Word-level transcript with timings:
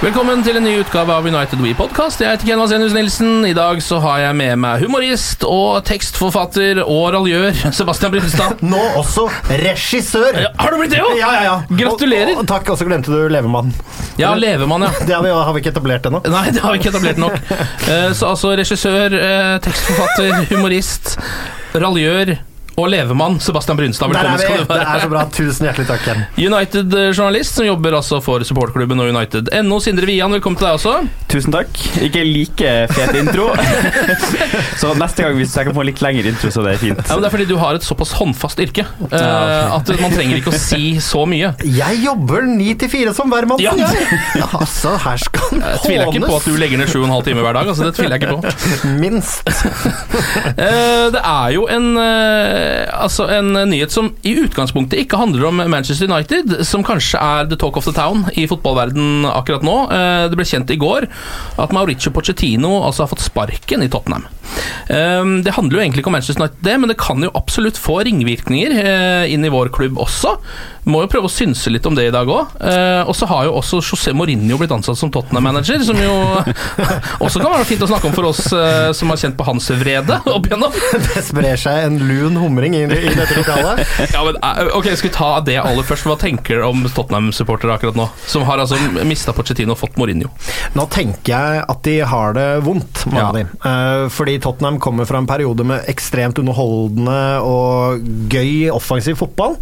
Velkommen 0.00 0.40
til 0.40 0.56
en 0.56 0.64
ny 0.64 0.70
utgave 0.80 1.12
av 1.12 1.26
United 1.28 1.60
We 1.60 1.74
Podcast. 1.76 2.22
Jeg 2.24 2.32
heter 2.32 2.48
Ken 2.48 2.60
Vasenius 2.62 2.94
Nilsen. 2.96 3.42
I 3.44 3.52
dag 3.52 3.82
så 3.84 3.98
har 4.00 4.22
jeg 4.22 4.36
med 4.38 4.54
meg 4.62 4.80
humorist 4.80 5.44
og 5.44 5.82
tekstforfatter 5.84 6.80
og 6.86 7.02
raljør 7.12 7.52
Sebastian 7.76 8.14
Brynstad. 8.14 8.62
Nå 8.72 8.80
også 8.96 9.26
regissør! 9.60 10.40
Ja, 10.46 10.54
har 10.56 10.72
du 10.72 10.80
blitt 10.80 10.94
det 10.96 11.02
òg? 11.04 11.12
Ja, 11.20 11.28
ja, 11.36 11.42
ja. 11.50 11.58
Gratulerer. 11.82 12.32
Og, 12.32 12.46
og, 12.46 12.48
takk, 12.48 12.72
og 12.72 12.80
så 12.80 12.88
glemte 12.88 13.12
du 13.12 13.28
Levemann. 13.28 13.74
Ja, 14.16 14.32
Levemann, 14.40 14.88
ja. 14.88 14.92
Det 15.04 15.18
har 15.18 15.26
vi, 15.26 15.34
har 15.36 15.52
vi 15.52 15.64
ikke 15.66 15.74
etablert 15.74 16.08
ennå. 16.08 16.22
Nei, 16.32 16.46
det 16.56 16.64
har 16.64 16.72
vi 16.72 16.80
ikke 16.80 16.94
etablert 16.94 17.20
nok. 17.20 17.36
Eh, 17.90 18.12
Så 18.14 18.28
altså 18.30 18.52
regissør, 18.56 19.12
eh, 19.18 19.56
tekstforfatter, 19.64 20.44
humorist, 20.52 21.16
raljør 21.74 22.36
og 22.78 22.88
levemann 22.92 23.38
Sebastian 23.42 23.76
Brynstad. 23.78 24.12
Der 24.12 24.20
Velkommen 24.20 24.34
er 24.34 24.38
vi! 24.38 24.44
skal 24.44 24.58
du 24.58 24.74
Det 24.74 24.86
er 24.94 25.02
så 25.04 25.08
bra. 25.12 25.24
Tusen 25.34 25.66
hjertelig 25.68 25.86
takk, 25.88 26.02
Ken. 26.04 26.22
United-journalist 26.40 27.58
som 27.58 27.66
jobber 27.66 27.96
altså 27.98 28.20
for 28.24 28.44
supportklubben 28.46 29.00
og 29.02 29.10
United. 29.12 29.50
NO 29.66 29.80
Sindre 29.84 30.06
Wian, 30.08 30.32
velkommen 30.36 30.58
til 30.60 30.68
deg 30.68 30.78
også. 30.78 30.94
Tusen 31.30 31.54
takk. 31.54 31.70
Ikke 32.06 32.22
like 32.26 32.72
fet 32.94 33.18
intro. 33.20 33.50
så 34.80 34.92
neste 34.98 35.26
gang 35.26 35.36
hvis 35.38 35.54
jeg 35.56 35.68
kan 35.68 35.76
få 35.76 35.84
litt 35.88 36.02
lengre 36.04 36.32
intro, 36.32 36.50
så 36.54 36.64
det 36.66 36.76
er 36.76 36.80
fint. 36.82 37.02
Ja, 37.04 37.16
men 37.16 37.24
Det 37.24 37.30
er 37.30 37.34
fordi 37.36 37.48
du 37.50 37.56
har 37.60 37.78
et 37.78 37.86
såpass 37.86 38.14
håndfast 38.18 38.60
yrke 38.64 38.86
uh, 38.86 39.76
at 39.76 39.92
man 40.00 40.14
trenger 40.14 40.40
ikke 40.40 40.52
å 40.54 40.60
si 40.60 40.94
så 41.04 41.24
mye. 41.28 41.52
Jeg 41.66 42.00
jobber 42.04 42.46
ni 42.48 42.72
til 42.80 42.90
fire 42.92 43.14
som 43.16 43.30
hvermannsen, 43.32 43.66
Ja. 43.66 43.90
jeg. 43.90 44.46
Altså, 44.60 44.94
her 45.04 45.20
skal 45.20 45.46
han 45.50 45.62
Jeg 45.64 45.82
tviler 45.84 46.10
ikke 46.10 46.26
på 46.28 46.38
at 46.40 46.48
du 46.48 46.56
legger 46.60 46.80
ned 46.80 46.90
sju 46.90 47.00
og 47.02 47.06
en 47.08 47.14
halv 47.16 47.26
time 47.28 47.44
hver 47.44 47.56
dag. 47.58 47.70
Altså, 47.72 47.88
det 47.88 47.94
tviler 47.98 48.16
jeg 48.16 48.22
ikke 48.24 48.34
på. 48.36 48.40
Minst. 49.02 49.48
uh, 50.56 51.06
det 51.14 51.22
er 51.22 51.48
jo 51.54 51.66
en, 51.70 51.88
eh, 52.00 52.59
altså 52.90 53.26
en 53.32 53.52
nyhet 53.70 53.92
som 53.94 54.10
i 54.26 54.34
utgangspunktet 54.42 55.04
ikke 55.04 55.18
handler 55.20 55.48
om 55.48 55.62
Manchester 55.70 56.10
United, 56.10 56.60
som 56.68 56.84
kanskje 56.86 57.20
er 57.20 57.48
the 57.50 57.58
talk 57.60 57.78
of 57.78 57.86
the 57.88 57.94
town 57.96 58.26
i 58.38 58.46
fotballverden 58.50 59.26
akkurat 59.28 59.64
nå. 59.66 59.76
Eh, 59.94 60.24
det 60.30 60.38
ble 60.38 60.46
kjent 60.48 60.72
i 60.72 60.78
går 60.80 61.06
at 61.60 61.74
Mauricio 61.76 62.12
Pochettino 62.14 62.80
altså 62.80 63.04
har 63.04 63.12
fått 63.12 63.24
sparken 63.24 63.84
i 63.84 63.90
Tottenham. 63.92 64.26
Eh, 64.88 65.24
det 65.44 65.54
handler 65.56 65.78
jo 65.78 65.84
egentlig 65.84 66.04
ikke 66.04 66.12
om 66.12 66.18
Manchester 66.18 66.44
United, 66.44 66.82
men 66.82 66.92
det 66.92 67.00
kan 67.00 67.24
jo 67.24 67.32
absolutt 67.38 67.80
få 67.80 68.00
ringvirkninger 68.08 68.76
eh, 68.80 69.32
inn 69.34 69.46
i 69.46 69.52
vår 69.52 69.72
klubb 69.76 70.00
også. 70.00 70.36
Må 70.88 71.02
jo 71.04 71.10
prøve 71.12 71.28
å 71.28 71.32
synse 71.32 71.70
litt 71.72 71.84
om 71.86 71.94
det 71.96 72.06
i 72.08 72.12
dag 72.14 72.28
òg. 72.28 72.54
og 73.06 73.14
så 73.16 73.26
har 73.28 73.44
jo 73.48 73.54
også 73.60 73.80
José 73.84 74.12
Mourinho 74.16 74.56
blitt 74.60 74.72
ansatt 74.72 74.96
som 74.98 75.10
Tottenham-manager, 75.12 75.82
som 75.84 75.96
jo 76.00 76.14
også 77.24 77.40
kan 77.42 77.52
være 77.52 77.66
fint 77.68 77.82
å 77.84 77.88
snakke 77.90 78.08
om 78.10 78.14
for 78.16 78.28
oss 78.30 78.46
eh, 78.56 78.90
som 78.96 79.10
har 79.12 79.20
kjent 79.20 79.36
på 79.38 79.46
hans 79.48 79.68
vrede 79.80 80.20
opp 80.30 80.46
igjennom. 80.48 80.72
Det 81.10 81.22
sprer 81.26 81.58
seg 81.60 81.84
en 81.88 81.98
lun 82.08 82.38
humring 82.40 82.76
i, 82.78 82.84
i 82.86 83.12
dette 83.16 83.36
lokalet. 83.38 83.82
Ja, 84.14 84.22
men, 84.26 84.38
eh, 84.42 84.70
ok, 84.76 84.88
Skal 84.96 85.10
vi 85.10 85.14
ta 85.14 85.30
det 85.46 85.58
aller 85.60 85.86
først? 85.86 86.06
Hva 86.08 86.16
tenker 86.20 86.60
du 86.62 86.66
om 86.68 86.82
Tottenham-supportere 86.88 87.76
akkurat 87.76 87.98
nå? 87.98 88.08
Som 88.30 88.46
har 88.48 88.62
altså 88.62 88.78
mista 89.06 89.34
Pochettino 89.36 89.74
og 89.76 89.80
fått 89.82 89.98
Mourinho. 90.00 90.30
Nå 90.78 90.86
tenker 90.92 91.34
jeg 91.34 91.64
at 91.70 91.82
de 91.86 91.96
har 92.12 92.34
det 92.36 92.48
vondt, 92.66 93.04
mange 93.10 93.20
av 93.26 93.36
Ja. 93.36 93.44
dem. 93.44 93.52
Eh, 93.70 94.06
fordi 94.12 94.38
Tottenham 94.42 94.80
kommer 94.82 95.08
fra 95.08 95.20
en 95.22 95.28
periode 95.30 95.66
med 95.66 95.84
ekstremt 95.90 96.38
underholdende 96.40 97.18
og 97.44 98.04
gøy 98.32 98.70
offensiv 98.74 99.18
fotball, 99.20 99.56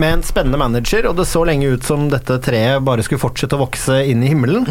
med 0.00 0.18
en 0.18 0.24
spennende 0.26 0.59
manager, 0.60 1.08
og 1.10 1.16
det 1.18 1.26
så 1.30 1.42
lenge 1.48 1.70
ut 1.74 1.86
som 1.86 2.08
dette 2.12 2.36
treet 2.44 2.82
bare 2.86 3.04
skulle 3.06 3.22
fortsette 3.22 3.56
å 3.56 3.62
vokse 3.62 4.00
inn 4.10 4.24
i 4.24 4.30
himmelen. 4.32 4.66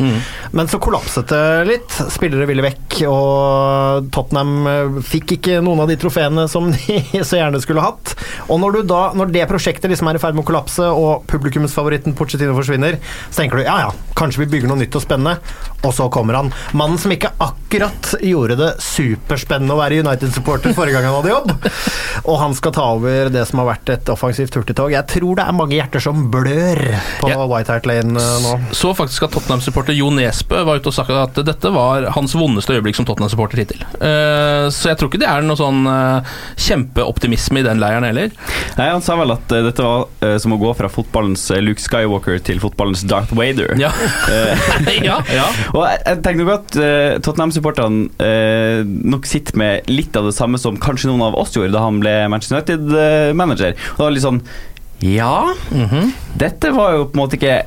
Men 0.55 0.69
så 0.71 0.79
kollapset 0.81 1.29
det 1.31 1.43
litt. 1.69 1.99
Spillere 2.13 2.47
ville 2.49 2.65
vekk, 2.65 2.99
og 3.09 4.09
Tottenham 4.13 4.69
eh, 4.69 4.99
fikk 5.09 5.35
ikke 5.37 5.59
noen 5.65 5.83
av 5.83 5.91
de 5.91 5.97
trofeene 5.99 6.47
som 6.51 6.69
de 6.75 6.99
så 7.23 7.39
gjerne 7.41 7.61
skulle 7.63 7.83
hatt. 7.83 8.15
Og 8.47 8.61
når, 8.61 8.79
du 8.79 8.91
da, 8.93 9.01
når 9.17 9.33
det 9.35 9.47
prosjektet 9.49 9.91
liksom 9.91 10.09
er 10.11 10.19
i 10.19 10.23
ferd 10.23 10.37
med 10.37 10.45
å 10.45 10.49
kollapse, 10.49 10.85
og 10.89 11.25
publikumsfavoritten 11.29 12.15
Pochettino 12.17 12.55
forsvinner, 12.57 12.99
så 13.29 13.41
tenker 13.41 13.59
du 13.59 13.67
ja 13.67 13.79
ja, 13.85 13.91
kanskje 14.17 14.43
vi 14.43 14.51
bygger 14.55 14.71
noe 14.71 14.81
nytt 14.81 14.97
og 14.97 15.05
spennende. 15.05 15.37
Og 15.85 15.93
så 15.95 16.09
kommer 16.11 16.35
han. 16.35 16.51
Mannen 16.75 16.99
som 16.99 17.13
ikke 17.13 17.31
akkurat 17.39 18.13
gjorde 18.25 18.57
det 18.59 18.71
superspennende 18.83 19.75
å 19.75 19.79
være 19.79 20.01
United-supporter 20.03 20.75
forrige 20.75 20.99
gang 20.99 21.07
han 21.07 21.19
hadde 21.21 21.31
jobb. 21.31 21.53
Og 22.25 22.39
han 22.41 22.55
skal 22.57 22.75
ta 22.75 22.87
over 22.97 23.31
det 23.31 23.45
som 23.47 23.61
har 23.61 23.71
vært 23.71 23.93
et 23.93 24.11
offensivt 24.11 24.57
hurtigtog. 24.59 24.91
Jeg 24.93 25.07
tror 25.13 25.39
det 25.39 25.45
er 25.45 25.55
mange 25.55 25.78
hjerter 25.79 26.03
som 26.03 26.27
blør 26.31 26.81
på 27.21 27.29
Ja. 27.31 27.39
White 27.49 27.73
Hart 27.73 27.87
Lane 27.89 28.19
eh, 28.19 28.35
nå. 28.43 28.55
Så 28.75 28.91
faktisk 28.97 29.27
at 29.27 29.33
Tottenham-supporter 29.35 29.95
Jo 29.97 30.11
Nesbø 30.13 30.63
var 30.67 30.79
ute 30.79 30.91
og 30.91 30.95
sa 30.95 31.05
at 31.23 31.39
dette 31.45 31.71
var 31.73 32.09
hans 32.15 32.35
vondeste 32.37 32.75
øyeblikk 32.75 32.97
som 32.99 33.07
Tottenham-supporter 33.07 33.63
hittil. 33.63 33.83
Eh, 33.99 34.67
så 34.73 34.91
jeg 34.91 34.99
tror 34.99 35.11
ikke 35.11 35.21
det 35.23 35.29
er 35.31 35.45
noe 35.45 35.59
sånn 35.59 35.87
eh, 35.89 36.33
kjempeoptimisme 36.67 37.61
i 37.61 37.65
den 37.67 37.81
leiren 37.81 38.07
heller. 38.07 38.33
Nei, 38.77 38.89
Han 38.89 39.03
sa 39.05 39.17
vel 39.19 39.33
at 39.35 39.47
dette 39.49 39.85
var 39.85 40.07
som 40.41 40.53
å 40.55 40.59
gå 40.61 40.71
fra 40.77 40.89
fotballens 40.91 41.45
Luke 41.63 41.81
Skywalker 41.81 42.39
til 42.45 42.59
fotballens 42.61 43.03
Darth 43.07 43.33
Vader. 43.37 43.75
Ja, 43.79 43.91
ja, 45.09 45.19
ja. 45.39 45.47
Og 45.73 45.83
jeg, 45.85 46.19
tenker 46.25 46.43
nok 46.43 46.53
at 46.57 46.79
eh, 46.79 47.19
Tottenham-supporterne 47.25 48.29
nok 49.09 49.27
sitter 49.29 49.57
med 49.59 49.89
litt 49.91 50.15
av 50.19 50.27
det 50.27 50.35
samme 50.35 50.59
som 50.61 50.77
kanskje 50.81 51.09
noen 51.09 51.27
av 51.29 51.37
oss 51.39 51.55
gjorde 51.55 51.73
da 51.73 51.83
han 51.85 52.01
ble 52.01 52.15
Manchester 52.31 52.59
United-manager. 52.59 53.75
Og 53.95 54.01
det 54.01 54.05
var 54.05 54.15
litt 54.15 54.25
sånn 54.25 54.41
Ja, 55.01 55.53
Mhm. 55.71 56.11
dette 56.37 56.71
var 56.75 56.91
jo 56.97 57.03
på 57.05 57.13
en 57.15 57.21
måte 57.23 57.37
ikke 57.39 57.61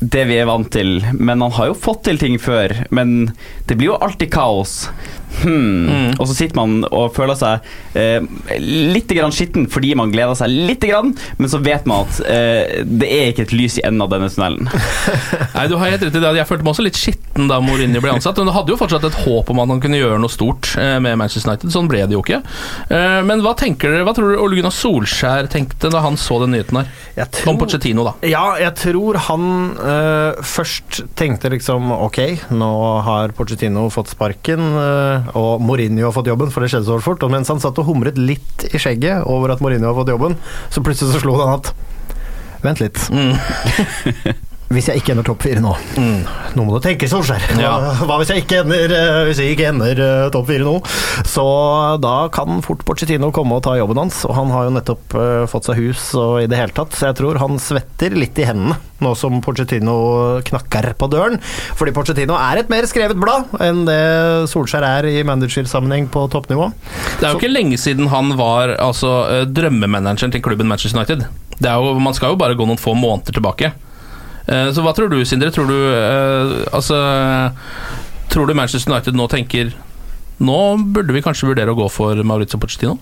det 0.00 0.26
vi 0.28 0.36
er 0.40 0.48
vant 0.48 0.68
til, 0.74 0.98
men 1.16 1.40
han 1.40 1.54
har 1.56 1.70
jo 1.70 1.76
fått 1.78 2.02
til 2.08 2.18
ting 2.20 2.36
før. 2.42 2.74
Men 2.94 3.30
det 3.68 3.78
blir 3.78 3.94
jo 3.94 4.00
alltid 4.02 4.28
kaos. 4.34 4.88
Hmm. 5.36 5.86
Mm. 5.86 6.12
Og 6.16 6.28
så 6.30 6.34
sitter 6.38 6.56
man 6.56 6.78
og 6.86 7.10
føler 7.16 7.36
seg 7.36 7.64
eh, 7.98 8.24
litt 8.62 9.10
grann 9.12 9.34
skitten 9.34 9.66
fordi 9.68 9.90
man 9.98 10.08
gleder 10.14 10.32
seg 10.38 10.48
litt, 10.48 10.80
grann, 10.86 11.10
men 11.36 11.50
så 11.50 11.58
vet 11.60 11.84
man 11.88 12.06
at 12.06 12.20
eh, 12.30 12.84
det 12.86 13.08
er 13.10 13.32
ikke 13.32 13.44
et 13.44 13.52
lys 13.52 13.76
i 13.80 13.84
enden 13.84 14.04
av 14.06 14.12
denne 14.14 14.30
tunnelen. 14.32 14.70
Nei, 15.56 15.66
du 15.68 15.74
har 15.76 15.90
helt 15.92 16.06
rett 16.06 16.16
i 16.16 16.22
det. 16.22 16.30
Jeg 16.38 16.48
følte 16.48 16.64
meg 16.64 16.72
også 16.72 16.86
litt 16.86 17.00
skitten 17.00 17.50
da 17.50 17.58
Mourinho 17.64 18.00
ble 18.04 18.14
ansatt. 18.16 18.38
Men 18.40 18.48
du 18.48 18.54
hadde 18.56 18.72
jo 18.72 18.78
fortsatt 18.80 19.04
et 19.10 19.18
håp 19.26 19.52
om 19.52 19.60
at 19.64 19.72
han 19.74 19.82
kunne 19.82 20.00
gjøre 20.00 20.20
noe 20.22 20.32
stort 20.32 20.72
eh, 20.80 20.96
med 21.04 21.18
Manchester 21.20 21.52
United. 21.52 21.74
Sånn 21.74 21.90
ble 21.90 22.04
det 22.08 22.16
jo 22.16 22.22
ikke. 22.24 22.40
Eh, 22.88 23.18
Men 23.28 23.44
hva 23.44 23.52
tenker 23.58 23.92
dere, 23.92 24.06
hva 24.08 24.14
tror 24.16 24.32
du 24.32 24.40
Ole 24.40 24.60
Gunnar 24.60 24.74
Solskjær 24.76 25.50
tenkte 25.52 25.90
da 25.92 26.00
han 26.06 26.16
så 26.20 26.40
den 26.44 26.54
nyheten 26.56 26.80
her? 26.80 26.92
Tror, 27.36 27.52
Om 27.52 27.60
Pochettino, 27.60 28.06
da. 28.06 28.14
ja, 28.28 28.44
jeg 28.62 28.72
tror 28.80 29.20
han 29.28 29.46
eh, 29.86 30.42
først 30.44 31.00
tenkte 31.18 31.50
liksom 31.52 31.92
Ok, 31.94 32.20
nå 32.50 32.70
har 33.06 33.34
Pochettino 33.36 33.86
fått 33.94 34.12
sparken, 34.12 34.62
uh, 34.76 35.30
og 35.38 35.62
Mourinho 35.64 36.08
har 36.08 36.14
fått 36.16 36.30
jobben, 36.30 36.52
for 36.52 36.64
det 36.64 36.72
skjedde 36.72 36.88
så 36.88 37.00
fort. 37.04 37.24
Og 37.24 37.32
mens 37.32 37.50
han 37.52 37.62
satt 37.62 37.78
og 37.82 37.88
humret 37.88 38.18
litt 38.20 38.66
i 38.72 38.80
skjegget 38.82 39.26
over 39.30 39.54
at 39.54 39.62
Mourinho 39.64 39.90
har 39.90 39.98
fått 39.98 40.12
jobben, 40.14 40.38
så 40.70 40.84
plutselig 40.84 41.14
så 41.16 41.22
slo 41.24 41.38
han 41.40 41.58
at 41.58 41.74
Vent 42.64 42.80
litt. 42.80 42.98
hvis 44.72 44.88
jeg 44.90 44.98
ikke 44.98 45.14
ender 45.14 45.26
topp 45.26 45.44
fire 45.46 45.62
nå 45.62 45.72
Nå 46.56 46.64
må 46.64 46.72
du 46.72 46.80
tenke, 46.82 47.06
Solskjær. 47.10 47.42
Ja. 47.60 47.74
hva 48.08 48.16
hvis 48.18 48.30
jeg 48.32 48.42
ikke 48.46 48.62
ender, 48.64 48.92
eh, 48.96 49.18
hvis 49.28 49.42
jeg 49.42 49.52
ikke 49.54 49.68
ender 49.68 50.00
uh, 50.00 50.28
topp 50.32 50.48
fire 50.48 50.64
nå? 50.64 50.74
Så 51.28 51.44
da 52.00 52.14
kan 52.32 52.62
fort 52.64 52.80
Porcetino 52.88 53.28
komme 53.34 53.58
og 53.58 53.64
ta 53.66 53.76
jobben 53.76 54.00
hans. 54.00 54.22
Og 54.24 54.32
han 54.38 54.50
har 54.54 54.66
jo 54.66 54.72
nettopp 54.72 55.16
uh, 55.18 55.44
fått 55.50 55.68
seg 55.68 55.82
hus 55.82 56.08
og 56.16 56.40
i 56.40 56.48
det 56.48 56.58
hele 56.58 56.72
tatt, 56.74 56.96
så 56.96 57.10
jeg 57.10 57.18
tror 57.20 57.42
han 57.42 57.60
svetter 57.60 58.16
litt 58.16 58.40
i 58.40 58.48
hendene 58.48 58.78
nå 59.04 59.12
som 59.20 59.42
Porcetino 59.44 59.94
knakker 60.48 60.94
på 60.96 61.10
døren. 61.12 61.36
Fordi 61.76 61.92
Porcetino 61.92 62.38
er 62.40 62.62
et 62.62 62.72
mer 62.72 62.88
skrevet 62.88 63.20
blad 63.20 63.52
enn 63.60 63.84
det 63.84 64.00
Solskjær 64.48 64.86
er 64.88 65.10
i 65.12 65.20
managersammenheng 65.28 66.08
på 66.12 66.24
toppnivå. 66.32 66.70
Det 67.20 67.28
er 67.28 67.34
jo 67.34 67.42
ikke 67.42 67.52
lenge 67.52 67.76
siden 67.80 68.08
han 68.08 68.32
var 68.40 68.72
altså, 68.80 69.44
drømmemanageren 69.52 70.32
til 70.32 70.44
klubben 70.44 70.72
Manchester 70.72 71.02
United. 71.02 71.28
Det 71.60 71.68
er 71.68 71.76
jo, 71.76 71.98
man 72.00 72.16
skal 72.16 72.32
jo 72.32 72.40
bare 72.40 72.56
gå 72.56 72.64
noen 72.68 72.80
få 72.80 72.96
måneder 72.96 73.36
tilbake. 73.36 73.76
Eh, 74.48 74.68
Så 74.72 74.82
hva 74.84 74.92
tror 74.94 75.10
du, 75.10 75.18
Sindre? 75.26 75.50
Tror 75.54 75.66
du 75.66 75.74
eh, 75.74 76.52
Altså 76.76 76.98
Tror 78.30 78.46
du 78.46 78.54
Manchester 78.54 78.92
United 78.92 79.16
nå 79.18 79.26
tenker 79.32 79.72
Nå 80.38 80.76
burde 80.92 81.14
vi 81.16 81.22
kanskje 81.24 81.48
vurdere 81.48 81.72
å 81.72 81.78
gå 81.78 81.86
for 81.92 82.20
Maurizio 82.26 82.60
Pochettino? 82.60 82.98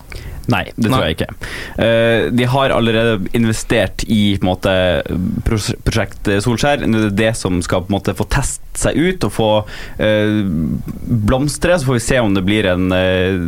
Nei, 0.53 0.67
det 0.77 0.91
tror 0.91 1.01
Nei. 1.01 1.07
jeg 1.09 1.17
ikke. 1.17 1.51
Eh, 1.81 2.27
de 2.37 2.47
har 2.53 2.75
allerede 2.75 3.31
investert 3.37 4.05
i 4.07 4.37
på 4.37 4.45
en 4.45 4.51
måte, 4.51 4.75
pros 5.47 5.71
prosjekt 5.87 6.29
Solskjær. 6.45 6.85
Nå 6.85 7.01
er 7.01 7.07
det 7.09 7.17
det 7.23 7.33
som 7.41 7.59
skal 7.65 7.87
på 7.87 7.91
en 7.91 7.97
måte 7.97 8.15
få 8.19 8.27
teste 8.31 8.61
seg 8.79 8.99
ut 8.99 9.25
og 9.27 9.33
få 9.35 9.49
eh, 10.03 10.45
blomstre. 11.27 11.79
Så 11.81 11.89
får 11.89 11.99
vi 11.99 12.05
se 12.07 12.21
om 12.21 12.37
det 12.37 12.45
blir 12.47 12.69
en 12.71 12.93
eh, 12.95 13.41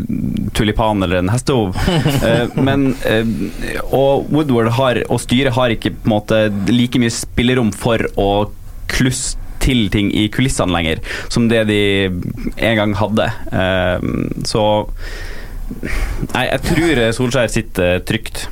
tulipan 0.57 1.05
eller 1.07 1.23
en 1.23 1.33
hestehov. 1.35 1.77
Eh, 2.27 2.49
men 2.65 2.89
eh, 3.07 3.29
Og 3.95 4.31
Woodward 4.33 4.71
har, 4.79 4.99
og 5.13 5.21
styret 5.21 5.55
har 5.55 5.71
ikke 5.75 5.93
på 5.95 6.09
en 6.09 6.13
måte 6.15 6.39
like 6.73 6.99
mye 6.99 7.13
spillerom 7.13 7.69
for 7.77 8.03
å 8.19 8.31
klusse 8.91 9.37
til 9.67 9.87
ting 9.93 10.13
i 10.15 10.29
kulissene 10.33 10.75
lenger, 10.75 11.03
som 11.33 11.51
det 11.53 11.67
de 11.71 11.81
en 12.09 12.79
gang 12.81 12.97
hadde. 13.03 13.31
Eh, 13.53 14.13
så 14.49 14.67
Nei, 15.67 16.45
jeg 16.47 16.61
tror 16.63 17.01
Solskjær 17.17 17.51
sitter 17.51 18.05
trygt. 18.07 18.45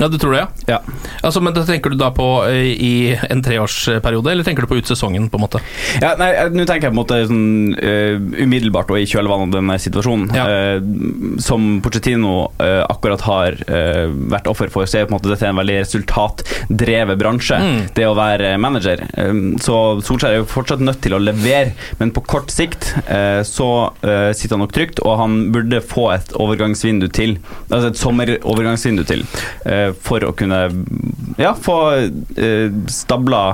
Ja, 0.00 0.08
du 0.08 0.16
tror 0.18 0.32
det, 0.32 0.46
ja? 0.70 0.78
Altså, 1.22 1.42
men 1.44 1.52
da 1.56 1.62
tenker 1.68 1.92
du 1.92 1.98
da 2.00 2.08
på 2.16 2.26
eh, 2.48 2.70
i 2.72 2.92
en 3.28 3.42
treårsperiode, 3.44 4.32
eller 4.32 4.46
tenker 4.46 4.64
du 4.64 4.70
på 4.70 4.78
ut 4.80 4.88
sesongen, 4.88 5.26
på 5.30 5.36
en 5.36 5.44
måte? 5.44 5.60
Ja, 6.00 6.14
nei, 6.20 6.30
Nå 6.54 6.64
tenker 6.68 6.88
jeg 6.88 6.94
på 6.94 6.96
en 6.96 7.00
måte 7.02 7.18
sånn 7.28 7.74
uh, 7.76 8.16
umiddelbart 8.40 8.90
og 8.94 9.00
i 9.02 9.06
kjølvannet 9.10 9.50
av 9.52 9.58
denne 9.58 9.76
situasjonen. 9.82 10.30
eh, 10.40 11.40
som 11.44 11.68
Pochettino 11.84 12.32
uh, 12.60 12.82
akkurat 12.88 13.22
har 13.28 13.58
eh, 13.68 14.06
vært 14.32 14.48
offer 14.50 14.72
for, 14.72 14.88
så 14.88 15.00
er 15.02 15.06
på 15.08 15.12
en 15.14 15.18
måte 15.18 15.30
dette 15.30 15.46
en 15.48 15.60
veldig 15.60 15.76
resultatdrevet 15.82 17.18
bransje. 17.20 17.58
Mm. 17.60 17.78
Det 17.96 18.06
å 18.08 18.16
være 18.16 18.54
manager. 18.60 19.04
Så 19.62 19.76
Solskjær 20.06 20.32
er 20.34 20.40
jo 20.40 20.48
fortsatt 20.50 20.82
nødt 20.84 21.00
til 21.04 21.14
å 21.16 21.20
levere, 21.22 21.74
men 22.00 22.12
på 22.16 22.22
kort 22.28 22.52
sikt 22.54 22.92
eh, 23.06 23.40
så 23.46 23.68
eh, 24.00 24.30
sitter 24.36 24.56
han 24.56 24.64
nok 24.64 24.74
trygt, 24.76 25.02
og 25.04 25.18
han 25.20 25.38
burde 25.54 25.82
få 25.84 26.08
et 26.14 26.32
overgangsvindu 26.40 27.08
til. 27.16 27.36
Altså 27.68 27.90
et 27.92 28.00
sommerovergangsvindu 28.00 29.04
til. 29.08 29.24
eh, 29.66 29.89
for 29.94 30.24
å 30.26 30.32
kunne 30.36 30.62
ja, 31.40 31.54
få 31.54 31.78
eh, 32.36 32.70
stabla 32.90 33.44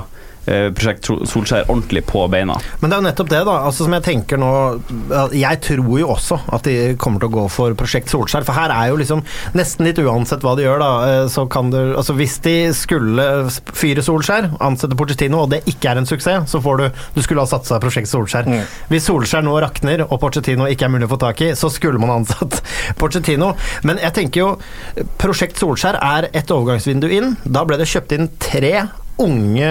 prosjekt 0.47 1.07
Solskjær 1.07 1.67
ordentlig 1.67 2.03
på 2.07 2.23
beina. 2.31 2.55
Men 2.81 2.89
det 2.89 2.95
er 2.95 3.01
jo 3.01 3.07
nettopp 3.07 3.31
det, 3.31 3.41
da. 3.47 3.55
Altså, 3.67 3.85
som 3.85 3.95
jeg 3.97 4.05
tenker 4.05 4.39
nå 4.39 4.51
Jeg 5.35 5.59
tror 5.63 5.81
jo 5.99 6.09
også 6.13 6.39
at 6.55 6.67
de 6.67 6.75
kommer 6.99 7.21
til 7.21 7.29
å 7.29 7.35
gå 7.35 7.45
for 7.51 7.75
Prosjekt 7.77 8.11
Solskjær. 8.11 8.45
For 8.47 8.57
her 8.57 8.73
er 8.73 8.91
jo 8.91 8.99
liksom 8.99 9.23
Nesten 9.57 9.87
litt 9.87 9.99
uansett 10.01 10.43
hva 10.45 10.55
de 10.57 10.65
gjør, 10.65 10.81
da, 10.81 10.91
eh, 11.07 11.23
så 11.31 11.47
kan 11.51 11.71
du 11.73 11.79
Altså 11.97 12.15
hvis 12.17 12.37
de 12.45 12.55
skulle 12.77 13.27
fyre 13.77 14.03
Solskjær, 14.05 14.49
ansette 14.63 14.97
Porcettino, 14.99 15.43
og 15.45 15.51
det 15.53 15.63
ikke 15.69 15.91
er 15.91 16.01
en 16.01 16.09
suksess, 16.09 16.47
så 16.51 16.61
får 16.63 16.81
du 16.81 16.85
Du 17.17 17.21
skulle 17.25 17.43
ha 17.43 17.49
satsa 17.49 17.79
Prosjekt 17.83 18.11
Solskjær. 18.11 18.47
Hvis 18.91 19.07
Solskjær 19.09 19.45
nå 19.45 19.55
rakner 19.63 20.05
og 20.07 20.19
Porcettino 20.21 20.67
ikke 20.69 20.87
er 20.87 20.93
mulig 20.93 21.09
å 21.09 21.13
få 21.15 21.19
tak 21.21 21.41
i, 21.45 21.51
så 21.57 21.71
skulle 21.73 22.01
man 22.01 22.13
ansatt 22.19 22.61
Porcettino. 23.01 23.53
Men 23.87 24.01
jeg 24.03 24.15
tenker 24.17 24.43
jo 24.43 25.07
Prosjekt 25.21 25.59
Solskjær 25.61 25.99
er 26.01 26.29
et 26.33 26.53
overgangsvindu 26.53 27.09
inn. 27.11 27.35
Da 27.45 27.65
ble 27.67 27.79
det 27.79 27.89
kjøpt 27.89 28.15
inn 28.17 28.31
tre 28.41 28.73
unge, 29.19 29.67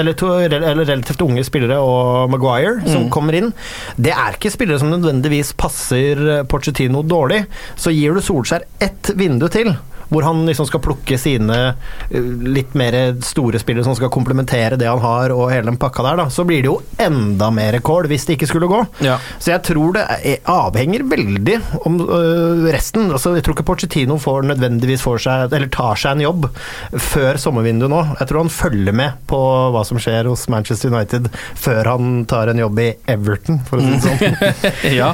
eller, 0.00 0.12
to, 0.18 0.32
eller 0.42 0.84
relativt 0.84 1.20
unge 1.22 1.44
spillere 1.46 1.78
og 1.78 2.30
Maguire 2.32 2.80
som 2.86 3.04
Mm. 3.04 3.10
kommer 3.10 3.34
inn. 3.38 3.52
Det 3.96 4.10
er 4.12 4.34
ikke 4.36 4.50
spillere 4.50 4.78
som 4.82 4.90
nødvendigvis 4.90 5.52
passer 5.56 6.44
Porcetino 6.50 7.02
dårlig. 7.02 7.44
Så 7.76 7.92
gir 7.94 8.14
du 8.14 8.20
Solskjær 8.20 8.62
ett 8.80 9.12
vindu 9.16 9.48
til, 9.48 9.76
hvor 10.12 10.26
han 10.26 10.44
liksom 10.48 10.68
skal 10.68 10.82
plukke 10.84 11.18
sine 11.20 11.58
eh, 12.10 12.30
litt 12.46 12.76
mer 12.78 12.96
store 13.24 13.60
spillere 13.62 13.86
som 13.86 13.96
skal 13.98 14.12
komplementere 14.12 14.78
det 14.80 14.88
han 14.88 15.02
har, 15.02 15.34
og 15.34 15.50
hele 15.52 15.70
den 15.70 15.80
pakka 15.80 16.04
der, 16.06 16.20
da, 16.22 16.28
så 16.32 16.44
blir 16.48 16.62
det 16.62 16.70
jo 16.70 16.78
enda 17.02 17.50
mer 17.54 17.78
kål 17.84 18.10
hvis 18.10 18.26
det 18.28 18.36
ikke 18.36 18.50
skulle 18.50 18.70
gå. 18.70 18.82
Ja. 19.04 19.18
Så 19.38 19.54
jeg 19.54 19.64
tror 19.66 19.96
det 19.96 20.04
er, 20.18 20.40
avhenger 20.52 21.06
veldig 21.08 21.58
om 21.88 21.98
øh, 22.04 22.66
resten. 22.72 23.10
Altså, 23.10 23.34
jeg 23.36 23.46
tror 23.46 23.56
ikke 23.56 23.68
Pochettino 23.72 24.18
får 24.22 24.48
nødvendigvis 24.52 25.04
får 25.04 25.24
seg, 25.26 25.46
eller 25.50 25.70
tar 25.72 25.98
seg 25.98 26.16
en 26.16 26.26
jobb 26.26 26.48
før 27.12 27.40
sommervinduet 27.40 27.92
nå. 27.92 28.02
Jeg 28.20 28.30
tror 28.30 28.44
han 28.44 28.52
følger 28.52 28.96
med 28.96 29.20
på 29.30 29.40
hva 29.74 29.84
som 29.88 30.00
skjer 30.02 30.28
hos 30.30 30.46
Manchester 30.52 30.92
United 30.92 31.30
før 31.58 31.94
han 31.94 32.24
tar 32.30 32.52
en 32.52 32.62
jobb 32.62 32.80
i 32.82 32.90
Everton, 33.10 33.60
for 33.68 33.80
å 33.80 33.86
si 33.86 33.94
det 33.94 34.02
sånn. 34.06 34.72
ja. 35.00 35.12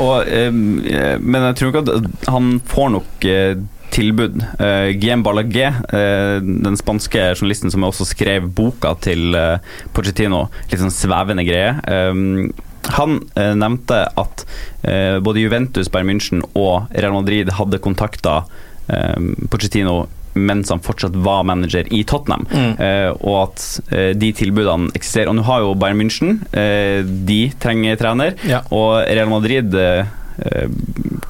og, 0.00 0.28
eh, 0.28 0.50
men 0.52 1.50
jeg 1.50 1.58
tror 1.58 1.72
ikke 1.72 1.84
at 1.86 2.28
han 2.32 2.56
får 2.66 2.92
nok 2.96 3.26
eh, 3.30 3.56
tilbud. 3.94 4.36
Uh, 4.60 4.92
Guillaume 4.96 5.22
Ballagé, 5.26 5.68
uh, 5.92 6.38
den 6.42 6.76
spanske 6.80 7.30
journalisten 7.36 7.70
som 7.72 7.84
også 7.86 8.06
skrev 8.08 8.48
boka 8.56 8.94
til 9.04 9.34
uh, 9.36 9.58
Pochettino, 9.96 10.46
litt 10.70 10.80
sånn 10.82 10.94
svevende 10.94 11.44
greie. 11.46 11.74
Um, 11.86 12.52
han 12.86 13.16
eh, 13.34 13.50
nevnte 13.58 13.96
at 14.14 14.44
eh, 14.86 15.16
både 15.18 15.40
Juventus, 15.42 15.88
Bayern 15.90 16.06
München 16.06 16.44
og 16.54 16.84
Real 16.94 17.16
Madrid 17.16 17.48
hadde 17.56 17.80
kontakta 17.82 18.44
eh, 18.86 19.16
Pochettino 19.50 20.04
mens 20.38 20.70
han 20.70 20.78
fortsatt 20.84 21.16
var 21.24 21.42
manager 21.48 21.88
i 21.96 22.04
Tottenham, 22.06 22.44
Mm. 22.46 22.76
eh, 22.78 23.08
og 23.24 23.36
at 23.48 23.64
eh, 23.90 24.12
de 24.14 24.28
tilbudene 24.38 24.92
eksisterer. 24.94 25.32
Og 25.32 25.38
nå 25.40 25.46
har 25.48 25.64
jo 25.64 25.74
Bayern 25.80 25.98
München, 25.98 26.36
eh, 26.54 27.00
de 27.02 27.40
trenger 27.58 27.96
trener, 27.98 28.36
Ja. 28.46 28.60
og 28.70 29.00
Real 29.08 29.32
Madrid 29.34 29.74
eh, 29.74 30.04
eh, 30.04 30.06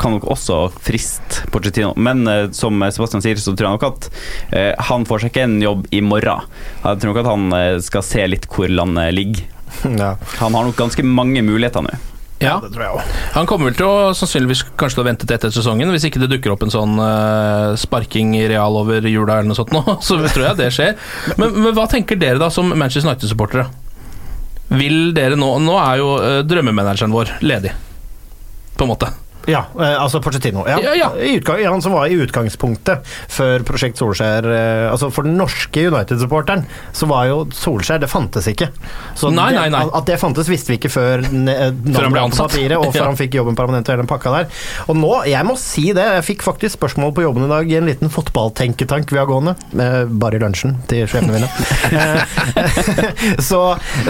kan 0.00 0.16
nok 0.16 0.26
også 0.34 0.58
friste 0.82 1.46
Pochettino. 1.52 1.92
Men 1.96 2.26
eh, 2.30 2.48
som 2.56 2.82
Sebastian 2.92 3.24
sier, 3.24 3.38
så 3.40 3.54
tror 3.54 3.70
jeg 3.70 3.78
nok 3.78 3.86
at 3.90 4.08
eh, 4.50 4.72
han 4.88 5.06
får 5.08 5.22
seg 5.24 5.32
ikke 5.32 5.46
en 5.46 5.60
jobb 5.62 5.86
i 5.94 6.02
morgen. 6.04 6.48
Jeg 6.82 7.02
tror 7.02 7.12
nok 7.12 7.22
at 7.22 7.30
han 7.30 7.46
eh, 7.60 7.78
skal 7.84 8.04
se 8.06 8.26
litt 8.28 8.50
hvor 8.50 8.72
landet 8.72 9.14
ligger. 9.16 9.46
Ja. 9.96 10.14
Han 10.40 10.54
har 10.56 10.64
nok 10.64 10.78
ganske 10.78 11.02
mange 11.04 11.42
muligheter 11.44 11.84
nå. 11.84 11.92
Ja, 12.40 12.58
det 12.60 12.74
tror 12.74 12.84
jeg 12.84 12.92
òg. 12.98 13.12
Han 13.32 13.46
kommer 13.48 13.70
vel 13.70 13.76
til 13.78 13.88
å 13.88 14.12
sannsynligvis 14.16 14.62
kanskje 14.76 14.98
til 14.98 15.02
å 15.02 15.06
vente 15.06 15.24
til 15.24 15.36
etter 15.38 15.52
sesongen, 15.54 15.88
hvis 15.94 16.04
ikke 16.04 16.20
det 16.20 16.28
dukker 16.34 16.52
opp 16.52 16.66
en 16.66 16.72
sånn 16.72 16.98
eh, 17.00 17.76
sparking 17.80 18.34
i 18.36 18.44
real 18.50 18.76
over 18.76 19.06
jula 19.08 19.38
eller 19.38 19.48
noe 19.48 19.56
sånt 19.56 19.72
nå, 19.72 19.80
så 20.06 20.18
tror 20.20 20.50
jeg 20.50 20.60
det 20.60 20.68
skjer. 20.76 20.94
Men, 21.40 21.56
men 21.56 21.72
hva 21.76 21.86
tenker 21.90 22.20
dere 22.20 22.40
da 22.42 22.50
som 22.52 22.68
Manchester 22.74 23.08
United-supportere? 23.08 23.66
Vil 24.76 25.14
dere 25.14 25.36
nå 25.38 25.46
Nå 25.62 25.76
er 25.78 26.00
jo 26.00 26.08
uh, 26.18 26.40
drømmemanageren 26.42 27.12
vår 27.14 27.36
ledig, 27.46 27.70
på 28.76 28.84
en 28.84 28.88
måte. 28.88 29.25
Ja, 29.46 29.64
eh, 29.78 29.94
altså 30.02 30.20
Pochettino. 30.24 30.64
Ja. 30.68 30.78
Ja, 30.82 30.94
ja. 30.98 31.08
I 31.16 31.36
utgang, 31.38 31.62
han 31.66 31.82
som 31.82 31.94
var 31.94 32.10
i 32.10 32.16
utgangspunktet 32.18 33.06
før 33.32 33.62
Prosjekt 33.66 34.00
Solskjær 34.00 34.46
eh, 34.50 34.86
Altså 34.90 35.08
For 35.14 35.26
den 35.26 35.36
norske 35.38 35.86
United-supporteren 35.90 36.64
så 36.96 37.06
var 37.10 37.28
jo 37.30 37.38
Solskjær 37.54 38.00
Det 38.02 38.08
fantes 38.10 38.48
ikke. 38.50 38.68
Så 39.18 39.30
Nei, 39.34 39.50
det, 39.54 39.60
nei, 39.60 39.68
nei. 39.74 39.82
At 39.94 40.08
det 40.08 40.18
fantes, 40.22 40.50
visste 40.50 40.72
vi 40.72 40.78
ikke 40.80 40.90
før 40.92 41.22
Før 41.26 42.08
han 42.08 42.14
ble 42.14 42.24
ansatt. 42.26 42.50
papiret, 42.52 42.76
og 42.80 42.90
før 42.96 43.06
han 43.10 43.18
fikk 43.18 43.38
jobben 43.38 43.56
permanent 43.58 43.86
og 43.88 43.94
hele 43.94 44.04
den 44.04 44.10
pakka 44.10 44.32
der. 44.34 44.50
Og 44.90 44.98
nå, 44.98 45.12
jeg 45.30 45.46
må 45.46 45.56
si 45.60 45.86
det, 45.96 46.06
jeg 46.18 46.26
fikk 46.32 46.44
faktisk 46.46 46.76
spørsmål 46.80 47.14
på 47.16 47.24
jobben 47.26 47.46
i 47.46 47.50
dag 47.52 47.70
i 47.70 47.78
en 47.78 47.86
liten 47.88 48.10
fotballtenketank 48.12 49.12
vi 49.14 49.20
har 49.20 49.28
gående. 49.30 49.54
Bare 50.18 50.38
i 50.38 50.42
lunsjen 50.42 50.76
til 50.90 51.06
sjefene 51.10 51.38
mine. 51.38 51.50
Eh, 51.86 53.38
så 53.42 53.58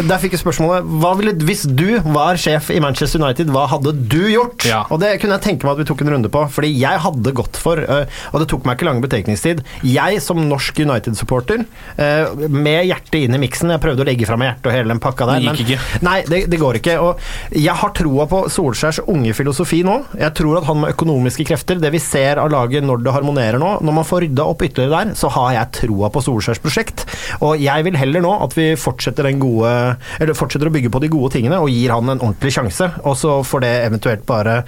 der 0.07 0.19
fikk 0.23 0.35
jeg 0.37 0.41
spørsmålet 0.41 0.87
Hva 1.03 1.11
ville, 1.19 1.33
Hvis 1.47 1.65
du 1.69 1.99
var 2.15 2.39
sjef 2.41 2.71
i 2.75 2.79
Manchester 2.83 3.21
United, 3.23 3.51
hva 3.53 3.67
hadde 3.71 3.93
du 4.09 4.23
gjort? 4.31 4.65
Ja. 4.69 4.83
Og 4.93 5.01
det 5.03 5.11
kunne 5.23 5.26
jeg 5.35 5.43
tenke 5.45 5.67
meg 5.67 5.73
at 5.77 5.79
vi 5.83 5.89
tok 5.89 6.03
en 6.05 6.11
runde 6.15 6.31
på, 6.33 6.43
fordi 6.53 6.71
jeg 6.79 7.01
hadde 7.03 7.33
gått 7.37 7.57
for, 7.61 7.81
øh, 7.83 8.07
og 8.33 8.41
det 8.43 8.49
tok 8.53 8.65
meg 8.67 8.77
ikke 8.79 8.87
lang 8.89 9.01
betenkningstid 9.03 9.63
Jeg 9.87 10.21
som 10.23 10.41
norsk 10.49 10.79
United-supporter, 10.85 11.65
øh, 11.99 12.49
med 12.51 12.87
hjertet 12.87 13.19
inn 13.27 13.35
i 13.35 13.41
miksen 13.43 13.71
Jeg 13.75 13.81
prøvde 13.83 14.05
å 14.05 14.09
legge 14.09 14.27
fra 14.29 14.37
meg 14.41 14.51
hjertet 14.53 14.71
og 14.71 14.77
hele 14.77 14.93
den 14.95 15.01
pakka 15.03 15.27
der. 15.31 15.41
Det 15.41 15.65
gikk 15.67 15.75
men- 15.77 16.05
Nei, 16.07 16.17
det, 16.29 16.41
det 16.51 16.59
går 16.61 16.79
ikke. 16.81 16.97
Og 17.03 17.21
jeg 17.53 17.75
har 17.75 17.91
troa 17.97 18.27
på 18.31 18.43
Solskjærs 18.53 19.01
unge 19.09 19.33
filosofi 19.35 19.83
nå. 19.87 19.97
Jeg 20.19 20.35
tror 20.39 20.59
at 20.61 20.65
han 20.69 20.81
med 20.81 20.95
økonomiske 20.95 21.47
krefter, 21.49 21.81
det 21.81 21.91
vi 21.93 21.99
ser 22.03 22.39
av 22.43 22.51
laget 22.53 22.85
når 22.87 23.03
det 23.05 23.13
harmonerer 23.15 23.59
nå 23.63 23.81
Når 23.83 23.93
man 24.01 24.05
får 24.07 24.23
rydda 24.27 24.45
opp 24.47 24.63
ytterligere 24.67 25.05
der, 25.07 25.15
så 25.19 25.31
har 25.31 25.53
jeg 25.57 25.73
troa 25.81 26.11
på 26.13 26.23
Solskjærs 26.25 26.61
prosjekt. 26.63 27.05
Og 27.41 27.59
jeg 27.61 27.85
vil 27.87 27.97
heller 27.99 28.21
nå 28.25 28.33
at 28.45 28.55
vi 28.57 28.69
fortsetter 28.79 29.25
den 29.29 29.41
gode 29.43 29.73
Eller 30.21 30.35
fortsetter 30.39 30.69
å 30.71 30.75
bygge 30.75 30.91
på 30.93 31.01
de 31.03 31.09
gode 31.13 31.33
tingene 31.37 31.59
og 31.63 31.71
gir 31.73 31.91
han 31.95 32.09
en 32.13 32.21
ordentlig 32.23 32.53
sjanse. 32.57 32.91
Og 33.05 33.17
så 33.19 33.41
får 33.47 33.61
det 33.65 33.73
eventuelt 33.87 34.27
bare 34.29 34.63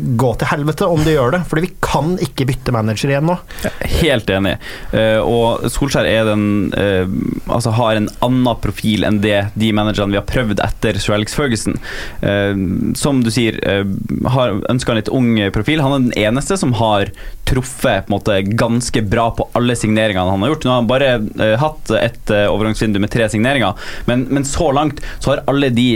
gå 0.00 0.30
til 0.40 0.50
helvete 0.50 0.88
om 0.88 1.02
de 1.04 1.14
gjør 1.14 1.34
det. 1.36 1.40
Fordi 1.50 1.64
vi 1.66 1.72
kan 1.84 2.14
ikke 2.22 2.46
bytte 2.48 2.74
manager 2.74 3.12
igjen 3.12 3.28
nå. 3.28 3.36
Helt 4.00 4.30
enig. 4.32 4.56
Eh, 4.96 5.18
og 5.20 5.66
Solskjær 5.72 6.08
er 6.08 6.28
den 6.28 6.44
eh, 6.76 7.08
Altså 7.50 7.72
har 7.76 7.98
en 7.98 8.08
annen 8.24 8.60
profil 8.62 9.04
enn 9.06 9.20
det 9.22 9.38
de 9.58 9.70
managerne 9.76 10.14
vi 10.14 10.18
har 10.20 10.28
prøvd 10.28 10.62
etter 10.64 10.98
Sir 11.00 11.16
Alex 11.16 11.36
Ferguson. 11.36 11.78
Eh, 12.22 12.54
som 12.98 13.22
du 13.24 13.30
sier, 13.32 13.58
har 14.34 14.54
ønska 14.70 14.92
en 14.92 14.98
litt 14.98 15.10
ung 15.14 15.34
profil. 15.54 15.82
Han 15.84 15.94
er 15.94 16.04
den 16.04 16.16
eneste 16.28 16.56
som 16.60 16.74
har 16.78 17.10
truffet 17.48 18.06
på 18.06 18.10
en 18.10 18.14
måte, 18.14 18.36
ganske 18.58 19.02
bra 19.10 19.30
på 19.34 19.48
alle 19.58 19.74
signeringene 19.78 20.30
han 20.30 20.44
har 20.44 20.52
gjort. 20.52 20.66
Nå 20.66 20.72
har 20.72 20.80
han 20.82 20.90
bare 20.90 21.56
hatt 21.60 21.92
et 21.98 22.32
overgangsvindu 22.36 23.00
med 23.02 23.10
tre 23.12 23.26
signeringer, 23.32 23.78
men, 24.06 24.26
men 24.30 24.46
så 24.46 24.70
langt 24.76 25.02
så 25.18 25.34
har 25.34 25.44
alle 25.50 25.72
de 25.74 25.88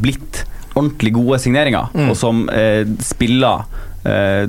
blitt 0.00 0.44
ordentlig 0.74 1.12
gode 1.14 1.38
signeringer, 1.42 1.88
Mm. 1.94 2.10
og 2.10 2.16
som 2.18 2.48
eh, 2.50 2.84
spiller 3.00 3.64
eh, 4.04 4.46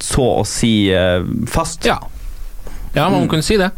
så 0.00 0.26
å 0.40 0.44
si 0.46 0.90
eh, 0.92 1.22
fast. 1.50 1.86
Ja. 1.88 1.98
Ja, 2.96 3.10
man 3.10 3.26
mm. 3.26 3.28
kunne 3.28 3.44
si 3.44 3.58
det. 3.60 3.70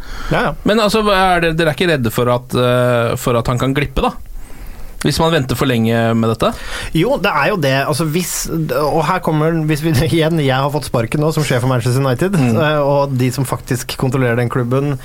Men 0.63 0.79
altså, 0.79 1.03
er 1.11 1.41
det, 1.43 1.57
dere 1.59 1.73
er 1.73 1.75
ikke 1.79 1.89
redde 1.91 2.11
for 2.15 2.31
at, 2.31 2.55
eh, 2.55 3.17
for 3.19 3.39
at 3.41 3.49
han 3.51 3.59
kan 3.59 3.75
glippe, 3.75 4.05
da? 4.05 4.13
Hvis 5.05 5.21
man 5.23 5.31
venter 5.31 5.59
for 5.59 5.71
lenge 5.71 5.95
med 6.19 6.33
dette? 6.33 6.51
Jo, 6.97 7.15
det 7.23 7.31
er 7.31 7.53
jo 7.53 7.59
det. 7.63 7.75
Altså 7.87 8.07
hvis, 8.11 8.33
og 8.75 9.01
her 9.07 9.23
kommer 9.25 9.55
hvis 9.69 9.83
vi, 9.85 9.93
igjen, 10.09 10.41
Jeg 10.43 10.57
har 10.57 10.73
fått 10.75 10.89
sparken 10.89 11.23
nå 11.23 11.31
som 11.35 11.47
sjef 11.47 11.63
for 11.63 11.71
Manchester 11.71 12.03
United, 12.03 12.35
mm. 12.35 12.59
og 12.83 13.15
de 13.19 13.31
som 13.35 13.47
faktisk 13.49 13.95
kontrollerer 14.01 14.41
den 14.41 14.51
klubben, 14.53 14.97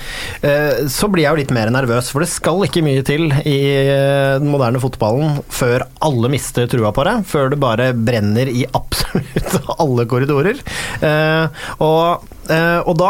eh, 0.41 0.83
så 0.89 1.09
blir 1.11 1.27
jeg 1.27 1.35
jo 1.35 1.41
litt 1.43 1.55
mer 1.55 1.71
nervøs. 1.73 2.09
For 2.13 2.25
det 2.25 2.31
skal 2.33 2.65
ikke 2.65 2.85
mye 2.85 3.05
til 3.05 3.29
i 3.29 3.57
eh, 3.85 4.39
den 4.41 4.49
moderne 4.53 4.81
fotballen 4.83 5.41
før 5.53 5.85
alle 6.03 6.31
mister 6.33 6.69
trua 6.71 6.93
på 6.95 7.05
det. 7.07 7.17
Før 7.29 7.53
det 7.53 7.61
bare 7.61 7.91
brenner 7.93 8.49
i 8.49 8.65
absolutt 8.73 9.59
alle 9.83 10.07
korridorer. 10.09 10.63
Eh, 11.03 11.65
Og 11.83 12.33
Eh, 12.42 12.42
og 12.49 12.93
da, 12.99 13.09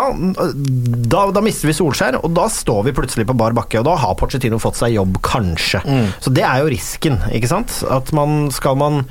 da, 1.09 1.23
da 1.33 1.41
mister 1.45 1.69
vi 1.69 1.75
Solskjær, 1.77 2.19
og 2.21 2.33
da 2.37 2.47
står 2.51 2.83
vi 2.87 2.95
plutselig 2.97 3.25
på 3.29 3.35
bar 3.39 3.55
bakke. 3.57 3.79
Og 3.81 3.87
da 3.87 3.95
har 4.03 4.17
Pochettino 4.19 4.59
fått 4.61 4.77
seg 4.81 4.93
jobb, 4.95 5.17
kanskje. 5.25 5.81
Så 6.21 6.33
det 6.33 6.45
er 6.45 6.61
jo 6.63 6.71
risken, 6.73 7.17
ikke 7.33 7.49
sant? 7.51 7.79
At 7.89 8.11
man 8.15 8.49
skal 8.53 8.77
man 8.79 9.03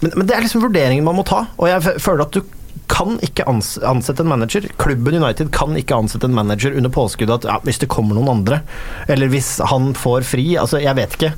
men, 0.00 0.12
men 0.14 0.26
det 0.26 0.36
er 0.36 0.44
liksom 0.46 0.64
vurderingen 0.64 1.04
man 1.06 1.18
må 1.18 1.26
ta, 1.26 1.44
og 1.56 1.68
jeg 1.70 2.00
føler 2.02 2.26
at 2.26 2.36
du 2.36 2.42
kan 2.90 3.16
ikke 3.24 3.44
ans 3.50 3.74
ansette 3.84 4.22
en 4.22 4.30
manager. 4.30 4.66
Klubben 4.80 5.18
United 5.18 5.50
kan 5.54 5.74
ikke 5.78 5.96
ansette 5.98 6.28
en 6.28 6.36
manager 6.36 6.74
under 6.76 6.92
påskudd 6.92 7.32
at 7.34 7.46
ja, 7.48 7.58
hvis 7.66 7.80
det 7.82 7.90
kommer 7.92 8.16
noen 8.16 8.30
andre, 8.38 8.60
eller 9.10 9.30
hvis 9.32 9.56
han 9.70 9.92
får 9.96 10.26
fri 10.26 10.44
Altså, 10.56 10.78
jeg 10.80 10.94
vet 10.96 11.16
ikke. 11.16 11.32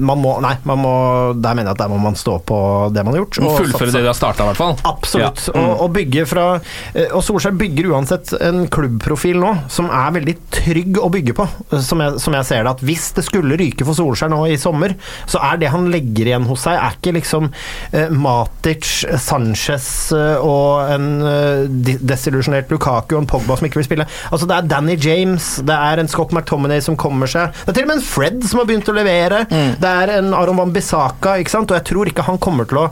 Man 0.00 0.20
må 0.22 0.34
Nei, 0.42 0.54
man 0.66 0.80
må, 0.80 0.92
der 1.38 1.54
mener 1.54 1.70
jeg 1.70 1.76
at 1.76 1.82
der 1.84 1.90
må 1.92 1.98
man 2.02 2.16
stå 2.18 2.38
på 2.48 2.56
det 2.94 3.04
man 3.04 3.14
har 3.14 3.22
gjort. 3.22 3.38
Og 3.42 3.58
fullføre 3.60 3.92
det 3.92 4.02
de 4.02 4.10
har 4.10 4.16
starta, 4.16 4.44
i 4.44 4.50
hvert 4.50 4.60
fall. 4.60 4.74
Absolutt. 4.88 5.44
Ja. 5.46 5.54
Mm. 5.54 5.68
Og, 5.68 5.84
og 5.84 5.92
bygge 5.94 6.24
fra 6.28 6.46
eh, 6.58 7.12
Og 7.12 7.22
Solskjær 7.24 7.54
bygger 7.60 7.90
uansett 7.92 8.32
en 8.40 8.64
klubbprofil 8.72 9.38
nå 9.42 9.52
som 9.72 9.90
er 9.92 10.14
veldig 10.16 10.34
trygg 10.54 10.98
å 11.02 11.10
bygge 11.12 11.36
på, 11.36 11.46
som 11.84 12.02
jeg, 12.02 12.18
som 12.22 12.36
jeg 12.36 12.48
ser 12.48 12.64
det. 12.64 12.74
At 12.74 12.84
hvis 12.86 13.10
det 13.16 13.26
skulle 13.26 13.58
ryke 13.60 13.86
for 13.86 13.98
Solskjær 13.98 14.32
nå 14.32 14.40
i 14.50 14.58
sommer, 14.60 14.96
så 15.30 15.42
er 15.44 15.60
det 15.62 15.72
han 15.74 15.90
legger 15.92 16.32
igjen 16.32 16.48
hos 16.48 16.64
seg, 16.66 16.78
er 16.78 16.96
ikke 16.98 17.14
liksom 17.18 17.50
eh, 17.92 18.12
Matic, 18.12 18.88
Sanchez 19.22 19.86
eh, 20.16 20.36
og 20.62 20.92
en 20.94 21.08
eh, 21.26 21.98
desillusjonert 22.12 22.70
Lukaku 22.72 23.16
og 23.16 23.22
en 23.22 23.28
Pogba 23.30 23.58
som 23.58 23.68
ikke 23.68 23.82
vil 23.82 23.88
spille. 23.88 24.08
Altså 24.30 24.48
Det 24.48 24.58
er 24.58 24.70
Danny 24.70 24.96
James, 25.00 25.54
det 25.66 25.76
er 25.76 26.02
en 26.02 26.10
Scott 26.10 26.34
McTominay 26.34 26.82
som 26.84 26.98
kommer 27.00 27.30
seg. 27.30 27.52
Det 27.64 27.74
er 27.74 27.80
til 27.80 27.88
og 27.88 27.92
med 27.92 28.00
en 28.00 28.08
Fred 28.12 28.40
som 28.48 28.62
har 28.62 28.70
begynt 28.70 28.90
å 28.92 28.96
levere. 28.96 29.44
Mm. 29.50 29.76
Det 29.82 29.92
er 29.92 30.16
en 30.18 30.32
Aron 30.38 30.60
Van 30.62 30.74
Bissaka, 30.74 31.36
ikke 31.42 31.56
sant. 31.56 31.70
Og 31.72 31.80
jeg 31.80 31.88
tror 31.92 32.10
ikke 32.10 32.26
han 32.30 32.42
kommer 32.42 32.68
til 32.70 32.84
å 32.86 32.90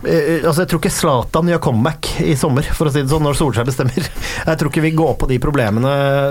Uh, 0.00 0.40
altså 0.48 0.62
Jeg 0.62 0.70
tror 0.70 0.80
ikke 0.80 0.92
Zlatan 0.96 1.50
gjør 1.50 1.58
comeback 1.60 2.06
i 2.24 2.32
sommer, 2.38 2.64
for 2.72 2.88
å 2.88 2.92
si 2.92 3.02
det 3.02 3.12
sånn, 3.12 3.20
når 3.26 3.36
Solskjær 3.36 3.66
bestemmer. 3.68 4.06
Jeg 4.48 4.56
tror 4.56 4.70
ikke 4.72 4.84
vi 4.86 4.94
går 4.96 5.12
på 5.20 5.28
de 5.28 5.36
problemene 5.42 5.90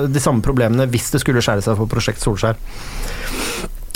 De 0.09 0.23
samme 0.23 0.41
problemene 0.41 0.87
hvis 0.89 1.11
det 1.13 1.21
skulle 1.21 1.43
skjære 1.45 1.61
seg 1.61 1.77
for 1.77 1.91
prosjekt 1.91 2.23
Solskjær. 2.23 2.57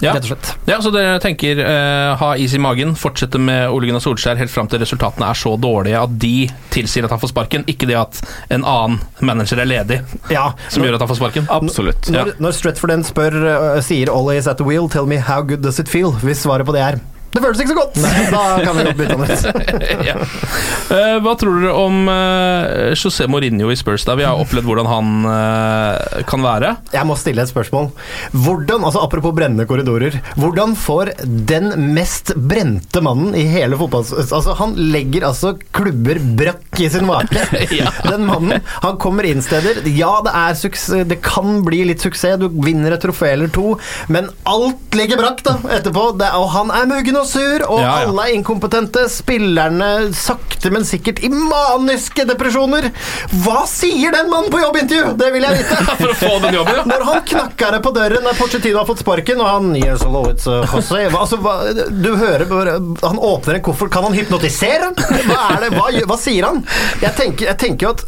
Ja. 0.02 0.14
Rett 0.16 0.26
og 0.26 0.34
slett. 0.34 0.50
Ja, 0.68 0.80
så 0.84 0.92
dere 0.94 1.20
tenker 1.24 1.60
eh, 1.64 2.16
ha 2.20 2.34
is 2.40 2.56
i 2.56 2.62
magen, 2.62 2.96
fortsette 3.00 3.40
med 3.40 3.70
Ole 3.72 3.88
Gunnar 3.88 4.04
Solskjær 4.04 4.40
helt 4.40 4.52
fram 4.52 4.68
til 4.72 4.82
resultatene 4.84 5.30
er 5.30 5.40
så 5.40 5.54
dårlige 5.60 6.02
at 6.02 6.18
de 6.20 6.34
tilsier 6.74 7.08
at 7.08 7.14
han 7.14 7.22
får 7.22 7.34
sparken, 7.34 7.66
ikke 7.72 7.88
det 7.90 8.00
at 8.00 8.20
en 8.54 8.66
annen 8.68 9.00
manager 9.24 9.62
er 9.64 9.70
ledig 9.70 10.02
Ja, 10.32 10.50
som 10.70 10.84
gjør 10.84 10.98
at 10.98 11.06
han 11.06 11.12
får 11.14 11.22
sparken. 11.22 11.48
Absolutt. 11.54 12.12
Ja. 12.12 12.26
Når, 12.26 12.36
når 12.44 12.58
Stretford 12.58 12.96
spør, 13.08 13.40
uh, 13.46 13.82
sier 13.84 14.12
'always 14.12 14.50
at 14.50 14.58
the 14.58 14.68
wheel', 14.68 14.90
tell 14.92 15.06
me 15.06 15.18
how 15.18 15.42
good 15.42 15.64
does 15.64 15.80
it 15.80 15.90
feel? 15.90 16.12
Hvis 16.24 16.44
svaret 16.44 16.66
på 16.66 16.76
det 16.76 16.82
er 16.82 17.00
det 17.34 17.42
føles 17.42 17.62
ikke 17.63 17.74
så 17.74 17.78
godt! 17.80 17.96
Da 18.34 18.44
kan 18.62 18.78
vi 18.78 18.84
godt 18.86 19.00
bytte 19.00 19.16
han 19.18 19.24
ut. 19.25 19.46
ja. 20.10 20.16
uh, 20.22 21.18
hva 21.25 21.34
tror 21.40 21.63
dere 21.63 21.74
om 21.82 22.04
uh, 22.06 22.94
José 22.94 23.25
Mourinho 23.32 23.72
i 23.74 23.78
Spurs? 23.80 24.06
Da? 24.06 24.13
Vi 24.20 24.25
har 24.28 24.38
opplevd 24.38 24.68
hvordan 24.70 24.90
han 24.90 25.10
uh, 25.25 26.22
kan 26.30 26.46
være. 26.46 26.75
Jeg 26.94 27.10
må 27.10 27.18
stille 27.18 27.42
et 27.42 27.50
spørsmål. 27.50 27.90
Hvordan, 28.34 28.86
altså 28.86 29.02
Apropos 29.04 29.34
brennende 29.36 29.66
korridorer. 29.70 30.20
Hvordan 30.38 30.75
får 30.78 31.13
den 31.50 31.72
mest 31.96 32.36
brente 32.38 33.02
mannen 33.04 33.34
i 33.38 33.48
hele 33.50 33.80
fotball... 33.82 34.06
Altså 34.24 34.54
Han 34.60 34.75
legger 34.94 35.25
altså 35.28 35.56
klubber 35.75 36.22
brakk 36.38 36.82
i 36.82 36.90
sin 36.94 37.08
make. 37.10 37.42
Den 38.12 38.28
mannen. 38.30 38.62
Han 38.86 39.00
kommer 39.02 39.25
inn 39.28 39.42
steder. 39.44 39.82
Ja, 39.90 40.20
det 40.25 40.34
er 40.38 40.58
suksess, 40.58 41.08
det 41.10 41.20
kan 41.25 41.62
bli 41.66 41.84
litt 41.90 42.04
suksess, 42.04 42.38
du 42.42 42.48
vinner 42.63 42.96
et 42.96 43.04
trofé 43.04 43.34
eller 43.34 43.52
to, 43.54 43.75
men 44.12 44.30
alt 44.50 44.96
ligger 44.98 45.20
brakk 45.22 45.44
da 45.46 45.58
etterpå. 45.80 46.06
Det, 46.20 46.30
og 46.38 46.50
han 46.54 46.72
er 46.74 46.90
muggen 46.90 47.18
og 47.24 47.30
sur, 47.30 47.63
og 47.70 47.80
Ja, 47.82 47.88
ja. 48.03 48.10
alle 48.10 48.27
er 48.27 48.36
inkompetente. 48.38 49.06
Spillerne 49.12 49.89
sakte, 50.15 50.72
men 50.74 50.86
sikkert 50.88 51.22
i 51.24 51.30
maniske 51.34 52.25
depresjoner. 52.30 52.89
Hva 53.44 53.63
sier 53.70 54.13
den 54.15 54.30
mannen 54.32 54.51
på 54.53 54.62
jobbintervju? 54.62 55.13
Det 55.20 55.30
vil 55.36 55.48
jeg 55.48 55.62
vite. 55.62 55.80
For 56.03 56.12
å 56.13 56.18
få 56.20 56.32
den 56.46 56.58
jobben, 56.60 56.80
ja. 56.82 56.86
Når 56.94 57.06
han 57.08 57.22
knakker 57.34 57.77
det 57.77 57.82
på 57.86 57.92
døren 57.96 58.25
når 58.27 58.38
Pochettino 58.39 58.80
har 58.82 58.88
fått 58.89 59.01
sparken, 59.03 59.42
og 59.44 59.50
han 59.50 59.72
yes, 59.80 60.03
hello, 60.06 60.24
it's, 60.32 60.48
uh, 60.50 60.63
Jose. 60.74 61.03
Altså, 61.10 61.39
hva, 61.44 61.56
Du 61.94 62.12
hører 62.20 62.46
Han 63.03 63.20
åpner 63.20 63.60
en 63.60 63.65
koffert. 63.65 63.92
Kan 63.94 64.08
han 64.08 64.15
hypnotisere? 64.18 64.92
Hva, 64.98 65.39
er 65.56 65.65
det, 65.65 65.72
hva, 65.77 65.88
hva 66.10 66.18
sier 66.20 66.48
han? 66.48 66.62
Jeg 67.01 67.13
tenker, 67.18 67.50
jeg 67.51 67.60
tenker 67.62 67.88
jo 67.88 67.94
at 67.96 68.03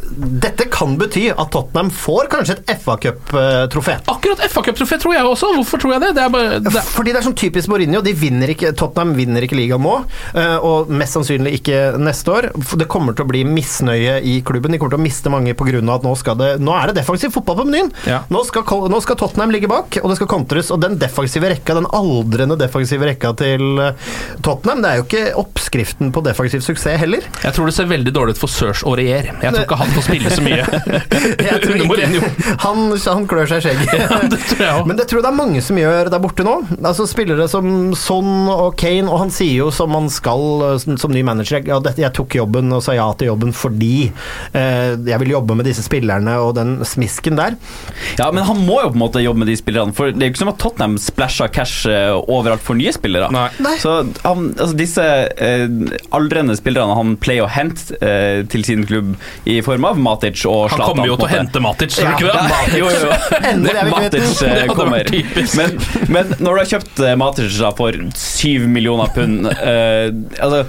dette 0.46 0.66
kan 0.72 0.96
bety 1.00 1.28
at 1.32 1.50
Tottenham 1.54 1.90
får 1.94 2.30
kanskje 2.32 2.58
et 2.58 2.82
FA 2.82 2.96
Cup-trofé. 3.02 3.98
Akkurat 4.12 4.42
FA 4.52 4.62
Cup-trofé 4.66 4.98
tror 5.02 5.16
jeg 5.16 5.28
også. 5.28 5.52
Hvorfor 5.60 5.82
tror 5.82 5.96
jeg 5.96 6.04
det? 6.06 6.12
Det 6.18 6.26
bare 6.32 6.58
det 6.64 6.72
Fordi 6.90 7.14
det 7.14 7.20
er 7.20 7.26
sånn 7.28 7.38
typisk 7.38 7.70
Mourinho. 7.72 8.02
De 8.04 8.14
vinner 8.16 8.52
ikke, 8.52 8.72
Tottenham 8.76 9.05
vinner 9.16 9.44
ikke 9.46 9.58
ligaen 9.58 9.82
nå, 9.84 9.94
eh, 10.34 10.56
og 10.64 10.90
mest 10.90 11.16
sannsynlig 11.18 11.56
ikke 11.60 11.80
neste 12.00 12.32
år. 12.32 12.48
Det 12.80 12.88
kommer 12.90 13.16
til 13.16 13.26
å 13.26 13.30
bli 13.30 13.44
misnøye 13.48 14.18
i 14.26 14.40
klubben. 14.46 14.74
De 14.74 14.80
kommer 14.80 14.96
til 14.96 15.02
å 15.02 15.06
miste 15.06 15.32
mange 15.32 15.54
pga. 15.54 15.82
at 15.94 16.04
nå, 16.06 16.14
skal 16.18 16.38
det, 16.40 16.50
nå 16.62 16.74
er 16.76 16.90
det 16.90 17.00
defensiv 17.00 17.34
fotball 17.34 17.60
på 17.60 17.66
menyen. 17.68 17.92
Ja. 18.08 18.22
Nå, 18.32 18.42
skal, 18.48 18.64
nå 18.90 19.00
skal 19.04 19.18
Tottenham 19.20 19.52
ligge 19.54 19.68
bak, 19.70 19.98
og 20.02 20.10
det 20.10 20.18
skal 20.18 20.30
kontres. 20.30 20.70
Og 20.74 20.80
den 20.82 20.98
defensive 21.00 21.50
rekka, 21.52 21.76
den 21.78 21.88
aldrende 21.94 22.58
defensive 22.60 23.06
rekka 23.08 23.34
til 23.38 23.82
eh, 23.82 24.12
Tottenham, 24.46 24.82
det 24.84 24.90
er 24.90 25.00
jo 25.00 25.06
ikke 25.06 25.24
oppskriften 25.42 26.12
på 26.14 26.24
defensiv 26.26 26.64
suksess 26.64 27.00
heller. 27.00 27.24
jeg 27.42 27.52
tror 27.56 27.66
det 27.68 27.74
ser 27.76 27.88
veldig 27.90 28.12
dårlig 28.14 28.36
ut 28.36 28.40
for 28.40 28.52
Serge 28.52 28.86
Aurier. 28.86 29.30
Jeg 29.42 29.52
tror 29.52 29.64
ikke 29.66 29.80
han 29.80 29.94
får 29.96 30.06
spille 30.06 30.32
så 30.32 30.44
mye. 30.44 30.64
Jeg 31.46 31.60
tror 31.62 31.76
ikke, 31.84 32.30
han, 32.62 32.80
han 32.96 33.26
klør 33.28 33.50
seg 33.50 33.62
i 33.62 33.66
skjegget. 33.66 34.34
Ja. 34.66 34.78
Men 34.86 34.96
det 34.98 35.06
tror 35.10 35.20
jeg 35.20 35.24
det 35.26 35.30
er 35.30 35.36
mange 35.36 35.60
som 35.64 35.76
gjør 35.78 36.08
der 36.12 36.20
borte 36.22 36.44
nå. 36.46 36.54
Altså 36.78 37.04
Spillere 37.08 37.44
som 37.50 37.66
Son 37.98 38.48
og 38.52 38.76
Kane, 38.80 38.95
og 39.04 39.20
han 39.20 39.32
sier 39.34 39.66
jo 39.66 39.70
som 39.74 39.92
han 39.96 40.08
skal 40.12 40.44
eh, 40.70 40.76
som, 40.82 40.96
som 41.00 41.12
ny 41.12 41.22
manager 41.26 41.64
ja, 41.66 41.78
dette, 41.82 42.02
Jeg 42.02 42.14
tok 42.16 42.36
jobben 42.38 42.72
og 42.74 42.82
sa 42.84 42.96
ja 42.96 43.06
til 43.18 43.30
jobben 43.30 43.52
fordi 43.56 44.08
eh, 44.56 44.92
jeg 44.96 45.20
vil 45.22 45.34
jobbe 45.36 45.56
med 45.58 45.68
disse 45.68 45.84
spillerne 45.84 46.36
og 46.42 46.54
den 46.58 46.78
smisken 46.86 47.38
der. 47.38 47.56
Ja, 48.18 48.30
men 48.34 48.44
han 48.46 48.60
må 48.66 48.80
jo 48.82 48.90
på 48.92 48.98
en 48.98 49.02
måte 49.02 49.22
jobbe 49.22 49.42
med 49.42 49.50
de 49.50 49.56
spillerne. 49.58 49.94
For 49.96 50.12
det 50.12 50.22
er 50.22 50.30
jo 50.30 50.34
ikke 50.34 50.42
som 50.42 50.52
at 50.52 50.60
Tottenham 50.62 50.96
splæsjer 51.00 51.52
cash 51.52 51.88
eh, 51.90 52.12
overalt 52.16 52.64
for 52.64 52.78
nye 52.78 52.92
spillere. 52.94 53.30
Nei. 53.34 53.48
Nei. 53.64 53.74
Så 53.82 53.98
han, 54.24 54.50
altså 54.54 54.76
disse 54.78 55.04
eh, 55.04 55.66
aldrende 56.16 56.56
spillerne 56.58 56.96
han 56.96 57.14
pleier 57.20 57.46
å 57.46 57.50
hente 57.52 57.98
eh, 58.00 58.42
til 58.50 58.64
sin 58.66 58.86
klubb 58.88 59.14
i 59.48 59.58
form 59.64 59.86
av 59.88 60.00
Matic 60.00 60.44
og 60.48 60.70
Han 60.72 60.84
kommer 60.84 61.08
jo 61.10 61.18
til 61.20 61.28
å 61.28 61.32
hente 61.32 61.62
Matic, 61.62 61.94
tror 61.96 62.12
du 62.12 62.26
ikke 62.26 62.32
det? 62.32 62.78
jo, 62.80 62.90
jo, 62.90 63.02
jo. 63.08 63.20
Endelig. 63.52 63.86
Matic 63.92 64.42
eh, 64.46 64.64
kommer. 64.78 65.12
Men, 65.56 65.78
men 66.12 66.34
når 66.40 66.46
du 66.46 66.62
har 66.62 66.72
kjøpt 66.76 67.04
Matic 67.20 67.60
da 67.60 67.72
for 67.76 68.00
syv 68.16 68.66
millioner 68.68 68.85
pund 69.14 69.46
eh, 69.50 70.08
Altså, 70.42 70.64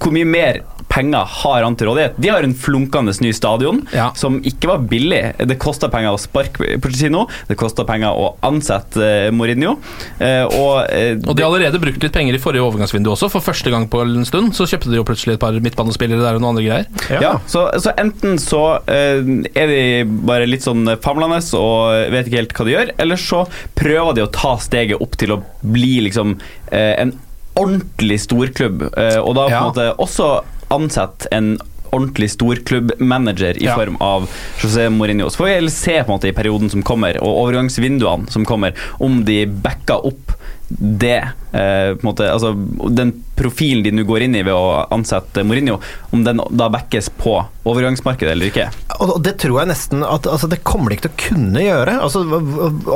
hvor 0.00 0.12
mye 0.14 0.26
mer 0.28 0.60
penger 0.88 1.26
har 1.42 1.62
han 1.66 1.74
til 1.76 1.90
rådighet? 1.90 2.14
De 2.16 2.30
har 2.32 2.42
en 2.46 2.54
flunkende 2.56 3.12
ny 3.20 3.28
stadion 3.36 3.82
Ja. 3.92 4.06
som 4.16 4.38
ikke 4.42 4.70
var 4.70 4.78
billig. 4.88 5.20
Det 5.46 5.58
kosta 5.60 5.90
penger 5.92 6.14
å 6.16 6.20
sparke 6.20 6.78
Pochettino, 6.80 7.26
det 7.50 7.58
kosta 7.60 7.84
penger 7.84 8.16
å 8.16 8.30
ansette 8.48 8.96
eh, 9.04 9.28
Mourinho. 9.36 9.74
eh, 10.18 10.44
og, 10.48 10.88
eh, 10.88 11.18
Og 11.28 11.36
de 11.36 11.42
har 11.44 11.50
allerede 11.50 11.78
brukt 11.82 12.02
litt 12.02 12.12
penger 12.16 12.34
i 12.34 12.40
forrige 12.40 12.64
overgangsvindu 12.64 13.10
også. 13.12 13.28
For 13.30 13.44
første 13.44 13.70
gang 13.70 13.84
på 13.92 14.00
en 14.00 14.24
stund 14.24 14.56
så 14.56 14.64
kjøpte 14.64 14.88
de 14.90 14.96
jo 14.96 15.04
plutselig 15.04 15.36
et 15.36 15.40
par 15.44 15.52
midtbanespillere 15.60 16.24
der 16.24 16.38
og 16.40 16.42
noen 16.42 16.56
andre 16.56 16.64
greier. 16.64 17.20
Ja, 17.20 17.34
så, 17.46 17.66
så 17.84 17.92
enten 18.00 18.40
så 18.40 18.64
eh, 18.88 19.20
er 19.54 19.68
de 19.74 19.82
bare 20.24 20.48
litt 20.48 20.64
sånn 20.64 20.88
famlende 21.04 21.42
og 21.58 22.12
vet 22.16 22.26
ikke 22.30 22.40
helt 22.40 22.56
hva 22.56 22.64
de 22.64 22.72
gjør, 22.78 22.94
eller 23.04 23.20
så 23.20 23.44
prøver 23.76 24.16
de 24.16 24.24
å 24.24 24.32
ta 24.32 24.56
steget 24.56 25.00
opp 25.04 25.20
til 25.20 25.36
å 25.36 25.42
bli 25.62 25.98
liksom 26.08 26.38
eh, 26.72 26.94
en 27.04 27.12
ordentlig 27.58 28.20
storklubb, 28.24 28.86
eh, 28.96 29.18
og 29.18 29.34
da 29.34 29.48
på 29.48 29.50
Ja. 29.50 29.58
en 29.58 29.72
måte 29.72 29.88
også 29.98 30.30
ansette 30.70 31.26
en 31.32 31.58
ordentlig 31.92 32.28
storklubbmanager 32.36 33.56
i 33.56 33.64
Ja. 33.64 33.74
form 33.74 33.96
av 34.00 34.28
José 34.60 34.88
Mourinho. 34.92 35.30
Så 35.30 35.38
får 35.38 35.60
vi 35.60 35.68
se 35.70 36.02
på 36.04 36.12
en 36.12 36.18
måte 36.18 36.28
i 36.28 36.32
perioden 36.32 36.70
som 36.70 36.82
kommer, 36.82 37.16
og 37.22 37.46
overgangsvinduene 37.48 38.30
som 38.30 38.44
kommer, 38.44 38.72
om 39.00 39.24
de 39.24 39.46
backer 39.46 40.04
opp 40.04 40.32
det 40.70 41.22
eh, 41.52 41.94
på 41.94 42.02
en 42.02 42.08
måte, 42.10 42.28
altså 42.32 42.54
Den 42.90 43.12
profilen 43.38 43.84
de 43.84 43.92
nå 43.94 44.02
går 44.08 44.26
inn 44.26 44.34
i 44.34 44.42
ved 44.42 44.54
å 44.54 44.84
ansette 44.94 45.44
Mourinho, 45.46 45.78
om 46.10 46.24
den 46.26 46.42
da 46.50 46.68
backes 46.72 47.10
på 47.20 47.36
overgangsmarkedet 47.68 48.32
eller 48.32 48.50
ikke. 48.50 48.66
Og 49.04 49.18
det 49.22 49.36
tror 49.42 49.60
jeg 49.60 49.70
nesten 49.70 50.02
at 50.06 50.26
altså, 50.26 50.48
Det 50.50 50.62
kommer 50.66 50.90
de 50.90 50.96
ikke 50.96 51.08
til 51.08 51.12
å 51.12 51.20
kunne 51.28 51.62
gjøre. 51.62 51.94
Altså, 52.02 52.22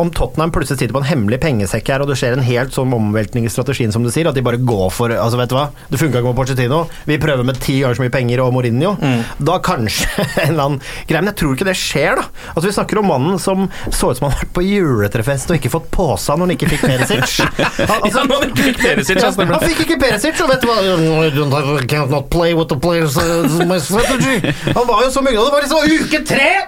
om 0.01 0.11
Tottenham 0.15 0.53
plutselig 0.55 0.81
sitter 0.81 0.97
på 0.97 1.03
en 1.03 1.11
hemmelig 1.11 1.39
pengesekk 1.43 1.93
her, 1.93 2.03
og 2.03 2.11
det 2.11 2.17
skjer 2.21 2.37
en 2.37 2.47
helt 2.47 2.75
sånn 2.75 2.95
omveltning 2.97 3.47
i 3.47 3.53
strategien 3.53 3.93
som 3.95 4.05
du 4.05 4.11
sier, 4.11 4.29
at 4.31 4.39
de 4.39 4.45
bare 4.45 4.61
går 4.63 4.89
for 4.95 5.15
altså, 5.15 5.39
vet 5.41 5.53
du 5.53 5.57
hva, 5.59 5.69
Det 5.93 6.01
funka 6.01 6.19
ikke 6.21 6.33
med 6.33 6.39
Porcetino, 6.41 6.81
vi 7.09 7.21
prøver 7.23 7.47
med 7.47 7.61
ti 7.63 7.79
ganger 7.83 8.01
så 8.01 8.07
mye 8.07 8.15
penger 8.15 8.43
og 8.45 8.53
Mourinho. 8.57 8.95
Da 9.39 9.59
kanskje 9.63 10.09
en 10.47 10.55
eller 10.55 10.65
annen 10.67 10.81
greie. 11.07 11.21
Men 11.21 11.33
jeg 11.33 11.39
tror 11.43 11.57
ikke 11.57 11.69
det 11.69 11.79
skjer, 11.79 12.19
da. 12.19 12.27
Altså, 12.55 12.67
vi 12.69 12.77
snakker 12.81 13.03
om 13.03 13.11
mannen 13.13 13.39
som 13.43 13.69
så 13.93 14.11
ut 14.11 14.19
som 14.19 14.29
han 14.29 14.35
har 14.35 14.43
vært 14.43 14.55
på 14.57 14.67
juletrefest 14.67 15.53
og 15.53 15.61
ikke 15.61 15.73
fått 15.77 15.91
påsa 15.95 16.35
når 16.37 16.49
han 16.49 16.57
ikke 16.57 16.73
fikk 16.73 16.87
Perisic. 16.89 17.39
Når 18.33 18.42
han 18.43 18.51
ikke 18.53 18.67
fikk 18.69 18.81
Perisic, 18.83 19.23
ja, 19.23 19.31
han 19.53 19.65
fikk 19.67 19.83
ikke 19.87 19.99
Perisic, 20.03 20.43
og 20.45 20.51
vet 20.53 20.63
du 20.63 20.69
hva 20.69 20.79
I 21.83 21.87
can't 21.91 22.11
not 22.13 22.29
play 22.31 22.53
with 22.59 22.69
the 22.73 22.79
players 22.83 23.17
uh, 23.17 23.47
my 23.69 23.79
strategy. 23.83 24.53
Han 24.75 24.87
var 24.89 25.05
jo 25.07 25.11
så 25.15 25.23
mye, 25.25 25.39
og 25.39 25.49
det 25.49 25.53
var 25.55 25.67
liksom 25.67 25.79
uke 26.03 26.23
tre! 26.29 26.51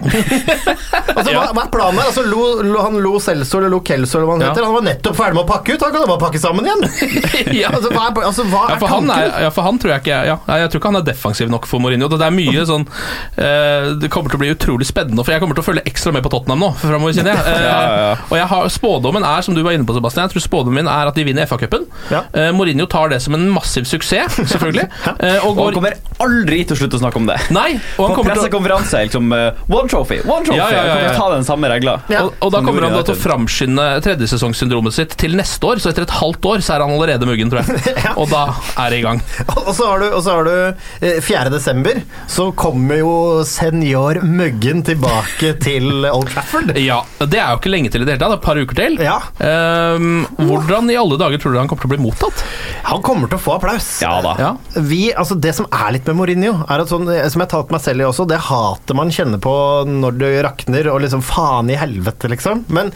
Altså, 1.15 1.31
hva, 1.31 1.45
hva 1.55 1.63
er 1.65 1.71
planen 1.71 1.99
her? 2.01 2.09
Altså, 2.11 2.23
lo, 2.27 2.41
lo, 2.67 2.81
han 2.83 2.97
Lo 3.05 3.13
Celso 3.23 3.59
eller 3.61 3.71
Lo 3.71 3.79
Kelso 3.87 4.19
eller 4.19 4.27
hva 4.29 4.35
han 4.37 4.43
Ja. 4.45 4.49
heter, 4.51 4.65
han 4.67 4.75
var 4.75 4.85
nettopp 4.87 5.17
ferdig 5.19 5.37
med 5.37 5.45
å 5.45 5.49
pakke 5.49 5.75
ut. 5.77 5.85
Han 5.85 5.93
kan 5.95 6.03
jo 6.03 6.09
bare 6.11 6.23
pakke 6.25 6.41
sammen 6.43 6.67
igjen! 6.67 6.83
Ja. 7.61 7.71
Altså, 7.75 7.91
hva 7.93 8.07
er, 8.09 8.19
altså, 8.27 8.45
hva 8.51 8.63
Ja, 8.73 8.77
for 8.81 8.91
han, 8.91 9.09
er, 9.13 9.29
tanken? 9.29 9.43
ja, 9.45 9.51
for 9.55 9.67
han 9.69 9.79
tror 9.83 9.93
jeg 9.95 10.03
ikke 10.03 10.17
ja, 10.27 10.37
Jeg 10.59 10.71
tror 10.73 10.81
ikke 10.81 10.91
han 10.91 10.99
er 10.99 11.05
defensiv 11.07 11.51
nok 11.53 11.69
for 11.71 11.83
Mourinho. 11.85 12.09
Det 12.11 12.19
er 12.27 12.35
mye 12.35 12.65
sånn 12.71 12.85
uh, 12.89 13.93
Det 14.01 14.11
kommer 14.13 14.33
til 14.33 14.39
å 14.41 14.43
bli 14.43 14.51
utrolig 14.55 14.89
spennende, 14.89 15.23
for 15.25 15.35
jeg 15.35 15.43
kommer 15.45 15.59
til 15.59 15.65
å 15.65 15.69
følge 15.69 15.85
ekstra 15.91 16.13
med 16.17 16.25
på 16.27 16.33
Tottenham 16.35 16.65
nå 16.65 16.71
framover, 16.83 17.15
kjenner 17.17 17.37
jeg. 17.37 17.45
Uh, 17.47 17.63
Ja, 17.65 17.79
ja, 17.79 17.95
ja. 18.05 18.15
Og 18.31 18.37
jeg 18.41 18.49
har, 18.51 18.69
spådommen 18.75 19.25
er, 19.29 19.45
som 19.47 19.55
du 19.57 19.63
var 19.65 19.77
inne 19.77 19.87
på, 19.89 19.95
Sebastian, 19.97 20.27
jeg 20.27 20.35
tror 20.35 20.45
spådommen 20.49 20.83
min 20.83 20.91
er 20.91 21.05
at 21.11 21.17
de 21.17 21.25
vinner 21.27 21.47
FA-cupen. 21.49 21.64
Ja. 22.11 22.25
Eh, 22.33 22.51
Mourinho 22.55 22.87
tar 22.91 23.09
det 23.13 23.21
som 23.25 23.35
en 23.37 23.47
massiv 23.53 23.85
suksess, 23.89 24.39
selvfølgelig. 24.53 24.89
eh, 25.15 25.45
og 25.45 25.59
Og 25.59 25.65
han 25.69 25.79
kommer 25.79 25.97
aldri 26.25 26.63
til 26.65 26.77
å 26.77 26.79
slutte 26.83 26.99
å 26.99 27.03
snakke 27.03 27.21
om 27.21 27.27
det. 27.29 27.39
Nei, 27.55 27.75
og 27.99 28.09
han 28.11 28.17
På 28.19 28.25
pressekonferanse 28.27 28.95
til 28.95 29.09
liksom 29.09 29.33
uh, 29.35 29.57
One 29.69 29.89
trophy, 29.91 30.21
one 30.25 30.45
trophy! 30.47 30.59
Ja, 30.59 30.69
ja, 30.73 30.85
ja, 30.87 30.95
Han 30.95 31.05
ja. 31.09 31.15
ta 31.19 31.29
den 31.35 31.47
samme 31.47 31.69
regla. 31.73 31.97
Ja. 32.13 32.25
og, 32.27 32.35
og 32.45 32.53
da 32.55 32.61
kommer 32.65 32.87
han 32.87 32.95
da 32.95 33.03
til 33.07 33.17
å 33.17 33.21
framskynde 33.21 33.87
tredjesesongsyndromet 34.05 34.95
sitt 34.97 35.17
til 35.21 35.37
neste 35.39 35.67
år, 35.69 35.83
så 35.83 35.91
etter 35.91 36.07
et 36.07 36.15
halvt 36.21 36.49
år 36.53 36.65
så 36.65 36.77
er 36.77 36.85
han 36.85 36.95
allerede 36.95 37.29
muggen, 37.29 37.51
tror 37.53 37.65
jeg. 37.65 37.95
Og 38.21 38.29
da 38.31 38.45
er 38.85 38.93
det 38.95 39.01
i 39.01 39.05
gang. 39.05 39.21
Og 39.65 39.73
så 39.75 39.89
har 39.91 40.03
du, 40.03 40.07
og 40.15 40.21
så 40.25 40.37
har 40.39 40.47
du 40.47 41.07
eh, 41.07 41.19
4. 41.25 41.49
desember, 41.53 41.99
så 42.31 42.49
kommer 42.59 43.01
jo 43.01 43.13
senior 43.49 44.21
Muggen 44.25 44.83
tilbake 44.87 45.55
til 45.63 46.05
Old 46.11 46.31
Trafford. 46.33 46.75
Ja, 46.81 47.01
Det 47.21 47.41
er 47.41 47.55
jo 47.55 47.61
ikke 47.61 47.73
lenge 47.73 47.91
til 47.93 48.05
i 48.05 48.09
det 48.09 48.15
hele 48.17 48.23
tatt, 48.23 48.35
det 48.35 48.39
er 48.39 48.43
et 48.43 48.47
par 48.47 48.61
uker 48.61 48.79
til. 48.79 48.99
Ja. 49.05 49.17
Ehm, 49.45 50.25
hvordan 50.39 50.91
i 50.93 50.99
alle 51.01 51.19
dager 51.21 51.41
tror 51.43 51.54
du 51.54 51.54
han 51.63 51.69
kommer 51.71 51.85
til 51.85 51.91
å 51.91 51.95
bli 51.95 52.03
mottatt? 52.05 52.45
Han 52.91 53.03
kommer 53.05 53.31
til 53.31 53.39
å 53.39 53.45
få 53.45 53.57
applaus. 53.59 53.91
Ja 54.03 54.15
da. 54.25 54.35
Ja. 54.41 54.53
Vi, 54.81 55.13
altså 55.15 55.37
Det 55.41 55.55
som 55.57 55.69
er 55.71 55.93
litt 55.97 56.07
med 56.11 56.19
Mourinho, 56.19 56.57
er 56.69 56.83
at 56.85 56.91
sånn, 56.91 57.07
som 57.07 57.41
jeg 57.41 57.47
har 57.47 57.53
talt 57.53 57.71
meg 57.75 57.81
selv 57.85 58.03
i 58.05 58.09
også, 58.09 58.27
det 58.29 58.41
hatet 58.49 58.97
man 58.97 59.13
kjenner 59.15 59.41
på 59.43 59.55
når 59.89 60.19
det 60.21 60.33
rakner, 60.47 60.91
og 60.93 61.01
liksom 61.05 61.23
faen 61.25 61.71
i 61.71 61.79
helvete, 61.81 62.29
liksom. 62.33 62.65
Men 62.75 62.93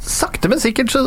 sakte, 0.00 0.48
men 0.48 0.60
sikkert 0.62 0.90
så 0.94 1.02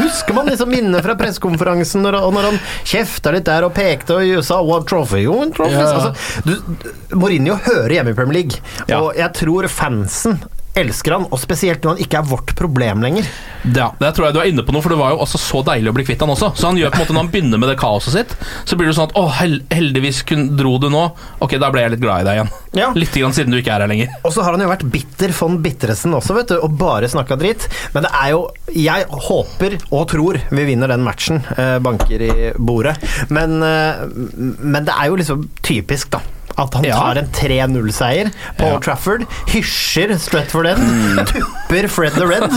husker 0.00 0.34
man 0.34 0.48
liksom 0.50 0.70
minnet 0.72 1.04
fra 1.06 1.14
pressekonferansen 1.18 2.02
når, 2.02 2.16
når 2.34 2.48
han 2.50 2.56
kjefta 2.90 3.30
litt 3.34 3.46
der 3.46 3.68
og 3.68 3.74
pekte 3.76 4.16
og 4.18 4.42
sa 4.44 4.58
'What 4.62 4.88
trophy?' 4.90 5.28
Oh, 5.30 5.44
trophy. 5.54 5.78
Ja. 5.78 5.86
Altså, 5.86 6.42
du, 6.44 7.16
Mourinho 7.16 7.54
hører 7.62 7.94
hjemme 7.98 8.10
i 8.10 8.18
Premier 8.18 8.42
League, 8.42 8.58
Ja. 8.88 8.98
og 9.00 9.14
jeg 9.16 9.32
tror 9.38 9.68
fansen 9.70 10.42
elsker 10.78 11.16
han, 11.16 11.26
og 11.28 11.40
spesielt 11.40 11.84
når 11.84 11.94
han 11.96 12.04
ikke 12.04 12.20
er 12.20 12.28
vårt 12.28 12.54
problem 12.56 13.02
lenger. 13.04 13.28
Ja, 13.62 13.90
det 14.00 14.12
tror 14.16 14.28
jeg 14.28 14.36
du 14.36 14.40
er 14.42 14.48
inne 14.50 14.64
på 14.66 14.74
noe, 14.74 14.82
for 14.84 14.94
det 14.94 14.98
var 15.00 15.12
jo 15.14 15.20
også 15.22 15.40
så 15.40 15.60
deilig 15.66 15.92
å 15.92 15.96
bli 15.96 16.06
kvitt 16.08 16.22
han 16.24 16.32
også. 16.32 16.52
Så 16.58 16.70
han 16.70 16.80
gjør 16.80 16.92
på 16.92 16.98
en 16.98 17.04
måte 17.04 17.16
Når 17.16 17.24
han 17.24 17.32
begynner 17.34 17.60
med 17.62 17.70
det 17.70 17.78
kaoset 17.80 18.16
sitt, 18.16 18.34
så 18.64 18.78
blir 18.78 18.88
det 18.88 18.96
sånn 18.96 19.10
at 19.10 19.16
å, 19.20 19.26
hel 19.36 19.58
heldigvis 19.72 20.22
kun, 20.28 20.48
dro 20.58 20.74
du 20.82 20.88
nå. 20.92 21.04
Ok, 21.44 21.58
da 21.62 21.70
ble 21.74 21.84
jeg 21.84 21.94
litt 21.94 22.02
glad 22.02 22.24
i 22.24 22.28
deg 22.28 22.40
igjen. 22.40 22.52
Ja. 22.78 22.88
Litt 22.96 23.18
grann 23.20 23.36
siden 23.36 23.52
du 23.52 23.60
ikke 23.60 23.74
er 23.76 23.84
her 23.84 23.92
lenger. 23.92 24.12
Og 24.24 24.32
så 24.34 24.44
har 24.46 24.56
han 24.56 24.64
jo 24.64 24.70
vært 24.72 24.86
bitter 24.92 25.34
von 25.36 25.58
Bitteresen 25.64 26.16
også, 26.16 26.36
vet 26.40 26.54
du, 26.54 26.58
og 26.64 26.76
bare 26.80 27.10
snakka 27.12 27.36
dritt. 27.40 27.68
Men 27.92 28.06
det 28.06 28.12
er 28.22 28.32
jo 28.32 28.42
Jeg 28.72 29.06
håper 29.28 29.76
og 29.90 30.06
tror 30.10 30.40
vi 30.48 30.64
vinner 30.66 30.90
den 30.90 31.04
matchen. 31.04 31.42
Eh, 31.56 31.76
banker 31.84 32.24
i 32.24 32.34
bordet. 32.56 32.96
Men, 33.28 33.58
eh, 33.62 34.06
men 34.08 34.86
det 34.88 34.94
er 34.96 35.12
jo 35.12 35.20
liksom 35.20 35.50
typisk, 35.60 36.14
da. 36.16 36.22
At 36.60 36.74
han 36.76 36.84
tar 36.84 37.20
en 37.22 37.30
3-0-seier 37.32 38.32
på 38.58 38.70
Trafford, 38.84 39.24
hysjer 39.52 40.16
Stretford 40.20 40.66
End, 40.74 41.32
tupper 41.72 41.88
Fred 41.88 42.12
the 42.12 42.26
Red, 42.26 42.52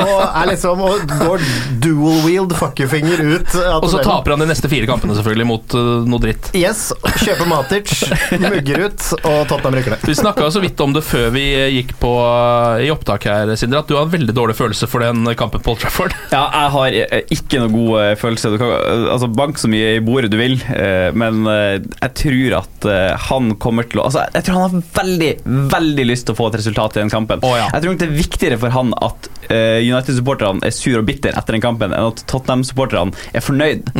og 0.00 0.20
er 0.24 0.48
liksom 0.50 0.80
og 0.84 1.04
går 1.20 1.44
dual-wheeled 1.80 2.52
fuckerfinger 2.58 3.22
ut. 3.24 3.54
Og 3.80 3.88
så 3.92 4.02
taper 4.04 4.34
han 4.34 4.42
de 4.44 4.48
neste 4.50 4.68
fire 4.70 4.88
kampene, 4.88 5.16
selvfølgelig, 5.16 5.46
mot 5.48 5.76
uh, 5.76 6.04
noe 6.08 6.22
dritt. 6.22 6.50
Yes, 6.56 6.90
kjøper 7.22 7.48
Matic, 7.48 7.94
mugger 8.42 8.86
ut, 8.86 9.06
og 9.22 9.38
Tottenham 9.48 9.78
rykker 9.78 9.94
ned. 9.94 10.04
Vi 10.10 10.16
snakka 10.18 10.50
så 10.52 10.62
vidt 10.62 10.80
om 10.84 10.94
det 10.96 11.04
før 11.06 11.30
vi 11.34 11.46
gikk 11.78 11.94
på 12.02 12.12
uh, 12.20 12.80
i 12.84 12.90
opptak 12.92 13.28
her, 13.30 13.54
Sindre, 13.60 13.82
at 13.82 13.90
du 13.90 13.96
har 13.96 14.06
en 14.08 14.12
veldig 14.12 14.36
dårlig 14.36 14.58
følelse 14.58 14.88
for 14.90 15.04
den 15.04 15.24
kampen 15.40 15.64
på 15.64 15.74
Old 15.74 15.84
Trafford. 15.84 16.16
Ja, 16.30 16.44
jeg 16.54 16.70
har 16.72 16.94
eh, 16.94 17.32
ikke 17.34 17.58
noe 17.58 17.72
god 17.72 18.18
følelse. 18.20 18.52
Du 18.52 18.58
kan, 18.60 18.70
altså, 19.10 19.26
bank 19.34 19.58
så 19.58 19.68
mye 19.70 19.96
i 19.96 20.02
bordet 20.04 20.30
du 20.32 20.36
vil, 20.38 20.54
uh, 20.68 21.10
men 21.16 21.42
jeg 21.48 22.12
tror 22.20 22.58
at 22.60 22.86
han 23.26 23.54
kommer 23.60 23.84
til 23.88 24.00
å 24.00 24.06
altså, 24.06 24.22
Jeg 24.34 24.46
tror 24.46 24.56
han 24.56 24.62
har 24.66 24.84
veldig, 24.96 25.30
veldig 25.72 26.06
lyst 26.06 26.26
til 26.28 26.36
å 26.36 26.38
få 26.38 26.48
et 26.50 26.58
resultat 26.60 26.96
i 26.96 27.02
den 27.02 27.12
kampen. 27.12 27.42
Oh, 27.46 27.56
ja. 27.58 27.66
Jeg 27.74 27.84
tror 27.84 27.98
det 28.00 28.06
er 28.08 28.14
viktigere 28.50 28.60
for 28.60 28.74
han 28.74 28.92
at 29.00 29.30
uh, 29.50 29.78
United-supporterne 29.80 30.66
er 30.66 30.74
sur 30.74 30.98
og 31.00 31.06
bitter 31.06 31.36
etter 31.36 31.56
den 31.56 31.62
kampen, 31.62 31.94
enn 31.94 32.10
at 32.10 32.24
Tottenham-supporterne 32.30 33.14
er 33.32 33.44
fornøyd. 33.44 33.90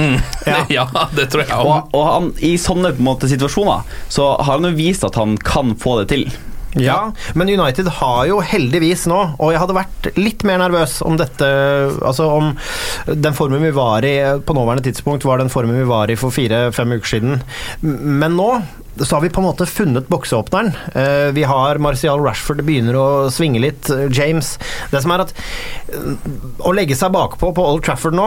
Ja. 0.46 0.64
ja, 0.78 0.86
det 1.14 1.30
tror 1.30 1.46
jeg. 1.46 1.56
Og, 1.56 1.90
og 1.94 2.06
han, 2.06 2.30
i 2.38 2.56
sånne 2.58 2.94
på 2.96 3.02
en 3.02 3.10
måte, 3.12 3.30
situasjoner 3.30 3.86
så 4.10 4.34
har 4.40 4.58
han 4.58 4.70
jo 4.70 4.76
vist 4.78 5.04
at 5.06 5.18
han 5.18 5.36
kan 5.38 5.76
få 5.78 6.00
det 6.02 6.10
til. 6.14 6.30
Ja, 6.78 7.10
men 7.34 7.48
United 7.50 7.88
har 7.98 8.28
jo 8.28 8.36
heldigvis 8.46 9.08
nå, 9.10 9.18
og 9.42 9.48
jeg 9.50 9.58
hadde 9.58 9.74
vært 9.74 10.10
litt 10.14 10.44
mer 10.46 10.60
nervøs 10.62 11.00
om 11.02 11.16
dette 11.18 11.48
Altså 11.98 12.28
om 12.30 12.52
den 13.10 13.34
formen 13.34 13.64
vi 13.64 13.72
var 13.74 14.06
i 14.06 14.14
på 14.46 14.54
nåværende 14.54 14.86
tidspunkt, 14.86 15.26
var 15.26 15.42
den 15.42 15.50
formen 15.50 15.80
vi 15.80 15.88
var 15.88 16.10
i 16.10 16.18
for 16.20 16.30
fire-fem 16.30 16.94
uker 16.94 17.16
siden. 17.16 17.42
Men 17.82 18.38
nå 18.38 18.52
så 18.98 19.16
har 19.16 19.22
vi 19.22 19.30
på 19.32 19.40
en 19.40 19.46
måte 19.46 19.66
funnet 19.68 20.08
bokseåpneren. 20.10 20.72
Eh, 20.94 21.30
Vi 21.32 21.42
har 21.46 21.78
Martial 21.78 22.20
Rashford, 22.20 22.58
det 22.60 22.66
begynner 22.66 22.96
å 22.98 23.06
svinge 23.32 23.60
litt. 23.62 23.88
eh, 23.90 24.08
James. 24.12 24.58
Det 24.90 25.00
som 25.02 25.12
er 25.14 25.20
at 25.24 25.32
eh, 25.88 26.16
å 26.66 26.72
legge 26.74 26.96
seg 26.98 27.12
bakpå 27.14 27.52
på 27.56 27.64
Old 27.64 27.84
Trafford 27.86 28.14
nå 28.18 28.26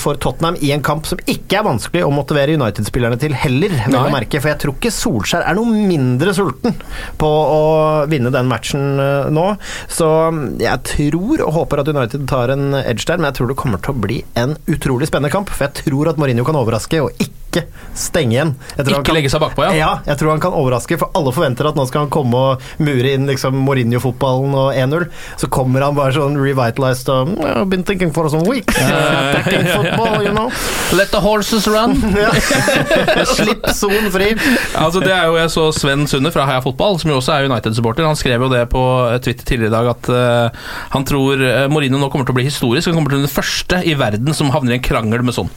for 0.00 0.14
Tottenham 0.22 0.56
i 0.62 0.70
en 0.72 0.82
kamp 0.82 1.06
som 1.06 1.18
ikke 1.26 1.58
er 1.58 1.66
vanskelig 1.66 2.04
å 2.06 2.12
motivere 2.14 2.54
United-spillerne 2.56 3.18
til 3.20 3.34
heller, 3.36 3.74
merke, 4.12 4.40
for 4.40 4.52
jeg 4.52 4.60
tror 4.62 4.74
ikke 4.78 4.92
Solskjær 4.94 5.44
er 5.48 5.58
noe 5.58 5.66
mindre 5.68 6.32
sulten 6.36 6.76
på 7.20 7.28
å 7.28 7.62
vinne 8.10 8.30
den 8.34 8.48
matchen 8.50 8.96
nå. 9.34 9.46
Så 9.90 10.08
mm, 10.32 10.42
jeg 10.62 10.82
tror 10.94 11.44
og 11.44 11.52
håper 11.58 11.82
at 11.82 11.88
United 11.92 12.26
tar 12.30 12.52
en 12.54 12.74
edge 12.80 13.04
der, 13.08 13.18
men 13.20 13.28
jeg 13.32 13.38
tror 13.40 13.50
det 13.52 13.58
kommer 13.60 13.82
til 13.84 13.94
å 13.94 14.00
bli 14.06 14.22
en 14.40 14.56
utrolig 14.70 15.08
spennende 15.10 15.32
kamp. 15.34 15.50
For 15.52 15.66
jeg 15.68 15.84
tror 15.84 16.12
at 16.12 16.20
Mourinho 16.20 16.44
kan 16.46 16.56
overraske 16.60 17.02
og 17.04 17.12
ikke 17.20 17.64
stenge 17.94 18.34
igjen. 18.34 18.54
Ikke 18.82 19.14
legge 19.14 19.30
seg 19.30 19.42
bakpå, 19.44 19.62
ja. 19.68 19.74
ja, 19.78 19.90
jeg 20.06 20.18
tror 20.20 20.30
han 20.34 20.42
kan 20.42 20.52
overraske, 20.56 20.98
for 21.00 21.10
alle 21.16 21.32
forventer 21.34 21.68
at 21.70 21.78
nå 21.78 21.86
skal 21.88 22.04
han 22.06 22.12
komme 22.12 22.34
og 22.36 22.64
mure 22.82 23.14
inn 23.16 23.26
liksom 23.30 23.56
Mourinho-fotballen 23.66 24.54
og 24.58 24.74
1-0. 24.76 25.06
Så 25.40 25.48
kommer 25.52 25.84
han 25.86 25.96
bare 25.96 26.12
sånn 26.16 26.36
revitalized 26.40 27.08
og 27.12 27.28
"Mm, 27.34 27.38
I've 27.44 27.70
been 27.70 27.84
thinking 27.84 28.12
for 28.12 28.28
some 28.28 28.44
weeks. 28.48 28.76
uh, 28.80 29.34
attacking 29.34 29.66
football, 29.66 30.22
you 30.24 30.32
know. 30.32 30.50
Let 30.98 31.10
the 31.10 31.20
horses 31.20 31.66
run. 31.66 31.96
Slipp 33.36 33.66
sonen 33.74 34.10
fri. 34.14 34.32
altså 34.74 35.00
det 35.00 35.12
er 35.12 35.26
jo 35.28 35.36
Jeg 35.38 35.50
så 35.50 35.66
Sven 35.74 36.06
Sunde 36.10 36.30
fra 36.34 36.46
Heia 36.48 36.60
Fotball, 36.64 36.98
som 37.00 37.10
jo 37.10 37.16
også 37.20 37.32
er 37.36 37.48
United-supporter. 37.50 38.06
Han 38.06 38.16
skrev 38.18 38.44
jo 38.46 38.48
det 38.52 38.64
på 38.72 38.82
Twitter 39.24 39.44
tidligere 39.44 39.72
i 39.72 39.74
dag 39.74 39.90
at 39.94 40.08
uh, 40.12 40.64
han 40.94 41.04
tror 41.08 41.40
eh, 41.40 41.66
Mourinho 41.72 41.98
nå 41.98 42.08
kommer 42.12 42.26
til 42.28 42.34
å 42.34 42.38
bli 42.38 42.46
historisk. 42.48 42.88
Han 42.90 42.98
kommer 42.98 43.14
til 43.14 43.18
å 43.18 43.22
bli 43.24 43.28
den 43.28 43.34
første 43.34 43.80
i 43.84 43.94
verden 43.98 44.34
som 44.36 44.50
havner 44.54 44.74
i 44.74 44.78
en 44.78 44.84
krangel 44.84 45.24
med 45.26 45.36
sånn. 45.36 45.50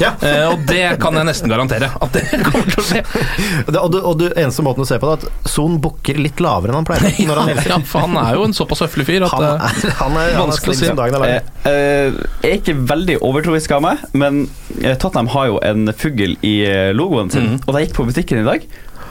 Ja. 0.00 0.12
Uh, 0.22 0.52
og 0.54 0.64
det 0.68 0.98
kan 1.02 1.16
jeg 1.18 1.28
nesten 1.28 1.50
garantere. 1.52 1.90
At 2.02 2.14
det 2.16 2.24
kommer 2.46 2.68
til 2.70 2.80
å 2.82 2.86
skje. 2.86 3.02
Det, 3.68 3.78
og, 3.92 3.98
du, 4.00 4.06
og 4.08 4.18
du, 4.20 4.24
eneste 4.32 4.64
måten 4.64 4.84
å 4.84 4.88
se 4.88 4.98
på 5.00 5.08
det, 5.10 5.28
at 5.28 5.48
Son 5.52 5.76
bukker 5.82 6.18
litt 6.20 6.40
lavere 6.42 6.72
enn 6.72 6.80
han 6.80 6.88
pleier. 6.88 7.04
Når 7.28 7.42
han 7.42 7.52
Ja, 7.52 7.78
for 7.88 8.06
han 8.06 8.16
er 8.20 8.38
jo 8.38 8.46
en 8.48 8.56
såpass 8.56 8.84
høflig 8.86 9.06
fyr 9.08 9.26
at 9.26 9.34
Han 9.36 9.46
eh, 9.46 9.76
er, 9.90 9.94
han 10.00 10.18
er, 10.18 10.32
er 10.32 10.40
Vanskelig 10.40 10.76
å 10.76 10.80
si. 10.80 10.88
er 10.88 11.20
Eh, 11.22 11.38
eh, 11.68 12.16
jeg 12.42 12.50
er 12.50 12.58
ikke 12.58 12.76
veldig 12.88 13.18
overtroisk 13.24 13.76
av 13.76 13.84
meg, 13.84 14.02
men 14.16 14.44
eh, 14.80 14.96
Tottenham 14.96 15.30
har 15.34 15.50
jo 15.52 15.60
en 15.64 15.92
fugl 15.96 16.36
i 16.40 16.54
eh, 16.66 16.90
logoen 16.96 17.30
sin. 17.32 17.54
Mm. 17.54 17.62
Og 17.66 17.70
da 17.70 17.82
jeg 17.82 17.90
gikk 17.90 17.98
på 18.00 18.08
butikken 18.08 18.42
i 18.42 18.46
dag, 18.48 18.66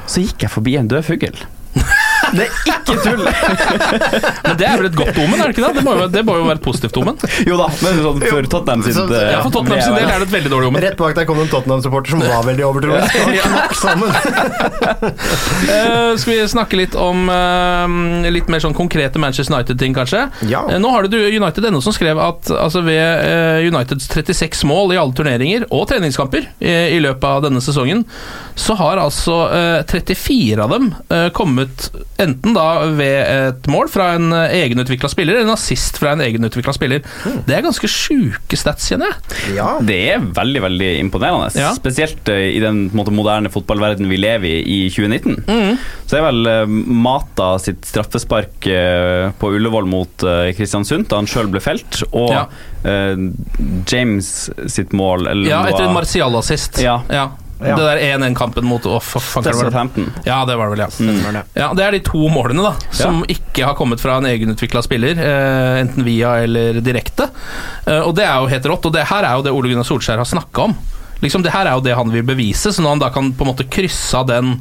så 0.10 0.24
gikk 0.24 0.48
jeg 0.48 0.54
forbi 0.54 0.78
en 0.80 0.90
død 0.92 1.06
fugl. 1.08 1.44
Det 2.32 2.46
er 2.46 2.52
ikke 2.76 2.96
tull! 3.04 3.24
Men 4.46 4.58
det 4.60 4.68
er 4.68 4.78
vel 4.82 4.88
et 4.90 4.96
godt 4.98 5.18
omen, 5.22 5.38
er 5.42 5.50
det 5.52 5.56
ikke 5.56 5.66
det? 5.68 5.74
Det 5.80 5.84
må 5.86 5.96
jo, 5.98 6.08
det 6.14 6.24
må 6.28 6.36
jo 6.40 6.46
være 6.48 6.60
et 6.60 6.66
positivt 6.66 6.98
omen. 7.02 7.18
Jo 7.48 7.58
da, 7.60 7.68
men 7.84 8.00
sånn 8.06 8.22
for 8.24 8.48
Tottenham 8.54 8.84
sin 8.86 8.96
Så- 8.98 9.08
eh, 9.16 9.32
Ja, 9.34 9.42
For 9.44 9.54
Tottenham 9.56 9.82
sin 9.84 9.96
del 9.98 10.08
er 10.10 10.24
det 10.24 10.28
et 10.30 10.34
veldig 10.36 10.52
dårlig 10.54 10.70
omen. 10.72 10.82
Rett 10.86 10.98
bak 11.00 11.16
der 11.18 11.28
kom 11.30 11.40
det 11.42 11.48
en 11.48 11.52
Tottenham-supporter 11.56 12.16
som 12.16 12.24
var 12.26 12.46
veldig 12.48 12.66
overtroisk. 12.68 13.12
Sammen. 13.84 14.12
Eh, 15.72 16.16
skal 16.18 16.34
vi 16.34 16.48
snakke 16.50 16.78
litt 16.78 16.96
om 17.00 17.30
uh, 17.30 18.28
litt 18.34 18.48
mer 18.52 18.62
sånn 18.64 18.74
konkrete 18.76 19.20
Manchester 19.22 19.54
United-ting, 19.56 19.94
kanskje? 19.96 20.24
Ja. 20.50 20.64
Uh, 20.68 20.78
nå 20.82 20.90
har 20.94 21.08
du 21.12 21.16
United 21.18 21.66
ennå 21.68 21.82
som 21.84 21.94
skrev 21.96 22.20
at 22.22 22.50
altså, 22.52 22.82
ved 22.86 23.00
uh, 23.00 23.62
Uniteds 23.68 24.08
36 24.12 24.64
mål 24.70 24.96
i 24.96 25.00
alle 25.00 25.16
turneringer 25.18 25.66
og 25.70 25.86
treningskamper 25.92 26.48
i, 26.60 26.74
i 26.98 27.00
løpet 27.04 27.28
av 27.30 27.46
denne 27.46 27.62
sesongen, 27.64 28.04
så 28.58 28.76
har 28.80 29.00
altså 29.02 29.38
eh, 29.54 29.82
34 29.90 30.60
av 30.64 30.74
dem 30.74 30.90
kommet 31.36 31.88
enten 32.24 32.54
da 32.56 32.66
ved 32.98 33.18
et 33.32 33.68
mål 33.72 33.90
fra 33.92 34.12
en 34.18 34.30
uh, 34.34 34.46
egenutvikla 34.54 35.10
spiller, 35.12 35.38
eller 35.40 35.50
en 35.50 35.56
assist 35.56 35.98
fra 36.02 36.14
en 36.16 36.22
egenutvikla 36.24 36.74
spiller. 36.76 37.04
Det 37.48 37.56
er 37.58 37.66
ganske 37.66 37.90
sjuke 37.92 38.58
stats, 38.60 38.88
kjenner 38.92 39.12
jeg. 39.12 39.56
Ja. 39.58 39.70
Det 39.86 39.98
er 40.16 40.24
veldig 40.38 40.62
veldig 40.68 40.90
imponerende. 41.02 41.50
Ja. 41.60 41.72
Spesielt 41.78 42.30
eh, 42.32 42.48
i 42.56 42.62
den 42.64 42.84
måte, 42.98 43.14
moderne 43.16 43.52
fotballverdenen 43.54 44.10
vi 44.12 44.20
lever 44.22 44.48
i 44.48 44.60
i 44.72 44.90
2019. 44.94 45.44
Mm. 45.48 45.78
Så 46.10 46.18
er 46.20 46.26
vel 46.30 46.48
eh, 46.50 46.66
Mata 47.02 47.54
sitt 47.62 47.86
straffespark 47.90 48.68
eh, 48.72 49.30
på 49.42 49.52
Ullevål 49.58 49.88
mot 49.92 50.24
eh, 50.28 50.52
Kristiansund, 50.58 51.08
da 51.12 51.20
han 51.22 51.30
sjøl 51.30 51.50
ble 51.52 51.62
felt, 51.64 52.02
og 52.12 52.32
Ja. 52.34 52.46
eh, 52.88 53.16
James 53.92 54.50
sitt 54.72 54.94
mål 54.98 55.28
eller 55.32 55.50
Ja, 55.50 55.64
etter 55.70 55.88
en 55.90 55.96
Martial-assist. 55.98 56.82
Ja. 56.84 57.02
Ja. 57.12 57.30
Det 57.62 57.76
der 57.78 58.00
1-1-kampen 58.18 58.66
mot 58.66 58.86
oh, 58.90 59.00
fuck, 59.00 59.22
fuck, 59.22 59.44
Det 59.46 59.54
var 59.54 59.64
det- 59.64 59.72
Southampton. 59.72 60.08
Ja, 60.26 60.40
det 60.50 60.56
var 60.58 60.70
det 60.70 60.78
vel, 60.78 60.84
ja. 60.86 60.90
Mm. 61.06 61.42
Ja, 61.54 61.68
Det 61.78 61.84
er 61.86 61.92
de 61.92 62.00
to 62.08 62.28
målene 62.34 62.64
da 62.66 62.74
som 62.92 63.24
ikke 63.30 63.66
har 63.68 63.76
kommet 63.78 64.00
fra 64.02 64.18
en 64.18 64.26
egenutvikla 64.26 64.82
spiller, 64.84 65.12
eh, 65.22 65.82
enten 65.84 66.04
via 66.04 66.36
eller 66.44 66.82
direkte. 66.82 67.30
Eh, 67.86 68.00
og 68.02 68.16
det 68.18 68.26
er 68.26 68.40
jo 68.42 68.48
helt 68.48 68.66
rått, 68.66 68.86
og 68.90 68.94
det 68.94 69.06
her 69.12 69.24
er 69.24 69.36
jo 69.38 69.44
det 69.46 69.52
Ole 69.54 69.70
Gunnar 69.70 69.86
Solskjær 69.88 70.18
har 70.18 70.26
snakka 70.26 70.64
om. 70.70 70.76
Liksom 71.22 71.44
Det 71.44 71.52
her 71.54 71.68
er 71.70 71.76
jo 71.78 71.82
det 71.86 71.96
han 71.96 72.10
vil 72.12 72.24
bevise, 72.26 72.72
så 72.74 72.82
når 72.82 72.90
han 72.96 73.00
da 73.06 73.10
kan 73.14 73.32
på 73.34 73.46
en 73.46 73.54
måte 73.54 73.70
krysse 73.70 74.16
av 74.18 74.26
den 74.28 74.56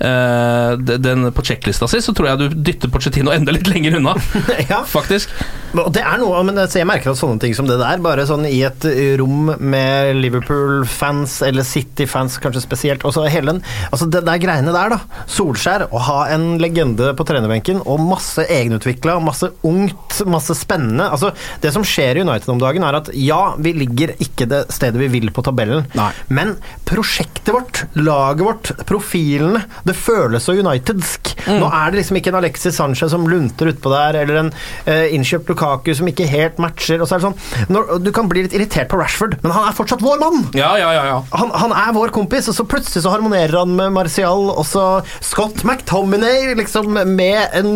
eh, 0.00 0.76
de- 0.82 0.98
den 0.98 1.28
på 1.32 1.42
sjekklista 1.46 1.86
si, 1.88 1.98
så 2.02 2.12
tror 2.14 2.26
jeg 2.32 2.38
du 2.38 2.48
dytter 2.72 2.90
Pochettino 2.90 3.30
enda 3.30 3.52
litt 3.54 3.68
lenger 3.70 3.96
unna, 4.00 4.16
Ja. 4.68 4.82
faktisk. 4.82 5.28
Det 5.72 6.02
er 6.04 6.18
noe, 6.20 6.40
men 6.44 6.58
altså, 6.60 6.82
jeg 6.82 6.88
merker 6.88 7.12
at 7.12 7.20
sånne 7.20 7.40
ting 7.40 7.54
som 7.56 7.68
det 7.68 7.78
der, 7.80 8.00
bare 8.04 8.26
sånn 8.28 8.44
i 8.48 8.58
et 8.66 8.84
rom 9.20 9.54
med 9.56 10.18
Liverpool-fans, 10.20 11.38
eller 11.46 11.64
City-fans 11.64 12.36
kanskje 12.42 12.60
spesielt, 12.64 13.06
og 13.08 13.14
så 13.16 13.24
hele 13.32 13.54
den 13.54 13.62
Altså 13.92 14.06
det 14.12 14.22
der 14.26 14.40
greiene 14.42 14.74
der, 14.74 14.92
da. 14.92 15.22
Solskjær, 15.30 15.86
å 15.88 16.02
ha 16.08 16.18
en 16.34 16.58
legende 16.60 17.12
på 17.16 17.26
trenerbenken, 17.28 17.80
og 17.88 18.02
masse 18.04 18.44
egenutvikla, 18.44 19.16
masse 19.24 19.48
ungt, 19.68 20.20
masse 20.28 20.56
spennende. 20.58 21.08
Altså, 21.08 21.32
det 21.64 21.72
som 21.74 21.86
skjer 21.86 22.20
i 22.20 22.26
United 22.26 22.52
om 22.52 22.60
dagen, 22.60 22.84
er 22.84 23.00
at 23.00 23.08
ja, 23.16 23.40
vi 23.62 23.74
ligger 23.76 24.14
ikke 24.22 24.48
det 24.50 24.64
stedet 24.74 25.00
vi 25.00 25.10
vil 25.12 25.32
på 25.32 25.44
tabellen, 25.46 25.86
Nei. 25.96 26.10
men 26.28 26.54
prosjektet 26.88 27.52
vårt, 27.54 27.84
laget 27.96 28.44
vårt, 28.44 28.72
profilene, 28.88 29.64
det 29.88 29.96
føles 29.96 30.44
så 30.44 30.56
unitedsk. 30.58 31.32
Nå 31.48 31.68
er 31.72 31.90
det 31.90 32.02
liksom 32.02 32.20
ikke 32.20 32.32
en 32.34 32.40
Alexis 32.42 32.76
Sanchez 32.76 33.12
som 33.14 33.24
lunter 33.28 33.72
utpå 33.72 33.92
der, 33.92 34.20
eller 34.22 34.42
en 34.44 34.52
eh, 34.84 35.08
innkjøpt 35.16 35.48
Lukaku 35.62 35.94
som 35.94 36.08
ikke 36.10 36.26
helt 36.30 36.58
matcher. 36.62 37.02
Og 37.02 37.08
så 37.08 37.16
er 37.16 37.22
det 37.22 37.28
sånn 37.28 37.72
når, 37.72 37.92
Du 38.02 38.10
kan 38.14 38.28
bli 38.30 38.44
litt 38.46 38.56
irritert 38.56 38.90
på 38.90 38.98
Rashford, 39.00 39.38
men 39.42 39.54
han 39.54 39.68
er 39.68 39.76
fortsatt 39.76 40.02
vår 40.02 40.20
mann! 40.22 40.42
Ja, 40.58 40.74
ja, 40.80 40.90
ja. 40.96 41.04
ja. 41.08 41.18
Han, 41.38 41.52
han 41.54 41.74
er 41.76 41.94
vår 41.96 42.12
kompis, 42.14 42.50
og 42.50 42.56
så 42.56 42.66
plutselig 42.68 43.04
så 43.04 43.12
harmonerer 43.14 43.62
han 43.62 43.74
med 43.78 43.94
Martial 43.94 44.50
og 44.52 44.64
så 44.68 44.86
Scott 45.22 45.62
McTominay 45.66 46.52
liksom 46.58 46.92
med 47.16 47.54
en 47.58 47.70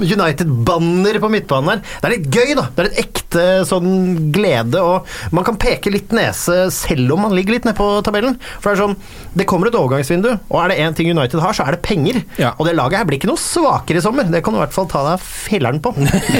United-banner 0.00 1.20
på 1.22 1.32
midtbanen 1.32 1.74
her. 1.74 1.84
Det 2.00 2.08
er 2.10 2.16
litt 2.16 2.30
gøy, 2.34 2.54
da. 2.58 2.68
Det 2.76 2.84
er 2.84 2.90
litt 2.90 3.20
ekte 3.30 3.46
sånn 3.68 4.30
glede, 4.34 4.82
og 4.82 5.06
man 5.34 5.46
kan 5.46 5.58
peke 5.60 5.92
litt 5.92 6.12
nese 6.16 6.68
selv 6.74 7.14
om 7.14 7.24
man 7.26 7.34
ligger 7.36 7.56
litt 7.56 7.68
nede 7.68 7.78
på 7.78 7.88
tabellen. 8.06 8.36
For 8.58 8.70
det 8.70 8.76
er 8.76 8.82
sånn 8.84 8.96
Det 9.30 9.46
kommer 9.46 9.70
et 9.70 9.76
overgangsvindu, 9.78 10.30
og 10.50 10.56
er 10.58 10.72
det 10.72 10.78
én 10.82 10.96
ting 10.98 11.10
United 11.12 11.38
har, 11.40 11.54
så 11.54 11.64
er 11.66 11.76
det 11.76 11.84
penger. 11.86 12.18
Og 12.58 12.66
det 12.66 12.74
laget 12.74 12.98
her 12.98 13.06
blir 13.06 13.20
ikke 13.20 13.30
noe 13.30 13.40
svakere 13.40 14.00
i 14.00 14.04
sommer. 14.04 14.26
Det 14.26 14.42
kan 14.42 14.54
du 14.54 14.58
i 14.58 14.64
hvert 14.64 14.74
fall 14.74 14.88
ta 14.90 15.04
deg 15.06 15.22
filleren 15.22 15.78
på. 15.82 15.94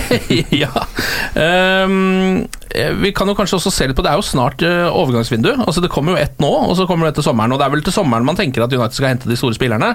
ja. 0.63 0.73
Eh, 2.71 2.93
vi 3.03 3.11
kan 3.17 3.29
jo 3.31 3.35
kanskje 3.39 3.59
også 3.59 3.73
se 3.75 3.87
litt 3.89 3.99
på 3.99 4.05
Det 4.05 4.13
er 4.13 4.21
jo 4.21 4.27
snart 4.27 4.63
eh, 4.67 4.87
overgangsvindu. 4.87 5.51
Altså 5.65 5.83
Det 5.83 5.91
kommer 5.93 6.15
jo 6.15 6.23
ett 6.23 6.37
nå, 6.43 6.51
og 6.51 6.77
så 6.79 6.87
kommer 6.89 7.09
det 7.09 7.17
til 7.19 7.27
sommeren. 7.27 7.53
Og 7.55 7.61
det 7.61 7.67
er 7.67 7.75
vel 7.75 7.85
til 7.87 7.97
sommeren 7.97 8.27
man 8.27 8.39
tenker 8.39 8.65
at 8.65 8.75
United 8.75 8.97
skal 8.97 9.13
hente 9.13 9.31
de 9.31 9.39
store 9.39 9.57
spillerne. 9.59 9.95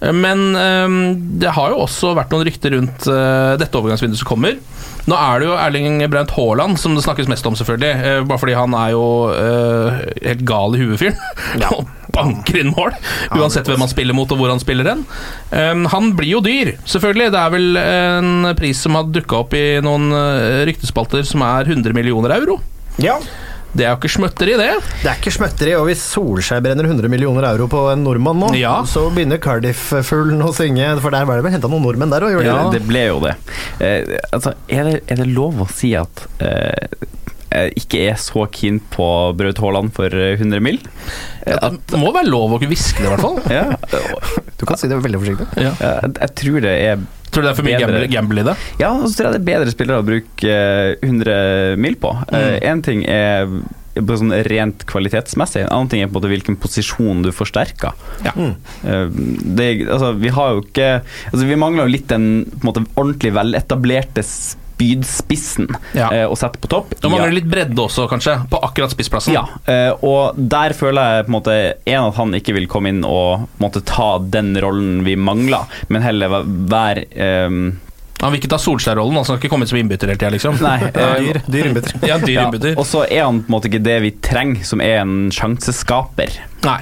Eh, 0.00 0.14
Men 0.14 0.44
um, 0.54 0.98
det 1.40 1.54
har 1.56 1.72
jo 1.72 1.82
også 1.84 2.14
vært 2.16 2.34
noen 2.34 2.46
rykter 2.46 2.76
rundt 2.76 3.08
uh, 3.10 3.54
dette 3.60 3.78
overgangsvinduet 3.80 4.20
som 4.20 4.30
kommer. 4.30 4.58
Nå 5.10 5.16
er 5.20 5.40
det 5.42 5.48
jo 5.50 5.56
Erling 5.58 5.98
Braut 6.12 6.32
Haaland 6.36 6.78
som 6.80 6.94
det 6.96 7.04
snakkes 7.04 7.28
mest 7.28 7.46
om, 7.48 7.56
selvfølgelig. 7.58 7.92
eh, 8.08 8.22
bare 8.24 8.40
fordi 8.40 8.56
han 8.56 8.76
er 8.78 8.94
jo 8.94 9.04
eh, 9.34 10.00
helt 10.24 10.44
gal 10.48 10.76
i 10.76 10.80
huet, 10.80 10.96
fyren. 11.02 11.20
Og 11.74 11.90
banker 12.14 12.60
inn 12.60 12.70
mål, 12.76 12.92
uansett 13.34 13.66
hvem 13.66 13.82
han 13.82 13.90
spiller 13.90 14.14
mot 14.14 14.30
og 14.30 14.38
hvor 14.38 14.52
han 14.52 14.62
spiller 14.62 14.86
hen. 14.86 15.00
Um, 15.50 15.80
han 15.90 16.12
blir 16.14 16.36
jo 16.36 16.42
dyr, 16.44 16.76
selvfølgelig. 16.86 17.32
Det 17.34 17.40
er 17.40 17.54
vel 17.54 17.80
en 17.80 18.50
pris 18.54 18.84
som 18.86 18.94
har 18.94 19.08
dukka 19.10 19.40
opp 19.42 19.56
i 19.58 19.64
noen 19.82 20.14
eh, 20.14 20.62
ryktespalter 20.70 21.26
som 21.26 21.42
er 21.42 21.66
100 21.66 21.96
millioner 21.96 22.36
euro. 22.38 22.60
Ja. 23.02 23.18
Det 23.74 23.82
er 23.84 23.90
jo 23.90 23.96
ikke 23.98 24.10
smøtteri, 24.14 24.52
det. 24.60 24.68
Det 25.02 25.08
er 25.10 25.16
ikke 25.18 25.32
smøtteri, 25.34 25.72
og 25.74 25.88
hvis 25.88 26.02
Solskjær 26.14 26.62
brenner 26.62 26.86
100 26.86 27.10
millioner 27.10 27.48
euro 27.48 27.66
på 27.72 27.80
en 27.92 28.04
nordmann 28.06 28.38
nå, 28.44 28.52
Ja. 28.54 28.76
så 28.86 29.08
begynner 29.14 29.40
Cardiff-fuglen 29.42 30.42
å 30.46 30.52
synge, 30.54 30.92
for 31.02 31.10
der 31.10 31.26
var 31.26 31.40
det 31.40 31.44
vel 31.48 31.56
henta 31.56 31.70
noen 31.72 31.82
nordmenn 31.82 32.10
der 32.14 32.22
òg, 32.22 32.36
gjorde 32.36 32.46
Ja. 32.46 32.70
det? 32.70 32.78
Det 32.78 32.86
ble 32.88 33.02
jo 33.08 33.18
det. 33.24 33.34
Eh, 33.80 34.18
altså, 34.32 34.54
er 34.68 34.84
det. 34.84 34.94
Er 35.10 35.16
det 35.24 35.26
lov 35.34 35.58
å 35.64 35.68
si 35.74 35.90
at 35.98 36.26
eh, 36.38 36.86
jeg 37.54 37.74
ikke 37.82 37.98
er 38.10 38.16
så 38.18 38.46
keen 38.50 38.80
på 38.94 39.08
Braut 39.38 39.58
Haaland 39.62 39.92
for 39.94 40.06
eh, 40.06 40.34
100 40.38 40.60
mill. 40.62 40.78
Det 41.44 41.98
må 42.00 42.10
være 42.14 42.26
lov 42.30 42.54
å 42.54 42.58
ikke 42.60 42.70
hviske 42.72 43.02
det, 43.02 43.10
i 43.10 43.12
hvert 43.12 43.20
fall. 43.26 43.42
Ja, 43.50 43.76
Du 44.58 44.64
kan 44.66 44.78
si 44.80 44.88
det 44.88 44.96
veldig 45.02 45.20
forsiktig. 45.22 45.46
Ja. 45.62 45.74
jeg, 45.82 46.14
jeg 46.20 46.34
tror 46.40 46.60
det 46.64 46.74
er 46.88 47.04
Tror 47.34 47.42
du 47.42 47.48
det 47.48 47.52
er 47.52 47.58
for 47.58 47.66
mye 47.66 47.80
gamble, 47.82 48.08
gamble 48.12 48.44
i 48.44 48.48
det? 48.50 48.58
Ja, 48.78 48.92
og 48.94 49.08
så 49.08 49.18
tror 49.18 49.28
jeg 49.28 49.36
det 49.36 49.40
er 49.42 49.48
bedre 49.52 49.74
spillere 49.74 50.02
å 50.02 50.06
bruke 50.06 50.58
eh, 50.58 50.92
100 51.02 51.80
mil 51.82 51.98
på. 51.98 52.12
Én 52.34 52.84
ting 52.86 53.02
er 53.10 53.48
på 53.94 54.16
sånn 54.18 54.34
rent 54.48 54.82
kvalitetsmessig, 54.90 55.62
en 55.62 55.70
annen 55.70 55.90
ting 55.92 56.02
er 56.02 56.08
på 56.08 56.16
en 56.16 56.18
måte 56.18 56.30
hvilken 56.32 56.56
posisjon 56.60 57.22
du 57.22 57.30
forsterker. 57.34 57.94
Ja. 58.26 58.32
Eh, 58.34 59.06
det, 59.10 59.68
altså, 59.86 60.12
vi 60.18 60.32
har 60.34 60.56
jo 60.56 60.64
ikke 60.64 60.88
altså, 60.98 61.44
Vi 61.46 61.60
mangler 61.60 61.86
jo 61.86 61.94
litt 61.94 62.08
den 62.10 62.28
på 62.50 62.64
en 62.64 62.68
måte 62.70 62.84
ordentlig 62.94 63.34
veletablerte 63.36 64.24
spydspissen 64.84 65.68
Ja. 65.94 66.08
eh, 66.12 66.26
å 66.28 66.36
sette 66.36 66.58
på 66.60 66.68
topp. 66.68 66.94
Da 67.00 67.08
mangler 67.08 67.30
det 67.32 67.38
litt 67.42 67.50
bredde 67.50 67.76
også, 67.84 68.06
kanskje, 68.10 68.36
på 68.50 68.60
akkurat 68.62 68.90
spissplassen. 68.92 69.34
Ja, 69.34 69.44
eh, 69.66 69.92
og 70.04 70.34
der 70.36 70.74
føler 70.76 71.16
jeg 71.18 71.26
på 71.26 71.32
en 71.32 71.38
måte 71.38 71.56
En 71.86 72.04
at 72.08 72.14
han 72.18 72.34
ikke 72.34 72.54
vil 72.54 72.66
komme 72.70 72.88
inn 72.92 73.04
og 73.04 73.46
på 73.58 73.64
måte 73.64 73.82
ta 73.84 74.18
den 74.18 74.54
rollen 74.60 75.02
vi 75.04 75.16
mangler, 75.16 75.66
men 75.88 76.02
heller 76.02 76.28
væ- 76.28 76.68
være 76.70 77.04
eh, 77.14 77.58
Han 78.22 78.32
vil 78.32 78.40
ikke 78.40 78.48
ta 78.54 78.56
Solskjær-rollen, 78.62 79.14
han 79.18 79.24
skal 79.26 79.36
ikke 79.40 79.50
komme 79.52 79.64
inn 79.66 79.68
som 79.72 79.78
innbytter 79.78 80.08
hele 80.08 80.18
tida, 80.20 80.30
liksom. 80.32 80.60
Nei, 80.62 80.78
eh, 80.94 81.20
Dyr, 81.20 81.40
dyr 81.50 81.66
innbytter. 81.70 81.98
Ja, 82.08 82.18
dyr 82.18 82.34
ja, 82.34 82.44
innbytter. 82.48 82.76
og 82.78 82.86
så 82.88 83.04
er 83.08 83.24
han 83.26 83.42
på 83.42 83.50
en 83.50 83.56
måte 83.56 83.68
ikke 83.70 83.82
det 83.84 84.00
vi 84.04 84.10
trenger, 84.24 84.64
som 84.64 84.80
er 84.80 85.00
en 85.02 85.30
sjanseskaper. 85.34 86.38
Nei. 86.64 86.80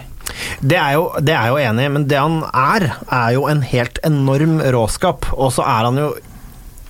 Det 0.62 0.76
er, 0.78 0.92
jo, 0.94 1.08
det 1.20 1.34
er 1.34 1.48
jo 1.50 1.56
enig 1.60 1.88
men 1.92 2.04
det 2.08 2.16
han 2.20 2.38
er, 2.54 2.84
er 3.12 3.32
jo 3.34 3.42
en 3.50 3.60
helt 3.66 3.98
enorm 4.06 4.60
råskap. 4.72 5.26
Og 5.34 5.50
så 5.52 5.64
er 5.66 5.88
han 5.90 5.98
jo 5.98 6.12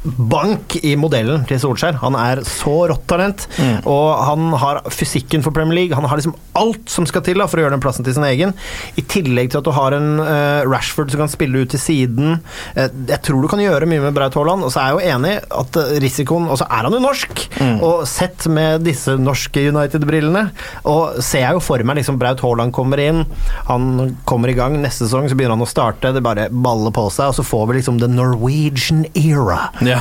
bank 0.02 0.76
i 0.82 0.94
modellen 0.98 1.44
til 1.48 1.60
Solskjær. 1.62 2.00
Han 2.02 2.16
er 2.18 2.42
så 2.46 2.74
rått 2.90 3.04
talent, 3.10 3.46
og 3.88 4.08
han 4.26 4.50
har 4.58 4.82
fysikken 4.90 5.44
for 5.44 5.54
Premier 5.54 5.82
League. 5.82 5.96
Han 5.96 6.08
har 6.10 6.18
liksom 6.18 6.34
alt 6.58 6.90
som 6.90 7.06
skal 7.08 7.24
til 7.24 7.40
da, 7.40 7.46
for 7.48 7.60
å 7.60 7.64
gjøre 7.64 7.76
den 7.76 7.82
plassen 7.82 8.06
til 8.06 8.16
sin 8.16 8.26
egen. 8.26 8.54
I 8.98 9.04
tillegg 9.08 9.52
til 9.52 9.62
at 9.62 9.68
du 9.68 9.72
har 9.76 9.96
en 9.96 10.10
uh, 10.20 10.62
Rashford 10.68 11.12
som 11.12 11.22
kan 11.22 11.32
spille 11.32 11.62
ut 11.62 11.72
til 11.72 11.80
siden. 11.80 12.40
Uh, 12.76 12.88
jeg 13.08 13.20
tror 13.24 13.44
du 13.44 13.50
kan 13.52 13.62
gjøre 13.62 13.88
mye 13.90 14.02
med 14.04 14.16
Braut 14.16 14.36
Haaland, 14.38 14.66
og 14.66 14.74
så 14.74 14.82
er 14.82 14.90
jeg 14.90 14.98
jo 14.98 15.16
enig 15.16 15.32
at 15.62 15.78
eh, 15.80 15.94
risikoen 16.02 16.48
Og 16.50 16.58
så 16.60 16.66
er 16.66 16.86
han 16.86 16.94
jo 16.94 17.00
norsk, 17.02 17.42
og 17.84 18.02
sett 18.08 18.46
med 18.52 18.84
disse 18.86 19.14
norske 19.20 19.64
United-brillene, 19.72 20.44
og 20.88 21.22
ser 21.24 21.46
jeg 21.46 21.56
jo 21.56 21.62
for 21.64 21.82
meg 21.86 22.00
liksom 22.00 22.18
Braut 22.20 22.42
Haaland 22.44 22.74
kommer 22.74 23.00
inn, 23.02 23.22
han 23.68 24.14
kommer 24.28 24.50
i 24.50 24.56
gang, 24.56 24.78
neste 24.82 25.06
sesong 25.06 25.28
så 25.30 25.38
begynner 25.38 25.56
han 25.56 25.66
å 25.66 25.70
starte, 25.70 26.12
det 26.14 26.24
bare 26.24 26.48
baller 26.52 26.94
på 26.94 27.06
seg, 27.12 27.30
og 27.30 27.38
så 27.38 27.46
får 27.46 27.68
vi 27.68 27.78
liksom 27.78 28.00
the 28.02 28.10
Norwegian 28.10 29.04
era. 29.18 29.68
Ja. 29.84 29.91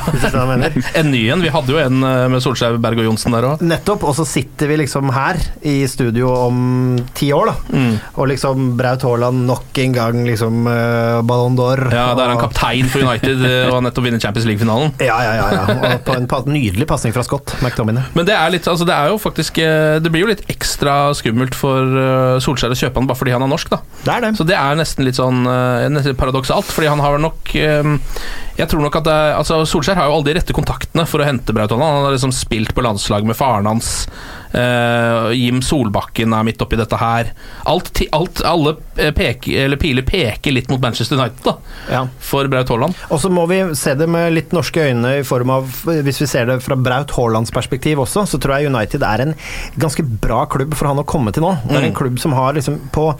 Mener. 0.52 0.74
En 0.98 1.10
ny 1.10 1.22
en. 1.32 1.42
Vi 1.42 1.50
hadde 1.52 1.72
jo 1.74 1.80
en 1.80 2.02
eh, 2.06 2.26
med 2.32 2.42
Solskjær, 2.44 2.78
Berg 2.82 3.00
og 3.02 3.08
Johnsen 3.08 3.34
der 3.34 3.46
òg. 3.46 3.62
Nettopp, 3.64 4.04
og 4.08 4.14
så 4.16 4.26
sitter 4.28 4.70
vi 4.70 4.78
liksom 4.82 5.10
her 5.14 5.38
i 5.68 5.82
studio 5.90 6.30
om 6.48 6.98
ti 7.16 7.30
år, 7.34 7.50
da. 7.52 7.54
Mm. 7.72 7.94
Og 8.20 8.30
liksom 8.32 8.72
Braut 8.78 9.04
Haaland 9.06 9.44
nok 9.48 9.80
en 9.82 9.96
gang 9.96 10.20
liksom 10.26 10.66
uh, 10.68 11.20
Ballon 11.26 11.56
d'Or. 11.58 11.84
Ja, 11.92 12.12
da 12.16 12.26
er 12.26 12.34
han 12.34 12.42
kaptein 12.42 12.90
for 12.92 13.04
United 13.04 13.44
eh, 13.48 13.66
og 13.68 13.78
har 13.78 13.86
nettopp 13.88 14.08
vunnet 14.08 14.24
Champions 14.24 14.48
League-finalen. 14.48 14.94
Ja, 15.02 15.16
ja, 15.24 15.32
ja. 15.34 15.46
ja. 15.52 15.88
Og 15.98 16.04
på 16.30 16.38
en 16.38 16.52
nydelig 16.54 16.86
pasning 16.88 17.12
fra 17.14 17.24
Scott 17.26 17.56
McDominay. 17.60 18.06
Men 18.16 18.26
det 18.28 18.36
er 18.36 18.52
litt, 18.54 18.68
altså 18.70 18.86
det 18.88 18.94
er 18.94 19.10
jo 19.10 19.18
faktisk 19.20 19.58
Det 19.58 20.12
blir 20.12 20.22
jo 20.22 20.28
litt 20.30 20.44
ekstra 20.52 20.94
skummelt 21.16 21.56
for 21.58 22.38
Solskjær 22.44 22.72
å 22.72 22.78
kjøpe 22.78 23.00
han 23.00 23.08
bare 23.10 23.18
fordi 23.18 23.34
han 23.34 23.44
er 23.44 23.50
norsk, 23.50 23.72
da. 23.72 23.80
Det 24.06 24.14
er 24.14 24.24
det. 24.24 24.30
Så 24.38 24.46
det 24.46 24.56
er 24.56 24.78
nesten 24.78 25.06
litt 25.06 25.18
sånn 25.18 25.42
nesten 25.42 26.16
paradoksalt, 26.18 26.70
fordi 26.70 26.90
han 26.92 27.02
har 27.02 27.18
nok 27.22 27.52
Jeg 27.52 28.68
tror 28.70 28.84
nok 28.86 29.00
at 29.02 29.08
det, 29.08 29.18
altså 29.40 29.62
Solskjær 29.68 29.81
har 29.90 30.06
jo 30.06 30.14
alle 30.16 30.28
de 30.28 30.34
rette 30.38 30.54
kontaktene 30.54 31.04
for 31.10 31.22
å 31.22 31.26
hente 31.26 31.54
Braut 31.54 31.74
Haaland. 31.74 31.96
Han 31.98 32.06
har 32.06 32.14
liksom 32.14 32.34
spilt 32.34 32.74
på 32.74 32.84
landslag 32.86 33.26
med 33.26 33.38
faren 33.38 33.66
hans. 33.66 34.06
Eh, 34.52 35.30
Jim 35.38 35.60
Solbakken 35.64 36.32
er 36.36 36.44
midt 36.46 36.60
oppi 36.64 36.76
dette 36.76 36.98
her. 37.00 37.30
Alt, 37.68 38.02
alt, 38.12 38.42
alle 38.46 38.74
eh, 39.00 39.12
peke, 39.16 39.54
eller 39.64 39.80
piler 39.80 40.04
peker 40.06 40.52
litt 40.54 40.68
mot 40.72 40.80
Manchester 40.82 41.16
United 41.18 41.40
da 41.46 41.54
Ja. 41.90 42.02
for 42.20 42.48
Braut 42.52 42.68
Haaland. 42.68 42.94
Og 43.10 43.20
så 43.22 43.30
må 43.32 43.46
vi 43.50 43.60
se 43.78 43.94
det 43.98 44.08
med 44.12 44.32
litt 44.36 44.52
norske 44.52 44.84
øyne 44.90 45.14
i 45.20 45.22
form 45.26 45.50
av 45.54 45.70
Hvis 46.04 46.20
vi 46.22 46.26
ser 46.30 46.46
det 46.50 46.58
fra 46.64 46.76
Braut 46.76 47.10
Haalands 47.16 47.50
perspektiv 47.54 48.02
også, 48.04 48.26
så 48.28 48.38
tror 48.40 48.58
jeg 48.60 48.68
United 48.72 49.02
er 49.06 49.24
en 49.26 49.34
ganske 49.80 50.04
bra 50.22 50.44
klubb 50.52 50.74
for 50.78 50.88
han 50.90 51.00
å 51.00 51.06
komme 51.08 51.32
til 51.32 51.42
nå. 51.46 51.54
Det 51.66 51.76
er 51.78 51.84
en 51.86 51.92
Mm. 51.92 51.96
klubb 51.98 52.18
som 52.22 52.32
har 52.32 52.54
liksom 52.54 52.78
På, 52.92 53.12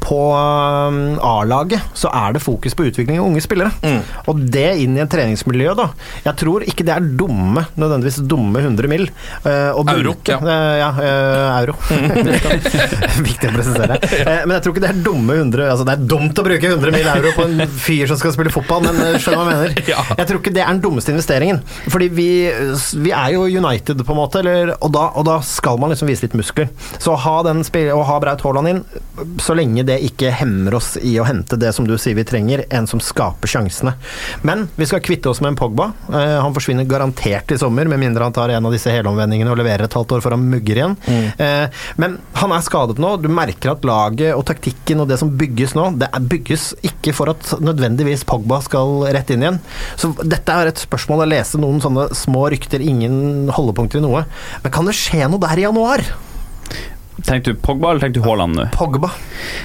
på 0.00 0.18
um, 0.32 1.18
A-laget 1.22 1.80
så 1.96 2.08
er 2.14 2.32
det 2.36 2.42
fokus 2.44 2.74
på 2.76 2.86
utvikling 2.88 3.18
av 3.20 3.26
unge 3.26 3.40
spillere. 3.44 3.70
Mm. 3.82 4.00
Og 4.30 4.40
det 4.52 4.66
inn 4.82 4.96
i 4.96 5.02
et 5.04 5.10
treningsmiljø, 5.12 5.74
da. 5.78 5.88
Jeg 6.24 6.36
tror 6.40 6.64
ikke 6.68 6.84
det 6.86 6.94
er 6.96 7.08
dumme, 7.18 7.66
nødvendigvis 7.76 8.20
dumme 8.28 8.60
100 8.62 8.88
mill. 8.92 9.08
Uh, 9.44 9.72
å 9.76 9.84
Euro, 9.96 10.14
ja. 10.28 10.38
Eh, 10.66 10.78
ja, 10.78 10.88
eh, 11.02 11.58
euro. 11.60 11.74
Viktig 13.28 13.50
å 13.50 13.54
presisere. 13.54 13.98
Eh, 14.02 14.42
men 14.46 14.56
jeg 14.56 14.64
tror 14.64 14.74
ikke 14.74 14.84
det 14.84 14.90
er 14.92 15.02
dumme 15.04 15.36
100 15.36 15.66
Altså, 15.70 15.86
det 15.86 15.94
er 15.96 16.06
dumt 16.10 16.40
å 16.40 16.44
bruke 16.46 16.70
100 16.72 16.94
mill. 16.94 17.08
euro 17.16 17.32
på 17.36 17.46
en 17.46 17.62
fyr 17.70 18.10
som 18.10 18.18
skal 18.20 18.34
spille 18.34 18.52
fotball, 18.54 18.86
men 18.86 19.18
skjønner 19.22 19.40
hva 19.40 19.46
jeg 19.46 19.60
mener. 19.60 19.74
Jeg 20.20 20.28
tror 20.28 20.40
ikke 20.40 20.52
det 20.54 20.62
er 20.62 20.70
den 20.70 20.82
dummeste 20.82 21.12
investeringen. 21.12 21.60
Fordi 21.92 22.08
vi, 22.12 22.28
vi 23.04 23.12
er 23.14 23.34
jo 23.34 23.44
United, 23.46 24.00
på 24.06 24.14
en 24.14 24.18
måte, 24.18 24.40
eller, 24.42 24.72
og, 24.78 24.90
da, 24.94 25.06
og 25.18 25.26
da 25.28 25.36
skal 25.46 25.78
man 25.80 25.92
liksom 25.92 26.08
vise 26.10 26.26
litt 26.26 26.36
muskler. 26.38 26.70
Så 27.02 27.14
å 27.14 27.18
ha, 27.20 27.36
å 27.42 28.02
ha 28.08 28.16
Braut 28.22 28.44
Haaland 28.44 28.70
inn, 28.70 28.82
så 29.42 29.56
lenge 29.56 29.84
det 29.86 29.98
ikke 30.06 30.32
hemmer 30.40 30.78
oss 30.78 30.94
i 31.00 31.16
å 31.20 31.26
hente 31.26 31.58
det 31.60 31.72
som 31.76 31.86
du 31.88 31.94
sier 32.00 32.16
vi 32.18 32.26
trenger, 32.26 32.64
en 32.74 32.88
som 32.90 33.02
skaper 33.02 33.50
sjansene. 33.50 33.96
Men 34.46 34.66
vi 34.76 34.88
skal 34.88 35.04
kvitte 35.04 35.30
oss 35.30 35.42
med 35.44 35.54
en 35.54 35.60
Pogba. 35.60 35.90
Han 36.10 36.54
forsvinner 36.56 36.88
garantert 36.88 37.52
i 37.54 37.60
sommer, 37.60 37.88
med 37.90 38.02
mindre 38.02 38.26
han 38.26 38.36
tar 38.36 38.54
en 38.54 38.68
av 38.68 38.74
disse 38.74 38.92
helomvendingene 38.92 39.52
og 39.52 39.60
leverer 39.60 39.86
et 39.86 39.98
halvt 39.98 40.16
år 40.16 40.24
før 40.24 40.36
han 40.36 40.46
mugger 40.56 40.80
igjen. 40.82 40.96
Eh, 41.38 41.84
men 42.00 42.18
han 42.40 42.56
er 42.56 42.64
skadet 42.66 43.00
nå. 43.02 43.14
Du 43.22 43.28
merker 43.32 43.74
at 43.76 43.86
laget 43.86 44.32
og 44.34 44.44
taktikken 44.48 45.04
og 45.04 45.10
det 45.12 45.20
som 45.22 45.30
bygges 45.38 45.76
nå, 45.78 45.90
det 46.00 46.10
er 46.10 46.26
bygges 46.32 46.70
ikke 46.86 47.14
for 47.16 47.32
at 47.34 47.54
nødvendigvis 47.62 48.24
Pogba 48.28 48.58
skal 48.64 49.06
rett 49.14 49.30
inn 49.36 49.44
igjen. 49.46 49.60
Så 50.00 50.10
dette 50.24 50.56
er 50.56 50.72
et 50.72 50.82
spørsmål 50.86 51.24
å 51.26 51.30
lese 51.36 51.60
noen 51.62 51.80
sånne 51.84 52.08
små 52.16 52.48
rykter, 52.52 52.82
ingen 52.82 53.50
holdepunkter 53.54 54.00
i 54.00 54.06
noe. 54.06 54.24
Men 54.64 54.72
kan 54.74 54.88
det 54.88 54.96
skje 54.98 55.28
noe 55.30 55.42
der 55.42 55.60
i 55.62 55.68
januar? 55.68 56.04
Tenkte 57.26 57.54
du 57.54 57.60
Pogba 57.64 57.90
eller 57.90 58.02
tenkte 58.04 58.20
du 58.20 58.26
Haaland 58.26 58.58
nå? 58.58 58.64
Pogba. 58.74 59.08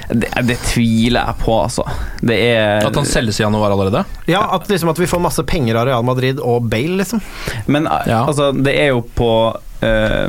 Det, 0.08 0.30
det 0.48 0.56
tviler 0.70 1.28
jeg 1.28 1.36
på, 1.44 1.52
altså. 1.66 1.84
Det 2.24 2.38
er 2.54 2.86
At 2.88 2.96
han 2.96 3.06
selges 3.10 3.42
i 3.42 3.44
januar 3.44 3.74
allerede? 3.76 4.06
Ja, 4.32 4.46
at, 4.56 4.70
liksom, 4.72 4.90
at 4.94 5.02
vi 5.02 5.10
får 5.12 5.20
masse 5.22 5.44
penger 5.50 5.76
av 5.82 5.90
Real 5.90 6.06
Madrid 6.08 6.40
og 6.40 6.70
Bale, 6.72 6.96
liksom. 7.04 7.20
Men 7.68 7.90
Ja. 8.08 8.22
altså, 8.24 8.54
det 8.56 8.78
er 8.80 8.94
jo 8.94 9.04
på 9.04 9.28
eh, 9.86 10.28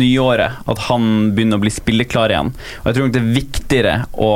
nyåret 0.00 0.64
at 0.70 0.82
han 0.88 1.30
begynner 1.34 1.60
å 1.60 1.64
bli 1.64 1.72
spilleklar 1.74 2.34
igjen. 2.34 2.52
Og 2.80 2.88
jeg 2.88 2.96
tror 2.96 3.08
nok 3.08 3.16
det 3.16 3.22
er 3.22 3.38
viktigere 3.38 3.94
å 4.16 4.32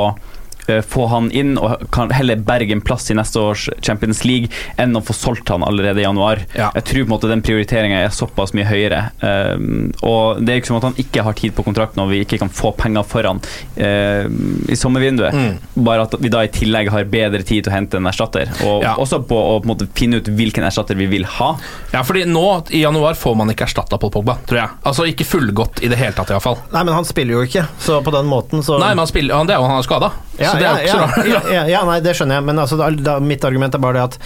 få 0.87 1.07
han 1.11 1.29
inn 1.31 1.55
og 1.61 1.85
kan 1.93 2.09
heller 2.15 2.39
berge 2.45 2.73
en 2.75 2.81
plass 2.85 3.09
i 3.11 3.17
neste 3.17 3.39
års 3.41 3.67
Champions 3.85 4.23
League 4.25 4.49
enn 4.81 4.95
å 4.97 5.01
få 5.05 5.13
solgt 5.15 5.49
han 5.53 5.63
allerede 5.65 6.01
i 6.01 6.05
januar. 6.05 6.41
Ja. 6.57 6.71
Jeg 6.75 6.85
tror 6.89 7.01
på 7.03 7.07
en 7.09 7.13
måte 7.15 7.29
den 7.31 7.43
prioriteringa 7.45 7.99
er 8.05 8.13
såpass 8.15 8.53
mye 8.57 8.65
høyere. 8.67 9.01
Um, 9.21 9.91
og 10.05 10.41
det 10.41 10.53
er 10.55 10.61
ikke 10.61 10.71
som 10.71 10.79
at 10.79 10.87
han 10.89 10.99
ikke 11.01 11.23
har 11.27 11.37
tid 11.37 11.55
på 11.57 11.65
kontrakten 11.67 12.01
og 12.03 12.11
vi 12.11 12.21
ikke 12.25 12.39
kan 12.41 12.51
få 12.53 12.71
penger 12.77 13.05
for 13.07 13.27
han 13.29 13.41
uh, 13.77 14.25
i 14.71 14.77
sommervinduet. 14.79 15.35
Mm. 15.35 15.83
Bare 15.85 16.07
at 16.07 16.17
vi 16.21 16.31
da 16.33 16.43
i 16.45 16.51
tillegg 16.53 16.89
har 16.93 17.07
bedre 17.11 17.43
tid 17.45 17.65
til 17.65 17.71
å 17.73 17.75
hente 17.75 17.99
en 18.01 18.09
erstatter. 18.11 18.51
Og 18.65 18.83
Ja. 18.85 18.95
også 19.01 19.21
på 19.25 19.37
å 19.37 19.59
på 19.61 19.65
en 19.69 19.73
måte 19.73 19.87
finne 19.97 20.19
ut 20.21 20.27
hvilken 20.27 20.65
erstatter 20.67 20.97
vi 20.99 21.07
vil 21.11 21.25
ha. 21.37 21.51
Ja, 21.93 22.03
fordi 22.03 22.25
nå 22.29 22.45
i 22.75 22.81
januar 22.83 23.17
får 23.17 23.35
man 23.39 23.51
ikke 23.53 23.65
erstatta 23.69 23.97
Pål 24.01 24.11
Pogba, 24.11 24.37
tror 24.47 24.59
jeg. 24.61 24.69
Altså 24.85 25.05
ikke 25.09 25.25
fullgodt 25.27 25.81
i 25.85 25.89
det 25.91 25.97
hele 25.99 26.13
tatt, 26.17 26.29
iallfall. 26.33 26.57
Nei, 26.73 26.83
men 26.83 26.93
han 26.97 27.07
spiller 27.07 27.37
jo 27.39 27.45
ikke, 27.47 27.65
så 27.81 28.01
på 28.05 28.13
den 28.15 28.27
måten 28.29 28.63
så 28.65 28.79
Nei, 28.81 28.91
men 28.93 29.03
han 29.03 29.09
spiller, 29.09 29.35
han, 29.37 29.47
det 29.49 29.55
er 29.55 29.61
jo 29.63 29.69
han 29.69 29.79
er 29.79 29.87
skada. 29.87 30.11
Ja, 30.39 30.51
så 30.51 30.59
det 30.59 30.67
er 30.67 30.75
jo 30.75 30.83
ikke 30.83 30.91
så 30.91 30.99
ja, 30.99 31.07
rart. 31.07 31.27
ja, 31.31 31.41
ja, 31.53 31.63
ja, 31.71 31.81
nei, 31.87 31.97
det 32.03 32.13
skjønner 32.17 32.39
jeg, 32.39 32.45
men 32.49 32.59
altså, 32.59 32.79
da, 32.99 33.17
mitt 33.23 33.45
argument 33.47 33.75
er 33.77 33.83
bare 33.83 33.99
det 33.99 34.05
at 34.09 34.17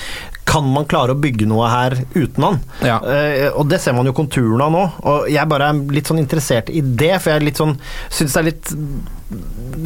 kan 0.49 0.65
man 0.65 0.87
klare 0.89 1.13
å 1.13 1.19
bygge 1.21 1.45
noe 1.45 1.67
her 1.69 1.93
uten 2.15 2.45
han? 2.47 2.55
Ja. 2.81 2.95
Uh, 3.03 3.59
og 3.61 3.67
det 3.69 3.77
ser 3.83 3.93
man 3.93 4.07
jo 4.09 4.15
konturene 4.17 4.65
av 4.65 4.73
nå. 4.73 4.81
Og 5.11 5.27
jeg 5.29 5.45
bare 5.51 5.67
er 5.69 5.81
litt 5.93 6.09
sånn 6.09 6.21
interessert 6.23 6.71
i 6.73 6.81
det, 6.81 7.11
for 7.21 7.29
jeg 7.35 7.41
er 7.43 7.45
litt 7.45 7.61
sånn 7.61 7.75
syns 8.09 8.33
det 8.33 8.41
er 8.41 8.47
litt 8.49 8.73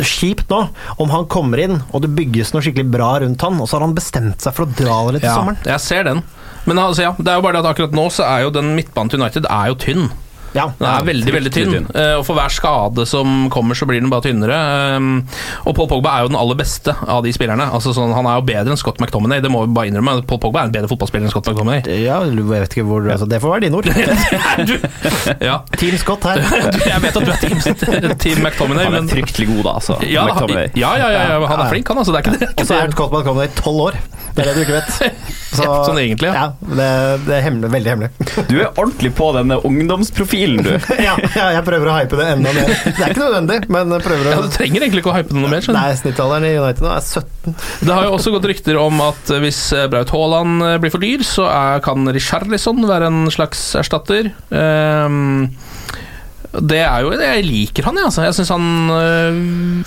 kjipt 0.08 0.48
nå 0.54 0.62
om 1.04 1.12
han 1.12 1.26
kommer 1.28 1.60
inn 1.60 1.82
og 1.92 2.06
det 2.06 2.14
bygges 2.16 2.54
noe 2.56 2.64
skikkelig 2.64 2.88
bra 2.94 3.10
rundt 3.26 3.44
han, 3.44 3.60
og 3.60 3.68
så 3.68 3.76
har 3.78 3.84
han 3.90 3.98
bestemt 3.98 4.40
seg 4.46 4.56
for 4.56 4.64
å 4.64 4.72
dra 4.72 5.02
det 5.12 5.20
til 5.20 5.28
Ja, 5.28 5.36
sommeren. 5.36 5.60
jeg 5.68 5.84
ser 5.84 6.08
den. 6.08 6.24
Men 6.64 6.80
altså, 6.80 7.10
ja, 7.10 7.12
det 7.20 7.28
er 7.28 7.42
jo 7.42 7.44
bare 7.44 7.58
det 7.60 7.66
at 7.66 7.74
akkurat 7.74 7.96
nå 8.00 8.08
så 8.16 8.24
er 8.30 8.46
jo 8.46 8.54
den 8.56 8.72
midtbanen 8.78 9.12
til 9.12 9.20
United 9.20 9.50
er 9.52 9.74
jo 9.74 9.80
tynn. 9.84 10.06
Ja, 10.54 10.68
Den 10.78 10.88
er 10.88 11.06
veldig, 11.08 11.34
veldig 11.34 11.52
tynn. 11.54 11.72
tynn. 11.74 11.88
Eh, 11.98 12.14
og 12.20 12.26
for 12.28 12.38
hver 12.38 12.52
skade 12.54 13.06
som 13.10 13.48
kommer, 13.54 13.78
så 13.78 13.88
blir 13.90 14.02
den 14.02 14.12
bare 14.12 14.28
tynnere. 14.28 14.58
Um, 14.98 15.24
og 15.66 15.76
Paul 15.78 15.90
Pogba 15.90 16.14
er 16.18 16.26
jo 16.26 16.32
den 16.34 16.38
aller 16.40 16.58
beste 16.60 16.94
av 16.94 17.24
de 17.26 17.34
spillerne. 17.34 17.66
Altså 17.74 17.94
sånn, 17.96 18.14
Han 18.14 18.28
er 18.30 18.38
jo 18.40 18.46
bedre 18.48 18.74
enn 18.74 18.80
Scott 18.80 19.02
McTominay, 19.02 19.42
det 19.44 19.52
må 19.54 19.66
vi 19.66 19.74
bare 19.74 19.90
innrømme. 19.90 20.20
Paul 20.30 20.42
Pogba 20.44 20.64
er 20.64 20.70
en 20.70 20.76
bedre 20.76 20.92
fotballspiller 20.92 21.28
enn 21.28 21.34
Scott 21.34 21.50
McTominay. 21.50 21.82
Ja, 22.04 22.22
jeg 22.28 22.46
vet 22.50 22.78
ikke 22.78 22.86
hvor 22.88 23.06
altså, 23.10 23.28
Det 23.30 23.42
får 23.42 23.56
være 23.56 23.66
dine 23.66 23.82
ord. 23.82 23.90
ja. 25.50 25.60
Team 25.78 25.98
Scott 26.02 26.28
her. 26.30 26.42
Jeg 26.94 27.02
vet 27.04 27.18
at 27.18 27.26
du 27.26 27.32
er 27.34 27.42
team, 27.42 28.16
team 28.22 28.44
McTominay, 28.44 28.86
Han 28.86 28.98
er 28.98 29.02
men 29.02 29.10
fryktelig 29.12 29.50
god, 29.50 29.64
da. 29.64 29.76
Altså. 29.80 29.98
ja, 30.06 30.26
McTominay. 30.30 30.70
ja, 30.78 30.94
ja, 31.00 31.10
ja, 31.14 31.24
ja, 31.34 31.40
han 31.50 31.66
er 31.66 31.72
flink, 31.72 31.90
han. 31.90 32.02
altså, 32.02 32.14
det 32.14 32.22
er 32.22 32.28
ikke 32.28 32.40
det. 32.44 32.52
Og 32.54 32.68
så 32.70 32.80
er 32.80 32.94
Scott 32.94 33.16
McTominay 33.16 33.50
i 33.50 33.56
tolv 33.58 33.88
år. 33.90 34.04
Det 34.34 34.42
er 34.42 34.48
det 34.50 34.54
du 34.56 34.62
ikke 34.64 34.78
vet. 34.80 35.34
Så, 35.54 35.66
Sånn 35.86 36.00
egentlig, 36.02 36.32
ja. 36.32 36.48
ja. 36.48 36.70
Det, 36.74 36.88
det 37.28 37.36
er 37.38 37.44
hemmelig, 37.46 37.70
veldig 37.76 37.92
hemmelig. 37.92 38.10
Du 38.50 38.56
er 38.58 38.72
ordentlig 38.72 39.12
på 39.14 39.28
denne 39.36 39.60
ungdomsprofilen, 39.70 40.43
du. 40.66 40.72
ja, 41.08 41.14
ja, 41.38 41.48
jeg 41.56 41.66
prøver 41.68 41.90
å 41.90 41.96
hype 41.98 42.20
det 42.20 42.28
enda 42.36 42.54
mer. 42.56 42.72
Det 42.86 42.94
er 42.98 43.14
ikke 43.14 43.24
nødvendig, 43.24 43.60
men 43.74 43.96
prøver 44.04 44.30
å 44.30 44.36
Ja, 44.36 44.42
du 44.46 44.52
trenger 44.54 44.86
egentlig 44.86 45.04
ikke 45.04 45.14
å 45.14 45.18
hype 45.18 45.32
det 45.32 45.40
noe 45.40 45.52
mer. 45.52 45.64
skjønner 45.66 45.80
du. 45.80 45.90
Nei, 45.90 46.00
snittalderen 46.02 46.48
i 46.50 46.54
United 46.60 46.86
nå 46.86 46.94
er 46.94 47.06
17. 47.08 47.58
Det 47.84 47.94
har 47.94 48.08
jo 48.08 48.16
også 48.18 48.34
gått 48.36 48.50
rykter 48.52 48.80
om 48.82 49.04
at 49.06 49.34
hvis 49.44 49.62
eh, 49.78 49.88
Braut 49.92 50.14
Haaland 50.16 50.66
eh, 50.68 50.80
blir 50.84 50.94
for 50.94 51.04
dyr, 51.04 51.26
så 51.28 51.48
er, 51.50 51.84
kan 51.86 52.08
Richarlison 52.16 52.84
være 52.90 53.10
en 53.12 53.24
slags 53.34 53.64
erstatter. 53.80 54.34
Um, 54.52 55.48
det 56.54 56.84
er 56.86 57.02
jo 57.02 57.16
Jeg 57.18 57.46
liker 57.48 57.88
han, 57.88 57.98
jeg. 57.98 58.10
Altså. 58.12 58.26
Jeg 58.28 58.38
syns 58.38 58.52
han 58.54 58.68
øh, 58.94 59.40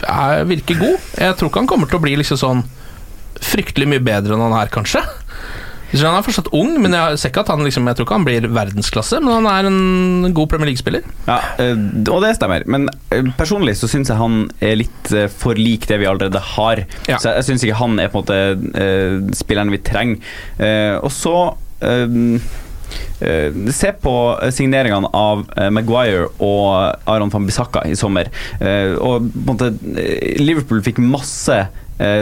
er, 0.03 0.43
virker 0.51 0.81
god. 0.81 1.13
Jeg 1.21 1.39
tror 1.39 1.53
ikke 1.53 1.63
han 1.63 1.71
kommer 1.71 1.91
til 1.91 2.01
å 2.01 2.03
bli 2.03 2.17
liksom 2.19 2.41
sånn 2.41 2.65
fryktelig 3.37 3.89
mye 3.91 4.03
bedre 4.03 4.35
enn 4.35 4.43
han 4.49 4.57
er, 4.59 4.73
kanskje. 4.73 5.03
Han 6.05 6.19
er 6.19 6.27
fortsatt 6.27 6.51
ung, 6.57 6.75
men 6.83 6.95
jeg 6.97 7.21
ser 7.21 7.33
ikke 7.33 7.45
at 7.47 7.53
han 7.53 7.65
liksom, 7.65 7.87
Jeg 7.91 7.99
tror 7.99 8.09
ikke 8.09 8.19
han 8.19 8.27
blir 8.27 8.49
verdensklasse, 8.57 9.21
men 9.25 9.39
han 9.39 9.49
er 9.51 9.71
en 9.71 10.35
god 10.37 10.51
Premier 10.53 10.71
League-spiller. 10.71 11.07
Ja, 11.29 11.39
eh, 11.63 11.75
og 12.13 12.21
det 12.25 12.35
stemmer. 12.39 12.67
Men 12.71 12.89
eh, 13.15 13.33
personlig 13.39 13.77
så 13.81 13.91
syns 13.91 14.13
jeg 14.13 14.21
han 14.21 14.47
er 14.65 14.79
litt 14.83 15.15
eh, 15.15 15.31
for 15.33 15.59
lik 15.59 15.89
det 15.91 16.01
vi 16.03 16.11
allerede 16.11 16.43
har. 16.57 16.85
Ja. 17.09 17.21
Så 17.23 17.33
jeg, 17.37 17.49
syns 17.49 17.67
ikke 17.67 17.81
han 17.81 17.99
er 18.03 18.13
på 18.13 18.23
en 18.23 18.27
måte 18.27 19.35
spilleren 19.37 19.73
vi 19.73 19.83
trenger. 19.87 20.37
Og 21.05 21.13
så 21.15 21.37
eh, 21.85 22.47
Se 23.73 23.91
på 24.03 24.13
signeringene 24.55 25.09
av 25.17 25.43
uh, 25.57 25.69
Maguire 25.75 26.29
og 26.43 27.09
Aron 27.09 27.33
van 27.33 27.49
Bissaka 27.49 27.83
i 27.89 27.97
sommer. 27.99 28.31
Uh, 28.61 28.95
og 29.01 29.27
måte 29.47 29.73
Liverpool 30.39 30.85
fikk 30.87 31.01
masse 31.03 31.65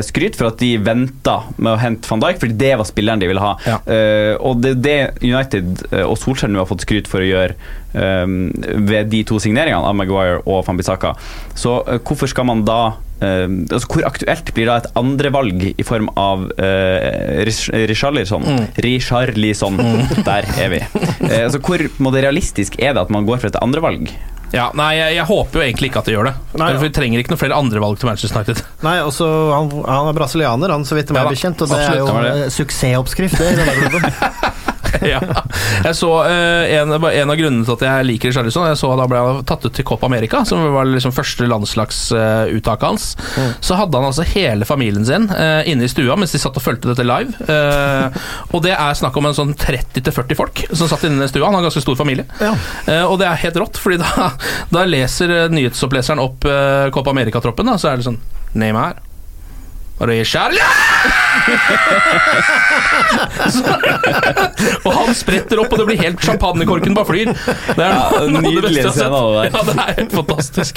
skryt 0.07 0.37
for 0.39 0.53
at 0.53 0.61
de 0.63 0.75
venta 0.79 1.41
med 1.57 1.73
å 1.73 1.79
hente 1.81 2.09
van 2.11 2.23
Dijk, 2.23 2.41
fordi 2.43 2.59
det 2.61 2.75
var 2.79 2.89
spilleren 2.89 3.23
de 3.23 3.31
ville 3.31 3.43
ha. 3.43 3.55
Ja. 3.67 3.79
Uh, 3.87 4.35
og 4.45 4.63
det 4.63 4.75
er 4.75 4.83
det 4.85 4.99
United 5.25 5.87
eh, 5.91 6.05
og 6.05 6.19
Solskjær 6.21 6.53
nå 6.53 6.63
har 6.63 6.69
fått 6.71 6.85
skryt 6.85 7.09
for 7.11 7.23
å 7.23 7.27
gjøre 7.27 7.57
um, 7.95 8.51
ved 8.89 9.11
de 9.13 9.23
to 9.29 9.41
signeringene 9.43 9.87
av 9.87 9.97
Maguire 9.99 10.43
og 10.45 10.65
van 10.67 10.79
Bissaka. 10.79 11.15
Så 11.59 11.81
uh, 11.87 11.99
hvorfor 12.01 12.31
skal 12.31 12.49
man 12.51 12.65
da 12.67 12.81
uh, 12.95 13.49
altså 13.71 13.89
Hvor 13.91 14.07
aktuelt 14.09 14.53
blir 14.57 14.71
da 14.71 14.79
et 14.83 14.91
andrevalg 14.99 15.67
i 15.73 15.87
form 15.87 16.11
av 16.21 16.47
Richarlison? 17.49 18.45
Mm. 18.45 18.67
Richarlison. 18.85 19.81
Der 20.27 20.51
er 20.59 20.75
vi. 20.75 20.85
Eh, 21.25 21.47
altså 21.47 21.59
Hvor 21.63 21.81
må 22.03 22.11
det 22.13 22.25
realistisk 22.27 22.75
er 22.83 22.93
det 22.95 23.01
at 23.07 23.13
man 23.13 23.25
går 23.25 23.41
for 23.41 23.49
et 23.49 23.57
andrevalg? 23.63 24.11
Ja, 24.55 24.69
nei, 24.79 24.93
jeg, 24.95 25.17
jeg 25.19 25.27
håper 25.27 25.61
jo 25.61 25.65
egentlig 25.65 25.91
ikke 25.91 26.03
at 26.05 26.09
de 26.09 26.15
gjør 26.15 26.29
det. 26.31 26.35
Nei, 26.61 26.71
for 26.77 26.87
Vi 26.87 26.91
trenger 26.95 27.23
ikke 27.23 27.35
noen 27.35 27.41
flere 27.41 27.59
andre 27.59 27.83
valg 27.83 27.99
til 27.99 28.11
Manchester 28.11 28.39
United. 28.41 28.63
Nei, 28.87 28.97
også, 29.03 29.29
han, 29.51 29.71
han 29.83 30.11
er 30.11 30.19
brasilianer, 30.21 30.75
han, 30.77 30.87
så 30.87 30.99
vidt 30.99 31.11
jeg 31.11 31.19
Ja 31.19 31.25
er 31.27 31.35
bekjent, 31.35 31.65
og 31.65 31.73
det 31.73 31.81
absolutt, 31.81 31.95
er 31.95 32.03
jo 32.05 32.27
det 32.29 32.35
det. 32.45 32.53
suksessoppskrift, 32.59 33.41
det. 33.41 33.51
i 33.51 33.59
denne 33.59 33.75
klubben. 33.83 34.53
ja. 35.15 35.21
Jeg 35.85 35.97
så 35.99 36.11
eh, 36.29 36.75
en, 36.79 36.93
en 36.95 37.33
av 37.33 37.39
grunnene 37.39 37.67
til 37.67 37.75
at 37.77 37.85
jeg 37.87 38.07
liker 38.09 38.35
Charlison 38.35 38.67
Jeg 38.69 38.79
så 38.81 38.91
Da 38.99 39.07
ble 39.11 39.21
han 39.21 39.43
tatt 39.49 39.65
ut 39.67 39.75
til 39.75 39.87
Copa 39.87 40.09
America, 40.09 40.43
som 40.49 40.63
var 40.75 40.89
liksom 40.89 41.15
første 41.15 41.49
landslagsuttaket 41.51 42.87
hans. 42.87 43.07
Så 43.65 43.79
hadde 43.79 43.99
han 43.99 44.09
altså 44.09 44.27
hele 44.35 44.67
familien 44.69 45.07
sin 45.07 45.29
uh, 45.31 45.63
inne 45.69 45.87
i 45.87 45.91
stua 45.91 46.17
mens 46.19 46.35
de 46.35 46.41
satt 46.43 46.57
og 46.59 46.65
fulgte 46.65 46.91
dette 46.91 47.07
live. 47.07 47.35
Uh, 47.49 48.15
og 48.55 48.65
det 48.67 48.75
er 48.75 48.99
snakk 48.99 49.17
om 49.21 49.29
en 49.29 49.37
sånn 49.37 49.55
30-40 49.59 50.39
folk 50.39 50.65
som 50.73 50.91
satt 50.91 51.07
inne 51.09 51.27
i 51.27 51.33
stua. 51.33 51.47
Han 51.49 51.59
har 51.59 51.65
en 51.65 51.69
ganske 51.69 51.85
stor 51.85 51.99
familie. 51.99 52.27
Eh, 52.41 53.05
og 53.05 53.19
det 53.21 53.29
er 53.29 53.41
helt 53.45 53.59
rått, 53.61 53.81
Fordi 53.81 53.99
da, 54.01 54.31
da 54.73 54.85
leser 54.89 55.51
nyhetsoppleseren 55.53 56.23
opp 56.23 56.47
Copa 56.95 57.13
America-troppen, 57.15 57.75
så 57.81 57.93
er 57.93 58.01
det 58.01 58.09
sånn 58.09 58.23
Neymar 58.59 59.01
Richard 60.11 60.55
Og 64.85 64.93
han 64.95 65.15
spretter 65.17 65.61
opp, 65.63 65.73
og 65.75 65.79
det 65.83 65.87
blir 65.89 66.01
helt 66.01 66.21
champagnekorken 66.25 66.95
bare 66.97 67.07
flyr. 67.09 67.31
Det 67.35 67.85
er 67.85 67.93
Ja, 67.95 68.01
noe 68.11 68.21
av 68.21 68.25
det 68.29 68.33
nydelig 68.45 68.63
beste 68.65 68.81
jeg 68.81 68.87
har 68.87 68.93
scene 68.97 69.19
sett. 69.45 69.55
Ja, 69.55 69.61
det 69.69 69.75
er 69.85 69.91
helt 70.01 70.15
fantastisk. 70.19 70.73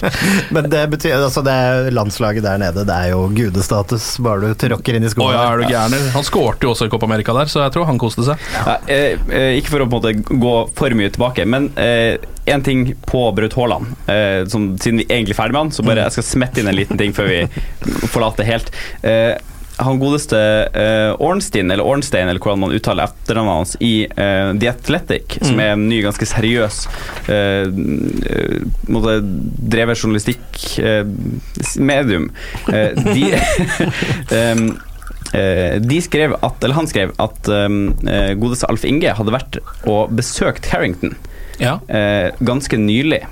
Men 0.55 0.63
det 0.73 0.83
betyr 0.93 1.13
altså 1.17 1.41
det 1.45 1.57
landslaget 1.95 2.43
der 2.47 2.57
nede, 2.61 2.81
det 2.87 2.97
er 2.97 3.07
jo 3.13 3.19
gudestatus, 3.37 4.05
bare 4.23 4.39
du 4.51 4.55
tråkker 4.67 4.93
inn 4.99 5.05
i 5.07 5.13
skolen. 5.13 5.35
ja, 5.37 5.41
er 5.53 5.57
du 5.63 5.67
gæren? 5.71 6.09
Han 6.15 6.25
skårte 6.27 6.61
jo 6.67 6.71
også 6.75 6.83
i 6.89 6.91
Copp 6.93 7.05
America 7.07 7.31
der, 7.37 7.47
så 7.51 7.57
jeg 7.65 7.71
tror 7.75 7.85
han 7.89 7.99
koste 8.01 8.21
seg. 8.27 8.35
Ja, 8.57 8.63
eh, 8.91 9.11
eh, 9.29 9.51
ikke 9.61 9.71
for 9.75 9.81
å 9.85 9.87
på 9.87 9.95
en 10.01 10.03
måte 10.03 10.13
gå 10.47 10.55
for 10.77 10.89
mye 10.97 11.11
tilbake, 11.13 11.41
men 11.47 11.63
én 12.47 12.61
ting 12.63 12.93
på 13.05 13.21
Braut 13.35 13.53
Haaland. 13.59 13.85
Eh, 14.07 14.45
siden 14.47 15.01
vi 15.01 15.05
er 15.07 15.17
egentlig 15.17 15.35
er 15.35 15.39
ferdig 15.41 15.53
med 15.57 15.61
han, 15.65 15.71
så 15.75 15.81
bare 15.83 16.05
jeg 16.07 16.13
skal 16.17 16.25
smette 16.29 16.57
inn 16.61 16.69
en 16.71 16.77
liten 16.77 16.97
ting 16.99 17.11
før 17.15 17.27
vi 17.27 17.39
forlater 18.13 18.43
helt. 18.47 18.67
Eh, 19.03 19.16
han 19.77 19.99
godeste 20.01 20.39
eh, 20.73 21.13
Ornstein, 21.21 21.69
eller 21.71 21.85
Ornstein, 21.85 22.25
eller 22.29 22.39
hvordan 22.41 22.59
man 22.63 22.71
uttaler 22.73 23.03
etternavnet 23.05 23.53
hans, 23.59 23.75
i 23.83 24.05
eh, 24.09 24.53
The 24.57 24.67
Athletic, 24.71 25.37
som 25.45 25.59
er 25.61 25.71
en 25.75 25.85
ny, 25.89 26.01
ganske 26.05 26.25
seriøs 26.25 26.87
eh, 27.29 27.67
eh, 28.31 28.57
drevet 29.75 29.97
journalistikk-medium, 30.01 32.25
eh, 32.73 32.91
de 33.13 33.25
Eh, 35.35 35.75
de 35.83 35.97
skrev 35.99 36.37
at, 36.39 36.55
eller 36.63 36.77
Han 36.77 36.87
skrev 36.87 37.09
at 37.19 37.49
um, 37.51 37.89
eh, 38.07 38.31
godeste 38.39 38.63
Alf 38.71 38.85
Inge 38.87 39.11
hadde 39.17 39.33
vært 39.35 39.57
og 39.83 40.07
besøkt 40.15 40.63
Carrington 40.69 41.17
Ja. 41.59 41.79
uh, 41.89 42.31
ganske 42.45 42.77
nylig. 42.79 43.25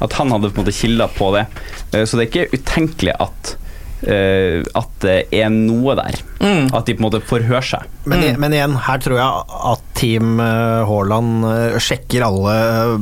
At 0.00 0.12
han 0.16 0.30
hadde 0.32 0.48
på 0.54 0.60
en 0.62 0.64
måte 0.64 0.72
kilder 0.76 1.08
på 1.12 1.32
det. 1.36 1.44
Uh, 1.92 2.04
så 2.08 2.16
det 2.16 2.22
er 2.24 2.30
ikke 2.30 2.48
utenkelig 2.56 3.12
at 3.20 3.52
eh, 3.52 3.58
at 4.08 4.90
det 5.04 5.16
er 5.32 5.48
noe 5.52 5.94
der. 5.98 6.18
Mm. 6.40 6.68
At 6.74 6.86
de 6.86 6.94
på 6.94 7.00
en 7.02 7.06
måte 7.06 7.20
forhører 7.24 7.64
seg. 7.64 7.86
Men, 8.04 8.22
i- 8.22 8.36
men 8.36 8.52
igjen, 8.52 8.76
her 8.86 8.98
tror 9.04 9.16
jeg 9.16 9.44
at 9.72 9.93
Team 9.94 10.40
eh, 10.42 10.84
Haaland 10.88 11.44
eh, 11.48 11.76
sjekker 11.82 12.24
alle 12.26 12.54
eh, 12.54 12.94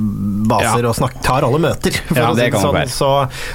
baser 0.51 0.83
Ja. 0.85 0.91
og 0.91 0.97
snakker, 0.99 1.23
tar 1.25 1.47
alle 1.47 1.61
møter, 1.63 1.95
for 2.09 2.19
Ja, 2.21 2.29
å 2.31 2.37
si 2.37 2.45
det 2.51 2.61
sånn. 2.61 2.79
Så, 2.93 3.11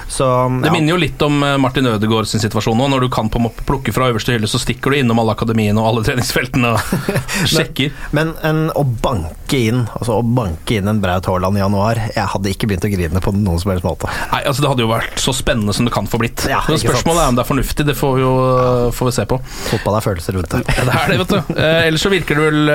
Så, 0.10 0.28
ja. 0.28 0.47
Det 0.65 0.71
minner 0.73 0.95
jo 0.95 1.00
litt 1.02 1.21
om 1.26 1.38
Martin 1.62 1.86
Ødegaard 1.91 2.28
sin 2.30 2.41
situasjon 2.43 2.78
nå. 2.78 2.88
Når 2.93 3.06
du 3.06 3.10
kan 3.13 3.30
på 3.34 3.41
plukke 3.67 3.93
fra 3.95 4.10
øverste 4.12 4.34
hylle, 4.36 4.50
så 4.50 4.60
stikker 4.62 4.91
du 4.93 5.00
innom 5.02 5.19
alle 5.21 5.36
akademiene 5.38 5.78
og 5.82 5.89
alle 5.91 6.06
treningsfeltene 6.08 6.73
og 6.73 7.13
sjekker. 7.54 7.93
Men 8.17 8.34
en, 8.47 8.63
å 8.78 8.84
banke 8.84 9.60
inn 9.69 9.84
Altså 9.97 10.17
å 10.19 10.23
banke 10.26 10.76
inn 10.80 10.89
en 10.91 10.97
Braut 11.02 11.26
Haaland 11.30 11.56
i 11.58 11.62
januar 11.62 12.00
Jeg 12.10 12.26
hadde 12.34 12.50
ikke 12.52 12.67
begynt 12.69 12.84
å 12.88 12.89
grine 12.91 13.21
på 13.23 13.32
noen 13.36 13.60
som 13.62 13.71
helst 13.71 13.86
måte. 13.86 14.10
Nei, 14.34 14.41
altså 14.50 14.63
Det 14.65 14.71
hadde 14.73 14.84
jo 14.84 14.89
vært 14.91 15.21
så 15.23 15.34
spennende 15.36 15.73
som 15.78 15.88
det 15.88 15.93
kan 15.95 16.08
få 16.10 16.19
blitt. 16.21 16.43
Ja, 16.50 16.60
Spørsmålet 16.67 17.21
er 17.23 17.32
om 17.32 17.38
det 17.38 17.43
er 17.45 17.50
fornuftig. 17.50 17.86
Det 17.88 17.95
får 17.97 18.15
vi 18.17 18.26
jo 18.26 18.34
får 18.97 19.10
vi 19.10 19.13
se 19.19 19.26
på. 19.30 19.39
Fotball 19.69 20.00
er 20.00 20.06
følelser 20.06 20.38
rundt 20.38 20.52
det. 20.58 20.63
Det 20.88 20.93
er 20.95 21.12
det, 21.12 21.17
vet 21.21 21.32
du. 21.34 21.54
Eh, 21.60 21.88
ellers 21.88 22.04
så 22.06 22.12
virker 22.12 22.38
det 22.39 22.43
vel 22.47 22.71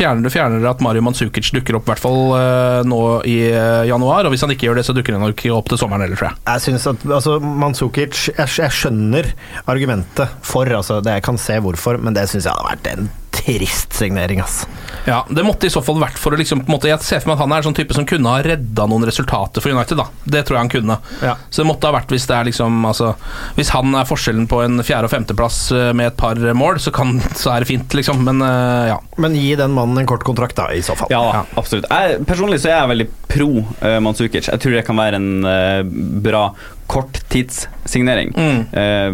eh, 0.00 0.22
det, 0.24 0.32
fjerner 0.32 0.62
det 0.62 0.70
at 0.70 0.82
Mario 0.84 1.04
Mandzukic 1.04 1.52
dukker 1.54 1.78
opp, 1.78 1.86
i 1.86 1.92
hvert 1.92 2.02
fall 2.02 2.34
eh, 2.38 2.80
nå 2.88 3.00
i 3.28 3.38
eh, 3.50 3.84
januar. 3.90 4.26
Og 4.26 4.34
hvis 4.34 4.44
han 4.46 4.54
ikke 4.54 4.68
gjør 4.68 4.80
det, 4.80 4.86
så 4.88 4.96
dukker 4.96 5.16
han 5.16 5.24
nok 5.26 5.46
opp 5.56 5.72
til 5.72 5.80
sommeren 5.80 6.06
heller, 6.06 6.18
tror 6.18 6.32
jeg. 6.32 6.42
Jeg 6.48 6.66
synes 6.66 6.88
at 6.92 7.08
altså, 7.08 7.38
Mandzukic 7.40 8.28
jeg, 8.32 8.52
jeg 8.58 8.78
skjønner 8.78 9.32
argumentet 9.66 10.38
for, 10.46 10.68
altså, 10.68 11.00
det, 11.04 11.18
jeg 11.18 11.28
kan 11.28 11.40
se 11.40 11.58
hvorfor, 11.62 12.00
men 12.02 12.16
det 12.16 12.28
syns 12.30 12.48
jeg 12.48 12.56
hadde 12.56 12.70
vært 12.72 12.94
en 12.94 13.12
trist 13.32 13.92
signering. 13.92 14.40
ass. 14.40 14.66
Ja, 15.04 15.26
Det 15.28 15.42
måtte 15.42 15.66
i 15.66 15.70
så 15.72 15.82
fall 15.82 15.98
vært 16.00 16.18
for 16.20 16.34
å 16.34 16.38
liksom 16.38 16.62
på 16.62 16.70
en 16.70 16.76
måte, 16.76 16.88
Jeg 16.88 17.02
ser 17.02 17.20
for 17.20 17.32
meg 17.32 17.38
at 17.38 17.42
han 17.42 17.52
er 17.52 17.62
en 17.62 17.66
sånn 17.70 17.76
type 17.76 17.94
som 17.96 18.06
kunne 18.06 18.28
ha 18.28 18.42
redda 18.44 18.86
noen 18.86 19.06
resultater 19.08 19.64
for 19.64 19.72
United. 19.72 19.96
da 19.96 20.06
Det 20.24 20.44
tror 20.46 20.56
jeg 20.56 20.62
han 20.62 20.72
kunne. 20.72 20.98
Ja. 21.22 21.36
Så 21.50 21.62
det 21.62 21.68
måtte 21.70 21.88
ha 21.88 21.96
vært 21.96 22.12
hvis 22.12 22.26
det 22.28 22.36
er 22.36 22.44
liksom 22.44 22.84
altså, 22.86 23.14
Hvis 23.56 23.72
han 23.74 23.94
er 23.94 24.08
forskjellen 24.08 24.46
på 24.48 24.62
en 24.64 24.82
fjerde- 24.82 25.08
og 25.08 25.14
femteplass 25.14 25.72
eh, 25.72 25.92
med 25.92 26.12
et 26.12 26.16
par 26.16 26.36
mål, 26.36 26.78
så, 26.78 26.92
kan, 26.92 27.20
så 27.34 27.56
er 27.56 27.60
det 27.60 27.70
fint, 27.72 27.88
liksom. 27.94 28.22
Men 28.24 28.42
eh, 28.42 28.92
ja. 28.92 29.00
Men 29.16 29.34
gi 29.34 29.54
den 29.56 29.72
mannen 29.72 29.98
en 29.98 30.06
kort 30.06 30.24
kontrakt, 30.24 30.56
da, 30.56 30.70
i 30.72 30.82
så 30.82 30.96
fall. 30.98 31.10
Ja, 31.10 31.22
ja. 31.40 31.42
absolutt. 31.56 31.88
Jeg, 31.90 32.22
personlig 32.28 32.60
så 32.62 32.70
er 32.70 32.78
jeg 32.80 32.92
veldig 32.92 33.08
pro 33.32 33.50
uh, 33.62 33.98
Manzukic. 34.04 34.48
Jeg 34.48 34.60
tror 34.60 34.76
det 34.76 34.86
kan 34.86 34.98
være 34.98 35.18
en 35.18 35.46
uh, 35.46 35.82
bra 36.22 36.44
korttidssignering. 36.86 38.32
Mm. 38.36 38.60
Uh, 38.72 39.12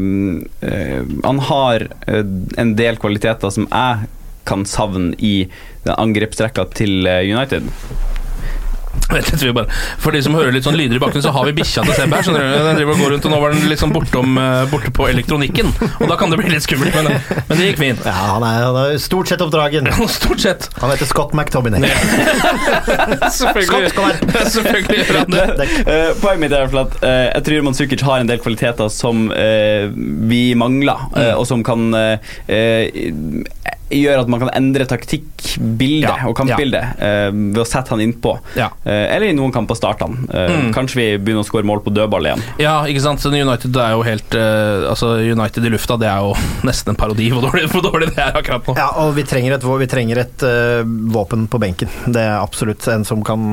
uh, 0.68 1.02
han 1.24 1.38
har 1.38 1.88
eh, 2.06 2.24
en 2.56 2.76
del 2.78 2.98
kvaliteter 2.98 3.50
som 3.54 3.68
jeg 3.70 4.08
kan 4.48 4.64
savne 4.66 5.14
i 5.18 5.48
angrepsrekka 5.88 6.64
til 6.76 7.06
eh, 7.06 7.24
United. 7.28 7.62
Vent 7.62 7.68
litt, 7.68 7.72
vi 7.84 8.64
bare 8.64 8.77
For 10.02 10.14
de 10.14 10.20
som 10.24 10.36
hører 10.36 10.52
litt 10.54 10.66
sånn 10.66 10.76
lyder 10.78 10.98
i 10.98 11.02
bakgrunnen, 11.02 11.24
så 11.24 11.32
har 11.34 11.48
vi 11.48 11.54
bikkja 11.58 11.84
til 11.86 11.96
Seb 11.96 12.14
her. 12.14 12.24
skjønner 12.26 12.44
du? 12.44 12.56
Den 12.68 12.80
driver 12.80 12.94
og 12.94 13.02
går 13.02 13.12
rundt, 13.14 13.28
og 13.28 13.34
nå 13.34 13.40
var 13.42 13.54
den 13.54 13.68
liksom 13.70 13.94
bortom, 13.94 14.38
eh, 14.42 14.64
borte 14.72 14.92
på 14.94 15.08
elektronikken. 15.10 15.72
Og 15.98 16.06
da 16.10 16.18
kan 16.20 16.32
det 16.32 16.40
bli 16.40 16.52
litt 16.52 16.66
skummelt, 16.66 16.94
men, 16.96 17.18
men 17.48 17.60
det 17.60 17.70
gikk 17.70 17.80
fint. 17.80 18.04
Ja, 18.08 18.16
han 18.34 18.46
er, 18.46 18.66
han 18.66 18.80
er 18.82 19.00
stort 19.02 19.32
sett 19.32 19.44
oppdragen. 19.44 19.90
Stort 20.18 20.42
sett. 20.44 20.68
Han 20.82 20.92
heter 20.92 21.08
Scott 21.08 21.34
McTominay. 21.36 21.88
Selvfølgelig, 23.38 23.92
Scott, 23.92 24.24
selvfølgelig 24.54 24.98
gjør 25.02 25.18
han 25.20 25.34
det. 25.34 25.68
Uh, 25.84 26.10
poenget 26.20 26.42
mitt 26.42 26.54
er 26.56 26.66
at 26.80 26.96
uh, 27.02 27.08
jeg 27.08 27.44
tror 27.48 27.66
Manzukic 27.66 28.04
har 28.06 28.22
en 28.22 28.30
del 28.30 28.40
kvaliteter 28.42 28.90
som 28.92 29.28
uh, 29.32 29.88
vi 30.30 30.42
mangler, 30.58 31.08
eh, 31.18 31.34
og 31.36 31.46
som 31.48 31.62
kan 31.66 31.90
eh, 33.90 34.20
at 34.20 34.28
man 34.30 34.42
kan 34.42 34.50
endre 34.54 34.84
taktikkbildet 34.88 36.08
Ja, 36.08 36.28
og 36.28 36.36
kampbildet 36.38 37.00
eh, 37.00 37.30
ved 37.32 37.62
å 37.62 37.66
sette 37.68 37.94
han 37.94 38.02
innpå. 38.04 38.34
Ja. 38.58 38.68
Uh, 38.84 39.06
eller 39.08 39.30
i 39.30 39.36
noen 39.36 39.52
kamper 39.54 39.78
starte 39.78 40.06
han. 40.08 40.18
Uh, 40.28 40.46
Mm. 40.58 40.70
Kanskje 40.74 40.96
vi 40.98 41.04
begynner 41.20 41.44
å 41.44 41.46
skåre 41.46 41.66
mål 41.66 41.82
på 41.84 41.92
dødball 41.94 42.24
igjen. 42.26 42.40
Ja, 42.60 42.80
ikke 42.88 43.02
sant. 43.04 43.20
Så 43.22 43.30
United 43.30 43.76
er 43.78 43.92
jo 43.94 44.00
helt 44.06 44.34
Altså, 44.34 45.10
United 45.22 45.66
i 45.66 45.70
lufta, 45.70 45.96
det 46.00 46.08
er 46.08 46.24
jo 46.24 46.32
nesten 46.68 46.94
en 46.94 46.98
parodi 46.98 47.28
hvor 47.30 47.44
dårlig, 47.44 47.66
hvor 47.70 47.84
dårlig 47.84 48.08
det 48.14 48.22
er 48.24 48.38
akkurat 48.40 48.66
nå. 48.66 48.74
Ja, 48.78 48.88
og 49.04 49.12
vi 49.18 49.24
trenger 49.28 49.54
et, 49.58 49.66
vi 49.82 49.88
trenger 49.90 50.22
et 50.24 50.44
våpen 51.14 51.46
på 51.52 51.60
benken. 51.62 51.92
Det 52.08 52.22
er 52.24 52.38
absolutt 52.40 52.86
en 52.90 53.04
som 53.06 53.22
kan 53.26 53.44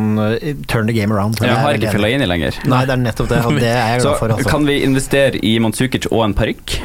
turn 0.71 0.89
the 0.89 0.95
game 0.95 1.13
around. 1.13 1.37
Jeg 1.43 1.51
har 1.51 1.77
ikke 1.77 1.85
ikke 1.85 1.91
inn 1.91 1.99
Fellaini 1.99 2.27
lenger. 2.29 2.59
Nei, 2.71 2.81
det 2.87 2.95
er 2.95 3.01
nettopp 3.01 3.29
det, 3.31 3.39
og 3.45 3.59
det 3.59 3.69
er 3.71 3.93
jeg 3.95 4.01
glad 4.05 4.19
for. 4.21 4.33
Altså. 4.35 4.49
kan 4.49 4.67
vi 4.67 4.77
investere 4.85 5.41
i 5.45 5.53
Manzukic 5.63 6.07
og 6.11 6.23
en 6.25 6.35
parykk? 6.37 6.77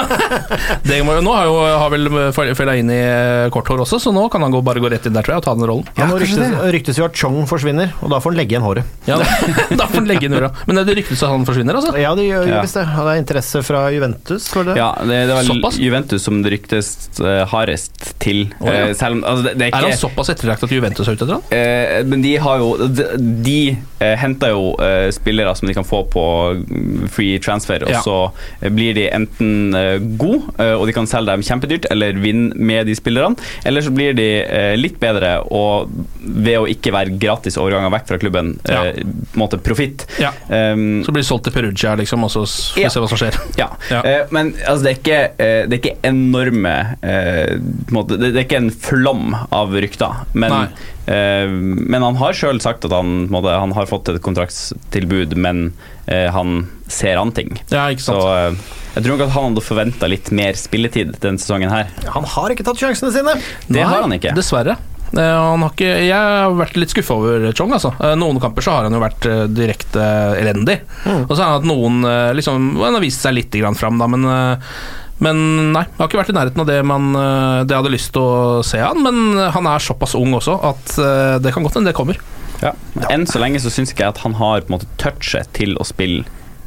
Det 0.90 1.00
må, 1.06 1.16
nå 1.24 1.32
har 1.34 1.48
jo 1.48 1.56
har 1.82 1.92
vel 1.92 2.08
Fellaini 2.56 2.79
eh, 2.88 3.46
i 3.46 3.50
korthår 3.52 3.82
også, 3.84 3.98
så 4.00 4.12
nå 4.14 4.22
kan 4.32 4.40
han 4.46 4.54
gå, 4.54 4.62
bare 4.64 4.80
gå 4.80 4.88
rett 4.88 5.04
inn 5.10 5.12
der, 5.16 5.26
tror 5.26 5.34
jeg, 5.36 5.42
og 5.42 5.44
ta 5.44 5.54
den 5.58 5.66
rollen. 5.68 5.84
Ja, 5.98 6.06
nå 6.08 6.16
ryktes, 6.22 6.54
ryktes 6.72 6.96
jo 7.00 7.04
at 7.04 7.18
Chong 7.20 7.42
forsvinner, 7.50 7.92
og 8.00 8.08
da 8.14 8.20
får 8.22 8.32
han 8.32 8.38
legge 8.40 8.54
igjen 8.56 8.64
håret. 8.64 8.84
Ja, 9.10 9.18
da 9.20 9.86
får 9.90 9.98
han 10.00 10.08
legge 10.08 10.28
inn 10.30 10.36
håret. 10.38 10.62
Men 10.70 10.80
det 10.86 10.96
ryktes 10.96 11.20
at 11.26 11.34
han 11.34 11.44
forsvinner, 11.48 11.76
altså? 11.76 11.92
Ja, 12.00 12.14
det 12.16 12.24
gjør 12.30 12.48
Ja. 12.48 12.62
visst 12.64 12.78
det. 12.80 12.86
Og 12.96 13.04
det 13.10 13.12
er 13.16 13.20
interesse 13.24 13.62
fra 13.66 13.82
Juventus, 13.92 14.48
var 14.54 14.70
det? 14.70 14.78
Ja, 14.80 14.88
det, 15.04 15.20
det 15.28 15.34
var 15.36 15.50
Såpass? 15.50 15.78
Juventus 15.82 16.22
som 16.24 16.40
det 16.44 16.54
ryktes 16.56 16.90
uh, 17.20 17.44
hardest 17.50 18.14
til. 18.22 18.46
Oh, 18.60 18.70
ja. 18.70 18.88
Eh, 18.88 18.94
selv 18.96 19.18
om 19.18 19.24
altså, 19.26 19.44
det, 19.50 19.54
det 19.60 19.68
er 19.68 19.76
Er 19.76 19.88
han 19.90 19.98
såpass 20.00 20.30
etterlagt 20.32 20.64
at 20.64 20.72
Juventus 20.72 21.08
er 21.10 21.18
ute 21.18 21.26
etter 21.26 21.36
han? 21.36 21.44
Uh, 21.50 22.08
men 22.08 22.22
de 22.24 22.34
har 22.40 22.60
jo 22.62 22.70
De, 22.86 23.06
de 23.44 23.56
eh, 24.00 24.14
henter 24.20 24.52
jo 24.54 24.70
eh, 24.82 25.08
spillere 25.14 25.52
som 25.58 25.68
de 25.68 25.74
kan 25.76 25.84
få 25.86 26.02
på 26.12 26.24
mm, 26.60 27.08
free 27.12 27.38
transfer, 27.42 27.82
og 27.86 27.90
Ja. 27.92 28.00
så 28.04 28.16
eh, 28.60 28.70
blir 28.72 28.94
de 28.96 29.08
enten 29.10 29.74
uh, 29.74 29.96
gode, 30.20 30.52
eh, 30.62 30.74
og 30.76 30.86
de 30.88 30.94
kan 30.96 31.08
selge 31.10 31.32
dem 31.34 31.42
kjempedyrt, 31.46 31.88
eller 31.90 32.16
vinne 32.22 32.52
med 32.70 32.86
de 32.88 32.94
spillerne, 32.98 33.36
eller 33.66 33.84
så 33.86 33.92
blir 33.94 34.14
de 34.18 34.28
eh, 34.44 34.74
litt 34.78 34.96
bedre 35.02 35.36
og 35.50 35.90
ved 36.20 36.56
å 36.60 36.66
ikke 36.70 36.92
være 36.94 37.16
gratis 37.20 37.58
overganger 37.60 37.92
vekk 37.96 38.08
fra 38.12 38.18
klubben, 38.22 38.54
Ja. 38.70 38.84
eh, 38.86 39.02
på 39.02 39.36
en 39.36 39.42
måte 39.42 39.58
profitt. 39.62 40.06
Ja. 40.22 40.30
Um, 40.48 41.02
Så 41.04 41.12
blir 41.12 41.22
det 41.24 41.28
solgt 41.28 41.48
til 41.48 41.54
Perugia, 41.56 41.96
liksom, 41.98 42.24
og 42.26 42.30
så 42.32 42.44
får 42.46 42.76
vi 42.78 42.82
Ja. 42.86 42.88
se 42.94 43.00
hva 43.02 43.08
som 43.10 43.18
skjer. 43.20 43.38
ja. 43.58 43.68
Ja. 43.90 44.00
Eh, 44.06 44.26
men 44.30 44.52
altså, 44.66 44.84
det, 44.84 44.90
er 44.92 45.00
ikke, 45.00 45.20
eh, 45.38 45.66
det 45.66 45.76
er 45.76 45.82
ikke 45.82 45.96
enorme 46.10 46.74
eh, 47.02 47.56
måte, 47.90 48.18
det, 48.20 48.32
det 48.34 48.44
er 48.44 48.46
ikke 48.48 48.62
en 48.64 48.70
flom 48.70 49.34
av 49.50 49.74
rykter. 49.74 50.24
Men, 50.34 50.50
Nei. 50.50 50.66
Eh, 51.10 51.50
men 51.50 52.04
han 52.06 52.18
har 52.20 52.36
sjøl 52.38 52.60
sagt 52.62 52.86
at 52.86 52.94
han, 52.94 53.26
måtte, 53.32 53.52
han 53.58 53.74
har 53.76 53.88
fått 53.90 54.08
et 54.12 54.20
kontraktstilbud, 54.24 55.34
men 55.40 55.72
eh, 56.06 56.28
han 56.34 56.64
ser 56.90 57.18
an 57.20 57.32
ting. 57.36 57.56
Ja, 57.72 57.88
ikke 57.92 58.06
Så 58.06 58.16
sant. 58.16 58.60
eh, 58.60 58.76
jeg 58.96 59.04
tror 59.06 59.16
nok 59.18 59.26
at 59.28 59.34
han 59.36 59.48
hadde 59.50 59.62
forventa 59.66 60.08
litt 60.10 60.30
mer 60.34 60.56
spilletid 60.58 61.12
denne 61.22 61.38
sesongen 61.42 61.70
her. 61.70 61.90
Han 62.14 62.24
har 62.36 62.54
ikke 62.54 62.66
tatt 62.66 62.80
sjansene 62.82 63.12
sine! 63.14 63.36
Det 63.68 63.78
Nei, 63.82 63.88
har 63.90 64.06
han 64.06 64.16
ikke. 64.16 64.32
Dessverre. 64.38 64.78
Eh, 65.10 65.18
han 65.18 65.62
har 65.66 65.72
ikke, 65.74 65.90
jeg 66.06 66.14
har 66.14 66.56
vært 66.58 66.76
litt 66.78 66.94
skuffa 66.94 67.18
over 67.18 67.46
Chong. 67.58 67.74
Altså. 67.74 67.92
Noen 68.18 68.38
kamper 68.42 68.66
så 68.66 68.76
har 68.76 68.86
han 68.88 68.94
jo 68.94 69.02
vært 69.02 69.26
direkte 69.54 70.06
elendig. 70.40 70.80
Mm. 71.04 71.24
Og 71.28 71.34
så 71.34 71.40
har 71.42 71.52
han 71.52 71.58
hatt 71.60 71.70
noen 71.70 72.02
liksom, 72.38 72.72
Han 72.82 72.98
har 72.98 73.02
vist 73.02 73.22
seg 73.26 73.34
litt 73.38 73.54
grann 73.58 73.78
fram, 73.78 73.98
da, 74.02 74.06
men, 74.10 74.26
Men 75.20 75.40
nei, 75.74 75.84
jeg 75.84 75.98
har 76.00 76.08
ikke 76.08 76.20
vært 76.22 76.32
i 76.32 76.36
nærheten 76.38 76.62
av 76.64 76.68
det, 76.70 76.78
man, 76.88 77.10
eh, 77.12 77.60
det 77.64 77.74
jeg 77.74 77.82
hadde 77.82 77.92
lyst 77.92 78.12
til 78.16 78.24
å 78.24 78.60
se 78.66 78.80
han. 78.80 79.02
Men 79.04 79.38
han 79.56 79.68
er 79.68 79.84
såpass 79.84 80.16
ung 80.18 80.32
også 80.38 80.56
at 80.72 80.96
eh, 80.98 81.36
det 81.44 81.52
kan 81.54 81.66
godt 81.66 81.76
hende 81.78 81.92
det 81.92 81.98
kommer. 81.98 82.20
Ja. 82.60 82.74
Enn 83.12 83.24
så 83.28 83.40
lenge 83.40 83.60
så 83.62 83.72
syns 83.72 83.92
ikke 83.94 84.06
jeg 84.06 84.16
at 84.16 84.24
han 84.24 84.36
har 84.40 84.64
på 84.64 84.72
en 84.72 84.78
måte 84.78 84.90
touchet 85.00 85.48
til 85.56 85.76
å 85.80 85.86
spille 85.88 86.26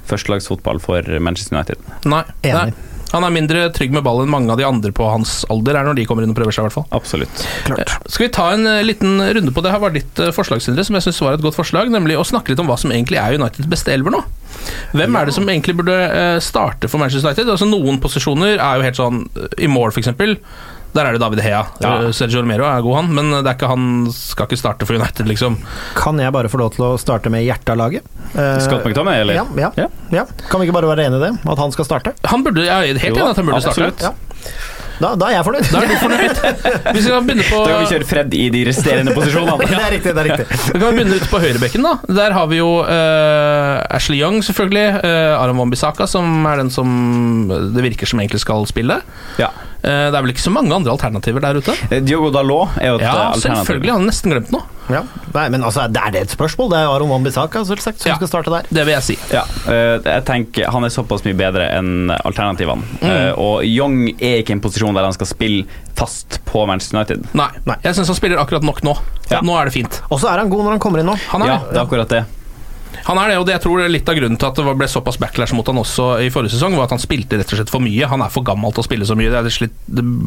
førstelagsfotball 0.09 0.81
for 0.83 1.05
Manchester 1.23 1.55
United. 1.57 1.93
Nei, 2.09 2.23
Enig. 2.43 2.73
nei. 2.73 2.89
Han 3.13 3.21
er 3.27 3.33
mindre 3.35 3.67
trygg 3.69 3.91
med 3.93 4.01
ball 4.05 4.23
enn 4.23 4.31
mange 4.33 4.49
av 4.49 4.57
de 4.57 4.65
andre 4.65 4.89
på 4.95 5.05
hans 5.05 5.43
alder 5.53 5.77
er 5.77 5.85
når 5.85 5.99
de 5.99 6.05
kommer 6.09 6.25
inn 6.25 6.31
og 6.33 6.37
prøver 6.39 6.55
seg. 6.55 6.63
i 6.63 6.65
hvert 6.65 6.77
fall 6.79 6.97
Absolutt. 6.97 7.43
Klart. 7.67 7.91
Skal 8.09 8.25
vi 8.25 8.31
ta 8.33 8.47
en 8.55 8.65
eh, 8.69 8.79
liten 8.85 9.21
runde 9.21 9.53
på 9.53 9.61
det? 9.61 9.69
Her 9.73 9.83
var 9.83 9.93
ditt 9.93 10.21
eh, 10.21 10.31
forslag, 10.33 10.63
Sindre, 10.65 10.85
som 10.87 10.97
jeg 10.97 11.05
syns 11.05 11.21
var 11.21 11.37
et 11.37 11.43
godt 11.45 11.59
forslag. 11.59 11.91
Nemlig 11.93 12.17
å 12.17 12.25
snakke 12.25 12.53
litt 12.53 12.63
om 12.63 12.71
hva 12.71 12.77
som 12.81 12.93
egentlig 12.93 13.21
er 13.21 13.37
Uniteds 13.37 13.69
beste 13.69 13.93
elver 13.93 14.15
nå. 14.17 14.23
Hvem 14.93 15.15
er 15.19 15.25
det 15.29 15.33
som 15.35 15.47
egentlig 15.49 15.75
burde 15.79 15.95
eh, 15.95 16.37
starte 16.43 16.89
for 16.91 17.01
Manchester 17.01 17.29
United? 17.31 17.49
Altså 17.55 17.67
Noen 17.69 17.99
posisjoner 18.03 18.55
er 18.59 18.77
jo 18.79 18.85
helt 18.87 18.99
sånn 18.99 19.23
eh, 19.35 19.57
I 19.65 19.69
mål, 19.71 19.91
f.eks. 19.95 20.11
Der 20.93 21.07
er 21.09 21.15
det 21.15 21.23
David 21.23 21.39
Hea. 21.41 21.63
Ja. 21.81 21.93
Eh, 22.05 22.11
Sergio 22.13 22.43
Romero 22.43 22.67
er 22.69 22.83
god, 22.85 22.95
han, 22.99 23.07
men 23.17 23.31
det 23.39 23.49
er 23.49 23.55
ikke 23.57 23.71
han 23.71 23.87
skal 24.13 24.45
ikke 24.45 24.59
starte 24.61 24.85
for 24.85 24.93
United, 24.99 25.25
liksom. 25.25 25.55
Kan 25.97 26.21
jeg 26.21 26.33
bare 26.35 26.51
få 26.53 26.59
lov 26.61 26.75
til 26.75 26.85
å 26.85 26.91
starte 27.01 27.31
med 27.33 27.41
hjertet 27.47 27.73
av 27.73 27.79
laget? 27.81 28.05
Eh, 28.37 28.59
Scott 28.61 28.85
McTominay, 28.85 29.23
eller? 29.25 29.39
Ja, 29.41 29.47
ja, 29.57 29.71
Ja. 29.81 29.87
ja. 30.13 30.25
Kan 30.51 30.61
vi 30.61 30.67
ikke 30.69 30.77
bare 30.77 30.91
være 30.93 31.07
enige 31.09 31.23
i 31.23 31.25
det? 31.31 31.33
At 31.49 31.63
han 31.63 31.73
skal 31.73 31.89
starte? 31.89 32.13
Han 32.29 32.45
burde, 32.45 32.61
Jeg 32.67 32.93
er 32.93 33.01
helt 33.07 33.17
enig 33.17 33.25
i 33.25 33.31
at 33.31 33.41
han 33.41 33.49
burde 33.49 33.63
absolutt. 33.65 34.05
starte. 34.05 34.13
Da, 35.01 35.13
da 35.19 35.29
er 35.29 35.35
jeg 35.39 35.45
fornøyd. 35.47 35.67
Da 35.73 35.79
er 35.81 35.89
du 35.89 35.95
fornøyd. 36.01 36.41
Vi 36.93 37.01
skal 37.03 37.23
begynne 37.25 37.45
på 37.47 37.59
Da 37.63 37.71
kan 37.71 37.81
vi 37.81 37.89
kjøre 37.93 38.07
Fred 38.09 38.35
i 38.37 38.43
de 38.53 38.61
resterende 38.67 39.15
posisjonene. 39.15 39.57
Det 39.73 39.79
er 39.79 39.91
riktig. 39.95 40.13
det 40.13 40.21
er 40.21 40.27
riktig 40.29 40.59
Vi 40.75 40.79
kan 40.83 40.95
begynne 40.97 41.17
ute 41.19 41.29
på 41.31 41.41
høyrebekken. 41.43 41.87
da 41.87 41.93
Der 42.21 42.35
har 42.37 42.47
vi 42.51 42.59
jo 42.61 42.69
uh, 42.85 43.81
Ashley 43.97 44.19
Young, 44.21 44.39
selvfølgelig. 44.45 45.01
Uh, 45.03 45.41
Aron 45.41 45.59
Wambisaka, 45.63 46.07
som 46.09 46.45
er 46.49 46.61
den 46.61 46.71
som 46.73 46.93
det 47.73 47.85
virker 47.89 48.09
som 48.09 48.21
egentlig 48.21 48.43
skal 48.43 48.67
spille. 48.69 48.99
Ja. 49.41 49.49
Uh, 49.83 50.07
det 50.11 50.15
er 50.15 50.21
vel 50.23 50.35
ikke 50.35 50.45
så 50.45 50.53
mange 50.53 50.71
andre 50.75 50.93
alternativer 50.93 51.43
der 51.43 51.59
ute? 51.59 51.75
Diogo 52.05 52.29
Dalot 52.33 52.77
er 52.79 52.93
jo 52.93 53.01
et 53.01 53.07
Ja, 53.07 53.15
alternativ. 53.33 53.49
Ja, 53.49 53.59
selvfølgelig. 53.63 53.91
Han 53.95 54.05
har 54.05 54.11
nesten 54.13 54.35
glemt 54.37 54.53
noe. 54.55 54.69
Ja. 54.91 55.01
Nei, 55.33 55.45
men 55.53 55.63
altså, 55.63 55.85
det 55.87 56.01
er 56.03 56.11
det 56.11 56.21
et 56.25 56.33
spørsmål? 56.35 56.69
Det 56.73 56.79
er 56.81 56.89
Aron 56.91 57.09
Wambisaka 57.09 57.61
selvsagt 57.63 58.01
som 58.03 58.09
Ja. 58.11 58.15
skal 58.17 58.27
starte 58.27 58.51
der. 58.51 58.67
Det 58.69 58.85
vil 58.85 58.93
jeg 58.97 59.03
si. 59.03 59.17
Ja, 59.31 59.43
Uh, 59.63 60.01
jeg 60.03 60.25
tenker 60.27 60.69
Han 60.71 60.83
er 60.83 60.89
såpass 60.91 61.23
mye 61.23 61.33
bedre 61.39 61.69
enn 61.71 62.11
alternativene. 62.11 62.83
Mm. 62.99 63.07
Uh, 63.07 63.39
og 63.39 63.63
Young 63.63 64.09
er 64.19 64.41
ikke 64.41 64.51
i 64.51 64.57
en 64.57 64.61
posisjon 64.61 64.93
der 64.93 65.03
han 65.07 65.13
skal 65.15 65.27
spille 65.29 65.65
fast 65.95 66.41
på 66.45 66.65
Manchester 66.67 66.97
United. 66.99 67.27
Nei, 67.33 67.47
Nei. 67.65 67.77
jeg 67.83 67.95
syns 67.95 68.07
han 68.11 68.15
spiller 68.19 68.37
akkurat 68.43 68.63
nok 68.63 68.83
nå. 68.83 68.97
Ja. 69.31 69.39
Nå 69.41 69.55
er 69.61 69.65
det 69.69 69.73
fint. 69.73 70.01
Og 70.11 70.19
så 70.19 70.27
er 70.33 70.37
han 70.43 70.49
god 70.51 70.65
når 70.65 70.71
han 70.77 70.79
kommer 70.83 70.99
inn 70.99 71.07
nå. 71.07 71.15
Han 71.31 71.41
er, 71.45 71.47
Ja, 71.47 71.59
det 71.69 71.77
er 71.79 71.85
akkurat 71.85 72.09
det. 72.09 72.25
Han 73.07 73.19
er 73.21 73.33
det, 73.33 73.37
og 73.41 73.45
det 73.47 73.55
jeg 73.57 73.63
tror 73.65 73.79
det 73.81 73.85
er 73.87 73.93
litt 73.95 74.09
av 74.09 74.17
grunnen 74.19 74.39
til 74.39 74.47
at 74.49 74.59
det 74.59 74.75
ble 74.79 74.87
såpass 74.91 75.17
backlash 75.21 75.53
mot 75.57 75.67
han 75.69 75.79
også 75.81 76.07
i 76.23 76.29
forrige 76.33 76.55
sesong, 76.55 76.75
var 76.77 76.87
at 76.87 76.93
han 76.95 77.01
spilte 77.03 77.39
rett 77.39 77.51
og 77.53 77.59
slett 77.59 77.71
for 77.73 77.83
mye. 77.83 78.07
Han 78.09 78.21
er 78.25 78.31
for 78.33 78.45
gammel 78.47 78.73
til 78.75 78.83
å 78.83 78.87
spille 78.87 79.07
så 79.07 79.17
mye. 79.19 79.31
Det 79.33 79.39
er 79.41 79.53
slitt, 79.53 79.75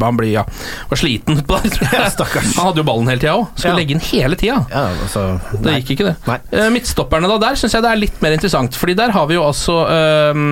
han 0.02 0.18
blir, 0.18 0.32
ja, 0.34 0.44
var 0.90 1.00
sliten 1.00 1.40
på 1.46 1.60
det, 1.62 1.72
tror 1.76 1.94
jeg. 1.96 2.10
Stakkars. 2.16 2.52
Han 2.58 2.70
hadde 2.70 2.82
jo 2.82 2.86
ballen 2.88 3.10
hele 3.12 3.22
tida 3.22 3.36
òg. 3.38 3.46
Skulle 3.56 3.74
Ja. 3.74 3.78
legge 3.80 3.96
inn 3.96 4.04
hele 4.10 4.38
tida. 4.40 4.58
Ja, 4.72 4.84
altså, 5.04 5.24
Det 5.62 5.76
gikk 5.80 5.94
ikke, 5.96 6.08
det. 6.10 6.16
Nei. 6.28 6.38
Eh, 6.52 6.68
midtstopperne, 6.74 7.28
da, 7.30 7.38
der 7.46 7.58
syns 7.60 7.74
jeg 7.76 7.84
det 7.86 7.90
er 7.92 8.00
litt 8.00 8.20
mer 8.24 8.36
interessant. 8.36 8.76
Fordi 8.76 8.94
der 8.98 9.12
har 9.14 9.26
vi 9.30 9.36
jo 9.38 9.44
altså 9.46 9.76
uh, 9.86 10.42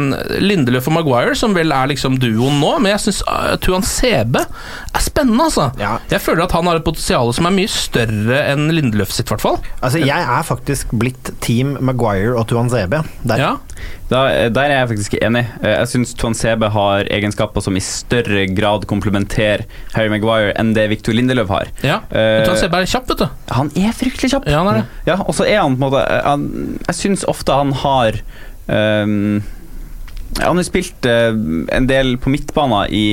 Lindeløf 0.45 0.89
og 0.91 0.97
Maguire, 0.99 1.35
som 1.39 1.55
vel 1.57 1.73
er 1.75 1.91
liksom 1.93 2.19
duoen 2.23 2.59
nå. 2.61 2.73
Men 2.85 2.93
jeg 2.95 3.05
syns 3.07 3.23
uh, 3.29 3.55
Tuan 3.65 3.83
Sebe 3.87 4.45
er 4.45 5.03
spennende, 5.05 5.49
altså. 5.49 5.71
Ja. 5.81 5.97
Jeg 6.13 6.23
føler 6.25 6.45
at 6.47 6.53
han 6.57 6.69
har 6.71 6.81
et 6.81 6.87
potensial 6.87 7.33
som 7.35 7.49
er 7.49 7.55
mye 7.57 7.71
større 7.71 8.41
enn 8.53 8.69
Lindeløf 8.75 9.13
sitt, 9.15 9.27
i 9.29 9.35
hvert 9.35 9.43
fall. 9.45 9.59
Altså, 9.81 10.01
jeg 10.05 10.29
er 10.37 10.45
faktisk 10.47 10.93
blitt 11.01 11.33
team 11.45 11.75
Maguire 11.81 12.04
og 12.05 12.47
Tuan 12.51 12.69
Zebe. 12.71 13.01
Der. 13.25 13.39
Ja. 13.41 13.53
Da, 14.11 14.49
der 14.53 14.63
er 14.69 14.75
jeg 14.83 14.89
faktisk 14.91 15.15
enig. 15.23 15.45
Eh, 15.63 15.71
Jeg 15.81 15.89
syns 15.89 16.13
Tuan 16.15 16.35
Sebe 16.37 16.69
har 16.71 17.05
egenskaper 17.11 17.65
som 17.65 17.77
i 17.77 17.81
større 17.81 18.45
grad 18.55 18.85
komplementerer 18.91 19.65
Harry 19.95 20.11
Maguire 20.13 20.53
enn 20.61 20.75
det 20.77 20.89
Victor 20.93 21.17
Lindeløv 21.17 21.49
har. 21.49 21.71
ja. 21.83 22.01
Eh, 22.13 22.45
Tuan 22.45 22.61
Sebe 22.61 22.83
er 22.83 22.87
kjapp, 22.91 23.09
vet 23.09 23.25
du. 23.25 23.27
Han 23.57 23.73
er 23.77 23.93
fryktelig 23.97 24.31
kjapp. 24.35 24.47
Ja, 24.51 24.61
han 24.63 24.69
er 24.75 24.81
det. 24.83 24.87
Ja, 25.09 25.17
og 25.25 25.35
så 25.35 25.47
er 25.49 25.63
han 25.63 25.77
på 25.77 25.81
en 25.81 25.87
måte 25.89 26.05
han, 26.25 26.47
Jeg 26.87 26.95
syns 27.01 27.25
ofte 27.29 27.53
han 27.57 27.73
har 27.73 28.21
um, 28.69 29.43
Han 30.43 30.57
har 30.59 30.67
spilt 30.67 31.07
uh, 31.07 31.33
en 31.77 31.87
del 31.89 32.17
på 32.19 32.33
midtbanen 32.33 32.91
i 32.91 33.05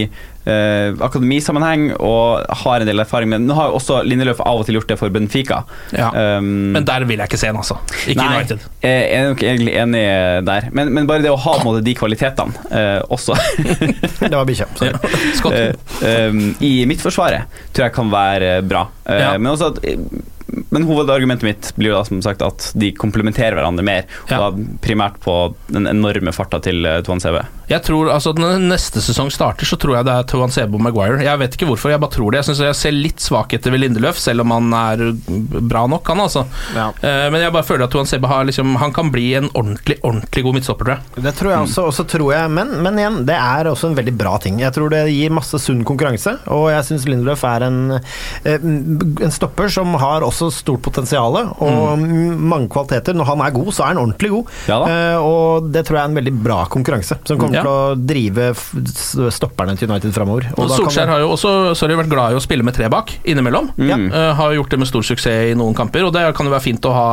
eh, 0.45 0.93
akademisammenheng 1.05 1.91
og 1.99 2.45
har 2.63 2.81
en 2.83 2.89
del 2.89 2.99
erfaring 3.03 3.29
med 3.29 3.41
Nå 3.45 3.53
har 3.57 3.69
jo 3.71 3.77
også 3.79 3.99
Lindeløf 4.07 4.39
av 4.45 4.61
og 4.61 4.65
til 4.67 4.77
gjort 4.79 4.89
det 4.93 4.97
for 4.99 5.13
Benfica. 5.13 5.61
Ja. 5.95 6.09
Um, 6.39 6.71
Men 6.75 6.85
der 6.87 7.05
vil 7.09 7.19
jeg 7.21 7.29
ikke 7.31 7.39
se 7.41 7.51
han, 7.51 7.59
altså. 7.61 7.77
Ikke 8.07 8.17
Nei, 8.21 8.39
United. 8.41 8.65
jeg 8.85 9.05
er 9.17 9.27
nok 9.29 9.43
egentlig 9.43 9.75
enig 9.83 10.03
der. 10.47 10.69
Men, 10.73 10.91
men 10.95 11.07
bare 11.09 11.21
det 11.25 11.31
å 11.33 11.39
ha 11.45 11.57
måte 11.65 11.83
de 11.85 11.93
kvalitetene 11.97 12.65
eh, 12.71 12.99
også 13.11 13.35
Det 14.31 14.33
var 14.35 14.45
bikkja. 14.49 14.67
sorry. 14.75 14.93
Scott. 15.37 15.53
eh, 15.53 16.27
um, 16.31 16.43
i 16.63 16.73
Midtforsvaret 16.89 17.49
tror 17.73 17.87
jeg 17.89 17.95
kan 17.97 18.11
være 18.13 18.59
bra. 18.67 18.87
Eh, 19.05 19.19
Ja. 19.21 19.33
Men 19.37 19.51
også 19.53 19.71
at 19.75 19.83
men 20.71 20.83
hovedargumentet 20.83 21.45
mitt 21.47 21.67
blir 21.77 21.91
jo 21.93 21.95
da 21.95 22.01
som 22.03 22.19
sagt 22.25 22.41
at 22.43 22.65
de 22.75 22.89
komplementerer 22.97 23.55
hverandre 23.55 23.85
mer. 23.87 24.03
Ja. 24.27 24.39
Og 24.41 24.57
da 24.57 24.77
primært 24.83 25.19
på 25.23 25.35
den 25.71 25.87
enorme 25.87 26.33
farta 26.35 26.59
til 26.65 26.83
Tuan 27.07 27.21
CV. 27.23 27.37
Jeg 27.71 27.83
tror, 27.87 28.09
altså 28.11 28.33
Når 28.35 28.59
neste 28.63 29.01
sesong 29.03 29.31
starter, 29.33 29.67
så 29.67 29.77
tror 29.79 29.97
jeg 29.97 30.07
det 30.07 30.13
er 30.13 30.27
Tuan 30.27 30.51
Sebo 30.51 30.79
Maguire. 30.81 31.21
Jeg 31.23 31.39
vet 31.39 31.55
ikke 31.55 31.69
hvorfor, 31.69 31.93
jeg 31.93 32.01
bare 32.01 32.13
tror 32.13 32.33
det. 32.33 32.41
Jeg 32.41 32.49
synes 32.49 32.63
jeg 32.65 32.79
ser 32.79 32.95
litt 32.95 33.23
svakheter 33.23 33.73
ved 33.73 33.83
Lindeløf, 33.85 34.19
selv 34.19 34.43
om 34.43 34.53
han 34.55 34.71
er 34.75 35.03
bra 35.71 35.85
nok, 35.91 36.07
han 36.11 36.23
altså. 36.25 36.45
Ja. 36.75 36.89
Eh, 36.99 37.27
men 37.31 37.43
jeg 37.43 37.53
bare 37.55 37.67
føler 37.67 37.85
at 37.87 37.93
Tuan 37.93 38.09
Sebo 38.09 38.29
har 38.31 38.47
liksom, 38.49 38.75
han 38.81 38.93
kan 38.95 39.11
bli 39.13 39.29
en 39.39 39.49
ordentlig 39.53 39.99
ordentlig 40.07 40.43
god 40.45 40.57
midtstopper, 40.57 40.89
tror 40.89 40.97
jeg. 40.97 41.23
Det 41.27 41.33
tror 41.37 41.53
jeg 41.53 41.67
også, 41.67 41.85
og 41.87 41.95
så 41.95 42.05
tror 42.09 42.33
jeg 42.33 42.51
men, 42.51 42.73
men 42.83 42.99
igjen, 42.99 43.19
det 43.29 43.37
er 43.37 43.69
også 43.71 43.91
en 43.91 43.97
veldig 43.99 44.15
bra 44.19 44.35
ting. 44.41 44.59
Jeg 44.63 44.75
tror 44.75 44.91
det 44.93 45.03
gir 45.11 45.33
masse 45.33 45.61
sunn 45.61 45.83
konkurranse, 45.87 46.35
og 46.51 46.67
jeg 46.73 46.87
syns 46.89 47.07
Lindeløf 47.09 47.45
er 47.47 47.67
en, 47.67 47.79
eh, 48.47 48.59
en 48.59 49.33
stopper 49.33 49.71
som 49.71 49.95
har 50.01 50.25
også 50.27 50.51
stort 50.53 50.83
potensial 50.85 51.39
og 51.41 52.01
mange 52.01 52.69
kvaliteter. 52.71 53.15
Når 53.17 53.31
han 53.31 53.45
er 53.45 53.55
god, 53.55 53.71
så 53.75 53.85
er 53.85 53.93
han 53.93 54.03
ordentlig 54.03 54.33
god, 54.33 54.53
Ja 54.67 54.81
da. 54.81 54.91
Eh, 54.91 55.17
og 55.31 55.71
det 55.71 55.85
tror 55.87 55.99
jeg 55.99 56.03
er 56.03 56.11
en 56.11 56.19
veldig 56.19 56.35
bra 56.43 56.59
konkurranse, 56.71 57.19
som 57.27 57.39
kommer 57.39 57.60
Ja. 57.61 57.71
å 57.71 57.95
drive 57.95 58.51
stopperne 59.31 59.75
til 59.77 59.89
United 59.89 60.13
framover. 60.15 60.49
Og 60.57 60.71
Solskjær 60.71 61.11
har 61.11 61.23
jo 61.23 61.31
også 61.35 61.75
sorry, 61.77 61.95
vært 61.99 62.11
glad 62.11 62.33
i 62.33 62.39
å 62.39 62.43
spille 62.43 62.65
med 62.65 62.75
tre 62.77 62.89
bak 62.91 63.13
innimellom. 63.27 63.71
Mm. 63.77 64.09
Uh, 64.11 64.31
har 64.37 64.55
gjort 64.57 64.73
det 64.73 64.81
med 64.81 64.89
stor 64.89 65.05
suksess 65.05 65.51
i 65.51 65.55
noen 65.57 65.75
kamper, 65.77 66.05
og 66.07 66.13
det 66.15 66.25
kan 66.37 66.47
jo 66.47 66.53
være 66.53 66.65
fint 66.65 66.85
å 66.89 66.93
ha 66.95 67.07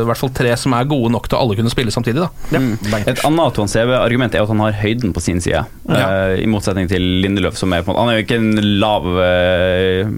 i 0.00 0.08
hvert 0.08 0.20
fall 0.20 0.32
tre 0.34 0.56
som 0.60 0.74
er 0.76 0.88
gode 0.90 1.12
nok 1.14 1.28
til 1.30 1.38
å 1.38 1.44
alle 1.44 1.58
kunne 1.58 1.72
spille 1.72 1.92
samtidig. 1.94 2.26
da 2.26 2.56
ja, 2.56 3.02
Et 3.06 3.24
annet 3.26 3.54
Tuan 3.56 3.70
CV-argument 3.70 4.34
er 4.34 4.44
at 4.44 4.50
han 4.52 4.64
har 4.64 4.76
høyden 4.80 5.14
på 5.16 5.22
sin 5.24 5.40
side, 5.40 5.64
Ja. 5.90 6.00
eh, 6.30 6.42
i 6.42 6.46
motsetning 6.50 6.88
til 6.90 7.02
Lindeløf, 7.24 7.56
som 7.58 7.72
er 7.72 7.82
på 7.82 7.90
en 7.90 7.96
måte 7.96 8.00
Han 8.00 8.10
er 8.12 8.20
jo 8.20 8.26
ikke 8.26 8.38
en 8.38 8.78
lav 8.80 9.06
uh, 9.06 10.10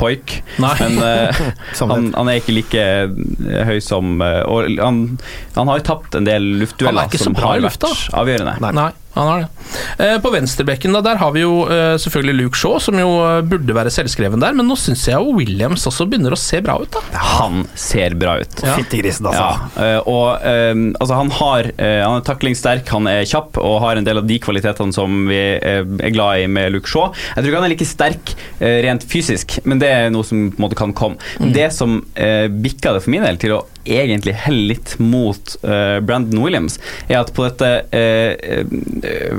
poik, 0.00 0.42
men 0.58 0.98
uh, 1.04 1.40
han, 1.90 2.08
han 2.16 2.30
er 2.32 2.40
ikke 2.40 2.54
like 2.56 2.84
høy 3.68 3.78
som 3.84 4.16
uh, 4.24 4.40
Og 4.48 4.70
han, 4.80 5.02
han 5.56 5.70
har 5.70 5.80
jo 5.80 5.86
tapt 5.90 6.16
en 6.18 6.26
del 6.28 6.42
Han 6.42 6.56
er 6.56 6.62
luftdueller 6.64 7.20
som 7.20 7.36
bra 7.36 7.52
i 7.54 7.58
har 7.60 7.66
lufta. 7.66 7.92
vært 7.92 8.18
avgjørende. 8.22 8.56
Nei. 8.64 8.72
Nei, 8.80 8.90
han 9.14 9.26
har 9.26 9.40
det. 9.42 9.48
Eh, 10.04 10.16
på 10.22 10.30
venstrebekken 10.30 10.94
da, 10.94 11.00
der 11.02 11.18
har 11.18 11.32
vi 11.34 11.42
jo 11.42 11.64
eh, 11.66 11.96
selvfølgelig 11.98 12.34
Luke 12.44 12.58
Shaw, 12.58 12.76
som 12.82 12.98
jo 13.00 13.08
eh, 13.24 13.40
burde 13.46 13.74
være 13.74 13.90
selvskreven 13.90 14.42
der, 14.42 14.54
men 14.56 14.68
nå 14.70 14.76
syns 14.78 15.02
jeg 15.08 15.18
jo 15.18 15.34
Williams 15.34 15.86
også 15.90 16.06
begynner 16.10 16.36
å 16.36 16.38
se 16.38 16.60
bra 16.62 16.76
ut, 16.78 16.90
da. 16.94 17.02
Han 17.40 17.64
ser 17.74 18.14
bra 18.20 18.36
ut. 18.38 18.62
Ja. 18.62 18.76
Fittegrisen, 18.78 19.26
altså. 19.26 19.42
Ja, 19.42 19.82
eh, 19.82 20.10
og 20.10 20.46
eh, 20.46 20.74
altså 21.00 21.18
han 21.18 21.32
har 21.40 21.70
Han 21.80 22.16
er 22.20 22.24
taklingssterk, 22.26 22.88
han 22.94 23.06
er 23.10 23.26
kjapp 23.28 23.58
og 23.60 23.80
har 23.82 23.98
en 23.98 24.06
del 24.06 24.20
av 24.20 24.26
de 24.28 24.36
kvalitetene 24.42 24.94
som 24.94 25.26
vi 25.28 25.38
er 25.38 25.84
glad 26.14 26.44
i 26.44 26.46
med 26.50 26.70
Luke 26.74 26.90
Shaw. 26.90 27.10
Jeg 27.34 27.42
tror 27.42 27.50
ikke 27.50 27.60
han 27.60 27.66
er 27.68 27.72
like 27.72 27.88
sterk 27.88 28.32
rent 28.60 29.04
fysisk, 29.10 29.58
men 29.68 29.80
det 29.82 29.90
er 29.90 30.10
noe 30.12 30.26
som 30.26 30.48
på 30.52 30.58
en 30.58 30.64
måte 30.64 30.78
kan 30.78 30.94
komme. 30.96 31.20
Det 31.54 31.68
som 31.74 32.00
bikka 32.62 32.94
det 32.96 33.04
for 33.04 33.12
min 33.14 33.24
del 33.26 33.40
til 33.40 33.56
å 33.58 33.60
egentlig 33.84 34.34
heller 34.44 34.74
litt 34.74 34.94
mot 34.98 35.54
uh, 35.64 35.98
Brandon 36.04 36.42
Williams, 36.42 36.78
er 37.08 37.20
at 37.20 37.32
på 37.36 37.46
dette 37.46 37.68
eh, 37.96 38.36
eh, 39.06 39.38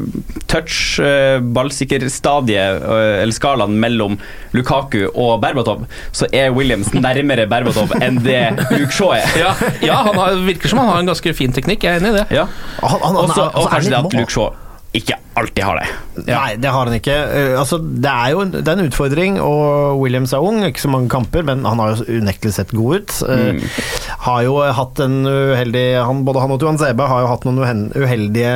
touch, 0.51 0.99
uh, 1.03 1.39
ballsikker-stadiet, 1.55 2.81
uh, 2.83 3.21
eller 3.21 3.35
skalaen 3.35 3.77
mellom 3.81 4.17
Lukaku 4.55 5.05
og 5.11 5.37
Berbatov, 5.43 5.85
så 6.15 6.29
er 6.35 6.51
Williams 6.55 6.91
nærmere 6.95 7.47
Berbatov 7.51 7.93
enn 8.01 8.21
det 8.25 8.43
Luke 8.73 8.91
Shaw 8.95 9.15
er. 9.19 9.37
Ja, 9.39 9.53
ja 9.85 10.01
han 10.09 10.19
har, 10.19 10.41
virker 10.47 10.71
som 10.71 10.81
han 10.83 10.91
har 10.93 11.03
en 11.03 11.13
ganske 11.13 11.35
fin 11.37 11.55
teknikk, 11.55 11.85
jeg 11.85 11.99
er 11.99 12.03
enig 12.03 12.15
i 12.15 12.19
det. 12.21 12.27
Ja. 12.41 12.49
Han, 12.81 12.99
han, 12.99 13.07
han, 13.15 13.23
Også, 13.27 13.47
og 13.53 13.71
kanskje 13.71 13.93
det 13.93 14.03
at 14.03 14.19
Luke 14.19 14.33
Shaw 14.33 14.51
ikke 14.91 15.15
alltid 15.39 15.63
har 15.63 15.77
det. 15.79 15.85
Nei, 16.27 16.55
det 16.59 16.71
har 16.73 16.83
han 16.89 16.95
ikke. 16.97 17.13
Eh, 17.15 17.53
altså, 17.55 17.77
det 17.79 18.11
er 18.11 18.33
jo 18.33 18.41
en, 18.43 18.49
det 18.51 18.67
er 18.67 18.75
en 18.75 18.89
utfordring, 18.89 19.37
og 19.39 20.01
Williams 20.01 20.33
er 20.35 20.43
ung, 20.43 20.59
ikke 20.67 20.83
så 20.83 20.89
mange 20.91 21.07
kamper, 21.13 21.45
men 21.47 21.63
han 21.63 21.79
har 21.79 21.93
jo 21.95 22.17
unektelig 22.19 22.51
sett 22.57 22.73
god 22.75 22.99
ut. 22.99 23.13
Mm. 23.23 23.61
Uh, 23.61 23.77
Har 24.25 24.41
jo 24.43 24.57
hatt 24.75 24.99
en 25.01 25.21
uheldig 25.25 25.85
han, 26.03 26.19
Både 26.27 26.43
han 26.43 26.51
og 26.53 26.59
Tuan 26.61 26.77
Zebe 26.77 27.07
har 27.07 27.23
jo 27.23 27.29
hatt 27.31 27.45
noen 27.47 27.85
uheldige 27.95 28.51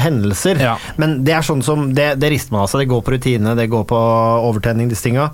hendelser, 0.00 0.58
Ja. 0.64 0.72
men 0.96 1.18
det 1.26 1.36
er 1.36 1.44
sånn 1.46 1.62
som 1.62 1.92
Det, 1.94 2.14
det 2.18 2.30
rister 2.32 2.54
man 2.56 2.64
av 2.64 2.72
seg. 2.72 2.82
Det 2.82 2.90
går 2.94 3.04
på 3.04 3.14
rutine, 3.14 3.54
det 3.58 3.68
går 3.70 3.84
på 3.92 4.00
overtenning, 4.48 4.88
disse 4.90 5.04
tinga. 5.04 5.28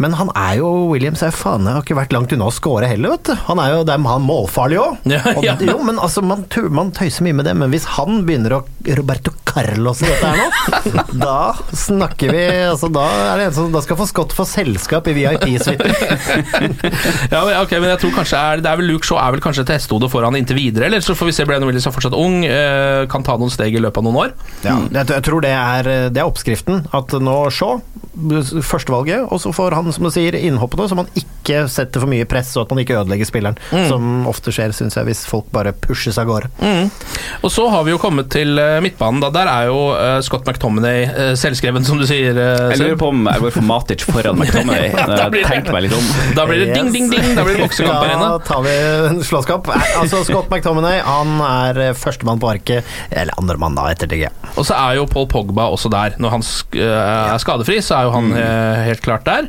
Men 0.00 0.14
han 0.20 0.30
er 0.38 0.60
jo 0.62 0.70
Williams 0.92 1.24
er 1.26 1.34
faen 1.34 1.66
jeg 1.66 1.76
har 1.76 1.84
ikke 1.84 1.98
vært 1.98 2.14
langt 2.14 2.32
unna 2.36 2.48
å 2.48 2.54
score 2.54 2.86
heller, 2.88 3.16
vet 3.16 3.32
du. 3.32 3.34
Han 3.50 3.60
er 3.62 3.74
jo 3.74 3.82
det 3.88 3.96
er 3.96 4.06
han 4.06 4.26
målfarlig 4.28 4.80
òg. 4.84 5.02
Ja, 5.10 5.34
ja. 5.42 5.56
Jo, 5.58 5.80
men 5.84 5.98
altså, 5.98 6.22
man, 6.22 6.46
man 6.70 6.92
tøyser 6.94 7.26
mye 7.26 7.34
med 7.40 7.48
det, 7.48 7.56
men 7.58 7.72
hvis 7.74 7.88
han 7.98 8.22
begynner 8.28 8.60
å 8.60 8.64
Roberto 8.96 9.34
Carlos 9.80 10.02
i 10.02 10.08
dette 10.08 10.28
her 10.28 10.40
nå, 10.40 11.04
da 11.24 11.36
snakker 11.76 12.32
vi 12.34 12.42
altså, 12.68 12.90
Da 12.92 13.04
er 13.30 13.40
det 13.40 13.46
en 13.48 13.56
som 13.56 13.72
da 13.72 13.82
skal 13.84 13.98
få 14.00 14.06
Scott 14.10 14.34
få 14.36 14.44
selskap 14.48 15.06
i 15.10 15.14
VIP-suiten. 15.14 15.92
ja, 17.32 17.40
men, 17.46 17.54
ok, 17.60 17.72
men 17.78 17.88
jeg 17.92 18.00
tror 18.02 18.14
kanskje 18.18 18.40
er, 18.40 18.62
det 18.64 18.70
er 18.70 18.80
vel 18.80 18.90
Luke 18.90 19.06
Shaw 19.06 19.20
er 19.22 19.34
vel 19.34 19.42
kanskje 19.44 19.64
et 19.64 19.72
hestehode 19.76 20.10
foran 20.10 20.36
inntil 20.38 20.58
videre, 20.58 20.88
eller 20.88 21.04
så 21.04 21.14
får 21.16 21.30
vi 21.30 21.34
se 21.36 21.46
Brennan 21.48 21.70
Willis 21.70 21.86
er 21.86 21.94
fortsatt 21.94 22.16
ung, 22.18 22.42
eh, 22.46 23.04
kan 23.10 23.24
ta 23.26 23.36
noen 23.40 23.52
steg 23.52 23.76
i 23.76 23.82
løpet 23.82 24.02
av 24.02 24.06
noen 24.06 24.18
år. 24.24 24.34
Ja, 24.66 24.76
jeg, 24.82 25.06
jeg 25.12 25.26
tror 25.28 25.44
det 25.44 25.52
er, 25.54 25.90
det 26.10 26.22
er 26.22 26.30
oppskriften. 26.30 26.84
At 26.96 27.14
nå 27.22 27.36
Shaw, 27.54 27.78
førstevalget, 28.66 29.28
og 29.30 29.40
så 29.42 29.52
får 29.54 29.78
han, 29.78 29.92
som 29.94 30.08
du 30.08 30.10
sier, 30.14 30.36
innhoppene, 30.36 30.88
så 30.90 30.98
man 30.98 31.10
ikke 31.18 31.64
setter 31.70 32.02
for 32.02 32.10
mye 32.10 32.26
press, 32.28 32.52
og 32.56 32.66
at 32.66 32.74
man 32.74 32.82
ikke 32.82 32.98
ødelegger 32.98 33.28
spilleren. 33.28 33.60
Mm. 33.70 33.86
Som 33.90 34.10
ofte 34.30 34.54
skjer, 34.54 34.74
syns 34.76 34.98
jeg, 34.98 35.06
hvis 35.08 35.22
folk 35.30 35.48
bare 35.54 35.74
pushes 35.76 36.18
av 36.20 36.28
gårde. 36.30 36.50
Mm. 36.58 36.90
Og 37.46 37.54
så 37.54 37.68
har 37.70 37.86
vi 37.86 37.94
jo 37.94 38.00
kommet 38.02 38.30
til 38.32 38.58
eh, 38.60 38.80
midtbanen. 38.82 39.22
Da. 39.22 39.30
Der 39.34 39.50
er 39.52 39.69
jo 39.69 39.69
eh, 39.96 40.18
Scott 40.26 40.46
McTominay 40.48 41.02
eh, 41.08 41.30
selvskreven, 41.38 41.84
som 41.86 41.98
du 42.00 42.04
sier. 42.08 42.36
eh, 42.36 42.70
Jeg 42.74 42.80
lurer 42.82 42.98
på 43.00 43.08
om 43.12 43.24
jeg 43.30 43.42
går 43.44 43.54
for 43.56 43.66
Matic 43.68 44.04
foran 44.08 44.38
McTominay. 44.40 44.88
Ja, 44.94 45.28
Tenk 45.50 45.70
meg 45.74 45.86
litt 45.86 45.94
om. 45.96 46.08
Da 46.36 46.44
blir 46.48 46.62
det 46.64 46.74
ding, 46.76 46.90
ding, 46.94 47.08
ding! 47.12 47.28
Da 47.36 47.44
blir 47.46 47.58
det 47.58 47.64
boksekamp 47.66 48.00
her 48.04 48.14
inne. 48.16 48.30
Da 48.34 48.40
tar 48.50 48.64
vi 48.66 48.74
en 49.10 49.20
slåsskamp. 49.26 49.70
Altså, 50.00 50.22
Scott 50.28 50.50
McTominay 50.52 51.00
han 51.06 51.36
er 51.46 51.80
førstemann 51.98 52.40
på 52.42 52.50
arket, 52.52 52.88
eller 53.10 53.36
andremann 53.40 53.78
da, 53.78 53.88
etter 53.94 54.10
DG. 54.10 54.26
Og 54.56 54.64
så 54.68 54.74
er 54.78 54.98
jo 55.00 55.06
Paul 55.10 55.28
Pogba 55.30 55.68
også 55.74 55.90
der. 55.92 56.16
Når 56.20 56.36
han 56.36 56.46
er 56.80 57.38
skadefri, 57.42 57.78
så 57.84 58.00
er 58.00 58.08
jo 58.08 58.14
han 58.18 58.32
eh, 58.36 58.82
helt 58.90 59.04
klart 59.04 59.26
der. 59.28 59.48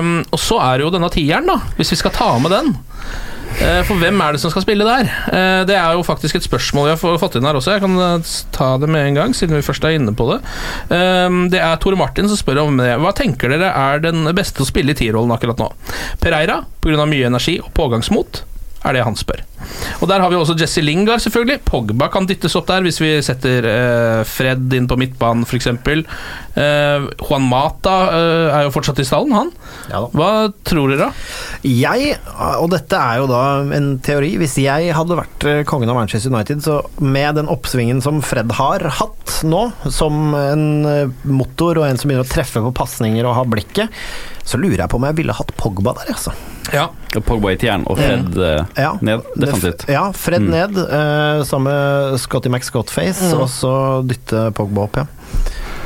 Um, 0.00 0.20
og 0.32 0.40
så 0.42 0.58
er 0.66 0.78
det 0.80 0.86
jo 0.88 0.92
denne 0.96 1.10
tieren, 1.14 1.46
da, 1.50 1.60
hvis 1.78 1.92
vi 1.94 2.00
skal 2.02 2.14
ta 2.16 2.32
med 2.42 2.52
den. 2.54 2.74
Eh, 3.56 3.80
For 3.88 3.96
hvem 4.00 4.18
er 4.20 4.36
det 4.36 4.40
som 4.42 4.52
skal 4.52 4.64
spille 4.66 4.84
der? 4.86 5.08
Eh, 5.32 5.62
Det 5.68 5.76
er 5.76 5.92
jo 5.96 6.02
faktisk 6.04 6.36
et 6.36 6.44
spørsmål 6.44 6.90
vi 6.90 6.94
har 6.96 7.18
fått 7.22 7.36
inn 7.38 7.46
her 7.48 7.56
også. 7.56 7.72
Jeg 7.76 7.84
kan 7.86 7.96
eh, 7.98 8.32
ta 8.52 8.76
det 8.82 8.88
med 8.92 9.06
en 9.08 9.14
gang, 9.20 9.34
siden 9.36 9.56
vi 9.56 9.64
først 9.64 9.84
er 9.88 9.96
inne 9.96 10.12
på 10.16 10.28
det. 10.32 10.40
Um, 10.90 11.48
Det 11.52 11.60
er 11.62 11.76
Tore 11.80 11.96
Martin 11.96 12.28
som 12.28 12.36
spør 12.36 12.64
om 12.66 12.76
det. 12.76 12.90
Hva 13.00 13.14
tenker 13.16 13.48
dere 13.52 13.72
er 13.72 14.02
den 14.04 14.26
beste 14.36 14.62
å 14.62 14.68
spille 14.68 14.92
i 14.92 14.98
T-rollen 14.98 15.32
akkurat 15.32 15.58
nå? 15.62 15.70
Pereira, 16.20 16.60
pga. 16.84 17.06
mye 17.06 17.26
energi 17.26 17.58
og 17.62 17.72
pågangsmot, 17.74 18.42
er 18.84 18.92
det 18.92 19.04
han 19.04 19.16
spør. 19.16 19.40
Og 20.02 20.08
Der 20.08 20.20
har 20.20 20.30
vi 20.30 20.36
også 20.36 20.54
Jesse 20.58 20.82
Lingard, 20.84 21.20
selvfølgelig. 21.24 21.60
Pogba 21.64 22.08
kan 22.12 22.26
dyttes 22.28 22.54
opp 22.56 22.66
der 22.68 22.82
hvis 22.84 23.00
vi 23.00 23.16
setter 23.22 23.66
Fred 24.28 24.72
inn 24.76 24.86
på 24.86 24.98
midtbanen, 25.00 25.46
f.eks. 25.48 25.66
Eh, 25.66 27.08
Juan 27.24 27.48
Mata 27.48 27.96
er 28.60 28.62
jo 28.68 28.70
fortsatt 28.76 29.00
i 29.00 29.04
stallen, 29.08 29.32
han. 29.34 29.50
Hva 29.88 30.30
tror 30.66 30.90
dere? 30.90 31.06
da? 31.06 31.12
Jeg, 31.66 32.16
og 32.60 32.70
dette 32.72 32.98
er 32.98 33.20
jo 33.22 33.26
da 33.30 33.42
en 33.76 33.98
teori, 34.04 34.32
hvis 34.40 34.56
jeg 34.62 34.92
hadde 34.96 35.18
vært 35.18 35.46
eh, 35.46 35.60
kongen 35.68 35.90
av 35.92 35.98
Manchester 36.00 36.32
United, 36.34 36.62
så 36.64 36.80
med 37.02 37.38
den 37.38 37.46
oppsvingen 37.52 38.02
som 38.02 38.18
Fred 38.24 38.50
har 38.58 38.82
hatt 38.98 39.36
nå, 39.46 39.62
som 39.92 40.34
en 40.38 40.66
eh, 40.90 41.08
motor 41.30 41.78
og 41.82 41.86
en 41.88 41.98
som 42.00 42.10
begynner 42.10 42.26
å 42.26 42.30
treffe 42.34 42.62
på 42.64 42.74
pasninger 42.76 43.26
og 43.26 43.36
ha 43.38 43.44
blikket, 43.46 43.94
så 44.46 44.58
lurer 44.62 44.84
jeg 44.84 44.90
på 44.92 44.98
om 45.00 45.06
jeg 45.08 45.18
ville 45.18 45.34
hatt 45.34 45.54
Pogba 45.58 45.94
der, 45.98 46.12
altså. 46.14 46.34
Ja. 46.74 46.88
Pogba 47.26 47.52
i 47.54 47.58
tieren 47.58 47.84
og 47.90 47.98
Fred 47.98 48.34
mm. 48.34 48.74
Ja. 48.78 48.92
ned, 49.06 49.22
definitivt. 49.38 49.86
Ja, 49.90 50.08
Fred 50.14 50.42
Mm. 50.46 50.50
ned, 50.52 50.78
eh, 50.82 51.42
sammen 51.48 51.70
med 51.72 52.20
Scotty 52.20 52.50
McScottface, 52.52 53.32
Mm. 53.32 53.40
og 53.40 53.48
så 53.50 53.72
dytte 54.06 54.50
Pogba 54.54 54.84
opp, 54.86 54.96
ja. 55.00 55.06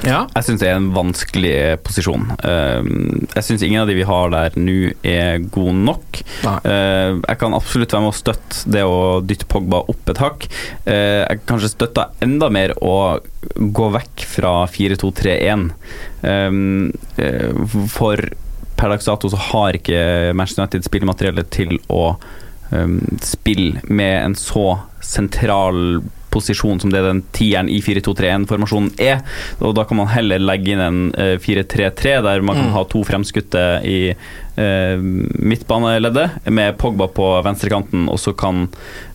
Jeg 0.04 0.46
syns 0.46 0.62
det 0.62 0.70
er 0.70 0.78
en 0.78 0.90
vanskelig 0.94 1.54
posisjon. 1.86 2.28
Eh, 2.46 2.90
jeg 3.36 3.46
syns 3.46 3.64
ingen 3.66 3.82
av 3.82 3.90
de 3.90 3.98
vi 3.98 4.06
har 4.08 4.32
der 4.32 4.56
nå 4.58 4.78
er 5.06 5.42
gode 5.52 5.76
nok. 5.76 6.22
Nei. 6.40 6.56
jeg 6.64 7.38
kan 7.40 7.54
absolutt 7.56 7.92
være 7.92 8.04
med 8.06 8.14
å 8.14 8.16
støtte 8.16 8.70
det 8.72 8.84
å 8.86 9.20
dytte 9.24 9.48
Pogba 9.50 9.82
opp 9.90 10.12
et 10.12 10.20
hakk. 10.22 10.46
Eh, 10.84 11.22
jeg 11.24 11.40
kan 11.42 11.54
kanskje 11.54 11.72
støtte 11.74 12.06
enda 12.24 12.50
mer 12.52 12.74
å 12.80 13.20
gå 13.56 13.88
vekk 13.96 14.26
fra 14.28 14.52
4-2-3-1. 14.70 15.66
Eh, 16.22 16.60
eh, 17.24 17.74
for 17.92 18.30
per 18.80 18.94
dags 18.94 19.08
dato 19.08 19.28
så 19.28 19.40
har 19.50 19.76
ikke 19.76 20.32
Manchester 20.36 20.64
United 20.64 20.86
spillemateriellet 20.86 21.50
til 21.52 21.74
å 21.92 22.14
um, 22.70 22.94
spille 23.20 23.82
med 23.84 24.14
en 24.22 24.36
så 24.38 24.78
sentral 25.04 26.00
posisjon 26.30 26.80
som 26.80 26.90
det 26.92 27.02
den 27.02 27.22
tieren 27.36 27.68
i 27.68 27.80
4-2-3-1-formasjonen 27.82 28.92
er. 29.00 29.22
Og 29.60 29.74
da 29.74 29.84
kan 29.84 29.96
man 30.00 30.10
heller 30.12 30.38
legge 30.42 30.74
inn 30.74 30.80
en 30.84 31.00
eh, 31.18 31.36
4-3-3, 31.42 32.22
der 32.26 32.42
man 32.42 32.56
kan 32.56 32.68
Mm. 32.70 32.72
ha 32.76 32.84
to 32.84 33.00
fremskutte 33.04 33.62
i 33.84 34.10
eh, 34.10 34.16
midtbaneleddet, 34.60 36.30
med 36.52 36.76
Pogba 36.78 37.06
på 37.08 37.28
venstrekanten, 37.46 38.08
og 38.12 38.18
så 38.20 38.32
kan, 38.36 38.66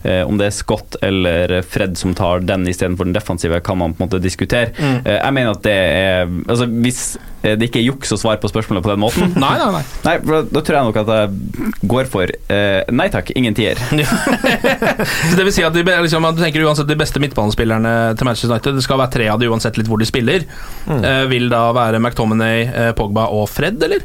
eh, 0.04 0.22
om 0.26 0.38
det 0.38 0.48
er 0.50 0.54
Scott 0.56 0.96
eller 1.02 1.60
Fred 1.62 1.96
som 1.98 2.14
tar 2.18 2.40
den 2.46 2.66
istedenfor 2.68 3.04
den 3.08 3.14
defensive, 3.16 3.60
kan 3.64 3.78
man 3.78 3.94
på 3.94 4.02
en 4.04 4.08
måte 4.08 4.22
diskutere. 4.22 4.72
Mm. 4.78 5.00
Eh, 5.06 5.18
jeg 5.22 5.32
mener 5.36 5.50
at 5.56 5.62
det 5.66 5.76
er 5.76 6.26
Altså, 6.46 6.66
hvis 6.82 7.00
eh, 7.42 7.56
det 7.58 7.68
ikke 7.68 7.80
er 7.80 7.86
juks 7.90 8.12
å 8.14 8.18
svare 8.18 8.40
på 8.42 8.48
spørsmålet 8.50 8.82
på 8.84 8.90
den 8.92 9.00
måten 9.02 9.32
Nei, 9.42 9.52
nei, 9.58 9.68
nei. 9.76 9.82
Nei, 10.06 10.14
da, 10.50 10.60
tror 10.64 10.76
jeg 10.78 10.88
nok 10.88 11.00
at 11.02 11.12
jeg 11.14 11.88
går 11.92 12.10
for 12.10 12.30
eh, 12.52 12.82
nei 12.94 13.08
takk, 13.12 13.30
ingen 13.38 13.54
tier. 13.56 13.78
Så 15.30 15.36
det 15.36 15.44
vil 15.46 15.52
si 15.54 15.64
at 15.66 15.74
de, 15.76 15.84
liksom, 15.84 16.26
du 16.36 16.42
tenker 16.42 16.64
uansett 16.66 16.88
de 16.90 16.98
beste 16.98 17.20
midtbanespillerne 17.22 17.94
til 18.18 18.28
Manchester 18.28 18.54
United, 18.54 18.78
det 18.80 18.84
skal 18.86 19.00
være 19.02 19.14
tre 19.18 19.28
av 19.32 19.40
de 19.42 19.50
uansett 19.50 19.78
litt 19.80 19.88
hvor 19.90 20.00
de 20.02 20.08
spiller, 20.08 20.46
Mm. 20.86 21.00
eh, 21.02 21.24
vil 21.26 21.48
da 21.50 21.64
være 21.74 21.98
McTominay, 21.98 22.60
eh, 22.70 22.92
Pogba 22.94 23.24
og 23.34 23.48
Fred, 23.50 23.80
eller? 23.82 24.04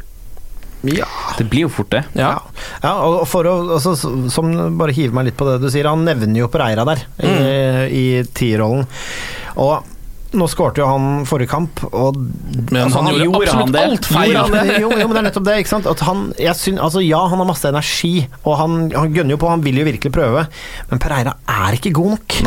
Ja. 0.84 1.06
Det 1.38 1.46
blir 1.52 1.68
jo 1.68 1.70
fort 1.70 1.92
det. 1.94 2.04
Ja. 2.18 2.32
Ja, 2.82 2.94
og 3.06 3.28
for 3.30 3.46
å 3.46 3.52
altså, 3.76 3.94
Som 4.34 4.52
bare 4.80 4.96
hive 4.98 5.14
meg 5.14 5.28
litt 5.30 5.38
på 5.38 5.46
det 5.46 5.60
du 5.62 5.70
sier, 5.70 5.86
han 5.90 6.06
nevner 6.08 6.42
jo 6.42 6.48
Pereira 6.50 6.86
der 6.90 7.04
i, 7.22 7.28
Mm. 7.32 7.92
i 7.94 8.06
tierrollen. 8.34 8.88
Og 9.62 9.84
nå 10.34 10.46
skårte 10.48 10.80
jo 10.82 10.88
han 10.88 11.26
forrige 11.28 11.50
kamp, 11.52 11.82
og 11.92 12.16
Men 12.72 12.92
han 12.94 13.10
gjorde 13.20 13.42
absolutt 13.50 13.80
alt 13.82 14.06
feil. 14.12 14.36
Han? 14.38 14.70
Jo, 14.82 14.90
jo, 14.92 15.08
men 15.08 15.16
det 15.18 15.22
er 15.22 15.28
nettopp 15.30 15.48
det. 15.50 15.58
ikke 15.64 15.74
sant? 15.74 15.90
At 15.92 16.04
han, 16.08 16.22
jeg 16.40 16.56
syn, 16.56 16.80
altså, 16.80 17.02
ja, 17.04 17.20
han 17.28 17.42
har 17.44 17.50
masse 17.50 17.68
energi, 17.68 18.14
og 18.46 18.56
han, 18.62 18.78
han 18.96 19.12
gønner 19.16 19.36
jo 19.36 19.42
på, 19.42 19.50
han 19.52 19.66
vil 19.66 19.82
jo 19.82 19.88
virkelig 19.90 20.14
prøve, 20.16 20.46
men 20.92 21.02
Pereira 21.04 21.34
er 21.52 21.76
ikke 21.80 21.92
god 21.98 22.16
nok. 22.16 22.38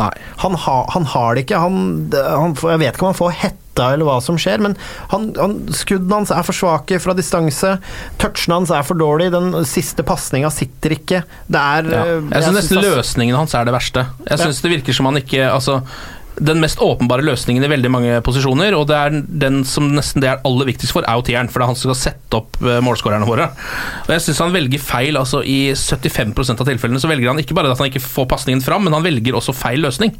Han, 0.45 0.57
ha, 0.65 0.79
han 0.95 1.05
har 1.13 1.35
det 1.37 1.45
ikke. 1.45 1.61
Han, 1.61 1.77
han, 2.15 2.57
jeg 2.57 2.81
vet 2.81 2.95
ikke 2.97 3.05
om 3.07 3.11
han 3.13 3.19
får 3.21 3.37
hetta 3.43 3.61
eller 3.91 4.07
hva 4.07 4.17
som 4.23 4.37
skjer, 4.39 4.61
men 4.63 4.77
han, 5.11 5.25
han, 5.35 5.55
skuddene 5.75 6.21
hans 6.21 6.29
er 6.31 6.45
for 6.47 6.55
svake 6.55 6.95
fra 7.03 7.13
distanse. 7.17 7.73
Touchene 8.21 8.55
hans 8.61 8.71
er 8.71 8.85
for 8.87 8.95
dårlig. 8.97 9.29
Den 9.35 9.51
siste 9.67 10.05
pasninga 10.07 10.47
sitter 10.55 10.95
ikke. 10.95 11.21
Det 11.51 11.59
er 11.61 11.89
Ja. 11.91 12.03
eh, 12.15 12.29
Jeg 12.31 12.45
syns 12.47 12.55
nesten 12.61 12.79
løsningen 12.85 13.35
hans 13.35 13.53
er 13.53 13.67
det 13.67 13.75
verste. 13.75 14.05
Jeg 14.29 14.39
Ja. 14.39 14.47
det 14.47 14.71
virker 14.77 14.93
som 14.95 15.05
han 15.11 15.19
ikke 15.19 15.43
Altså 15.51 15.81
den 16.39 16.59
mest 16.59 16.79
åpenbare 16.83 17.23
løsningen 17.23 17.63
i 17.63 17.69
veldig 17.71 17.89
mange 17.93 18.15
posisjoner, 18.25 18.75
og 18.75 18.87
det 18.89 18.95
er 18.99 19.15
den 19.45 19.61
som 19.67 19.87
nesten 19.95 20.21
det 20.23 20.29
er 20.33 20.41
aller 20.47 20.67
viktigst 20.67 20.91
for, 20.95 21.05
er 21.07 21.15
jo 21.19 21.23
tieren, 21.29 21.47
for 21.51 21.59
det 21.61 21.65
er 21.65 21.71
han 21.71 21.77
som 21.79 21.91
skal 21.93 21.99
sette 22.01 22.39
opp 22.39 22.57
uh, 22.61 22.79
målskårerne 22.83 23.27
våre. 23.29 23.45
Og 24.05 24.11
Jeg 24.11 24.23
syns 24.25 24.41
han 24.43 24.51
velger 24.55 24.81
feil. 24.83 25.15
altså 25.19 25.41
I 25.47 25.71
75% 25.73 26.59
av 26.61 26.67
tilfellene 26.67 26.99
så 26.99 27.07
velger 27.11 27.31
han 27.31 27.39
ikke 27.39 27.55
bare 27.55 27.71
at 27.71 27.79
han 27.79 27.87
ikke 27.91 28.03
får 28.03 28.27
pasningen 28.33 28.63
fram, 28.65 28.83
men 28.87 28.93
han 28.97 29.05
velger 29.05 29.37
også 29.39 29.55
feil 29.55 29.79
løsning. 29.85 30.11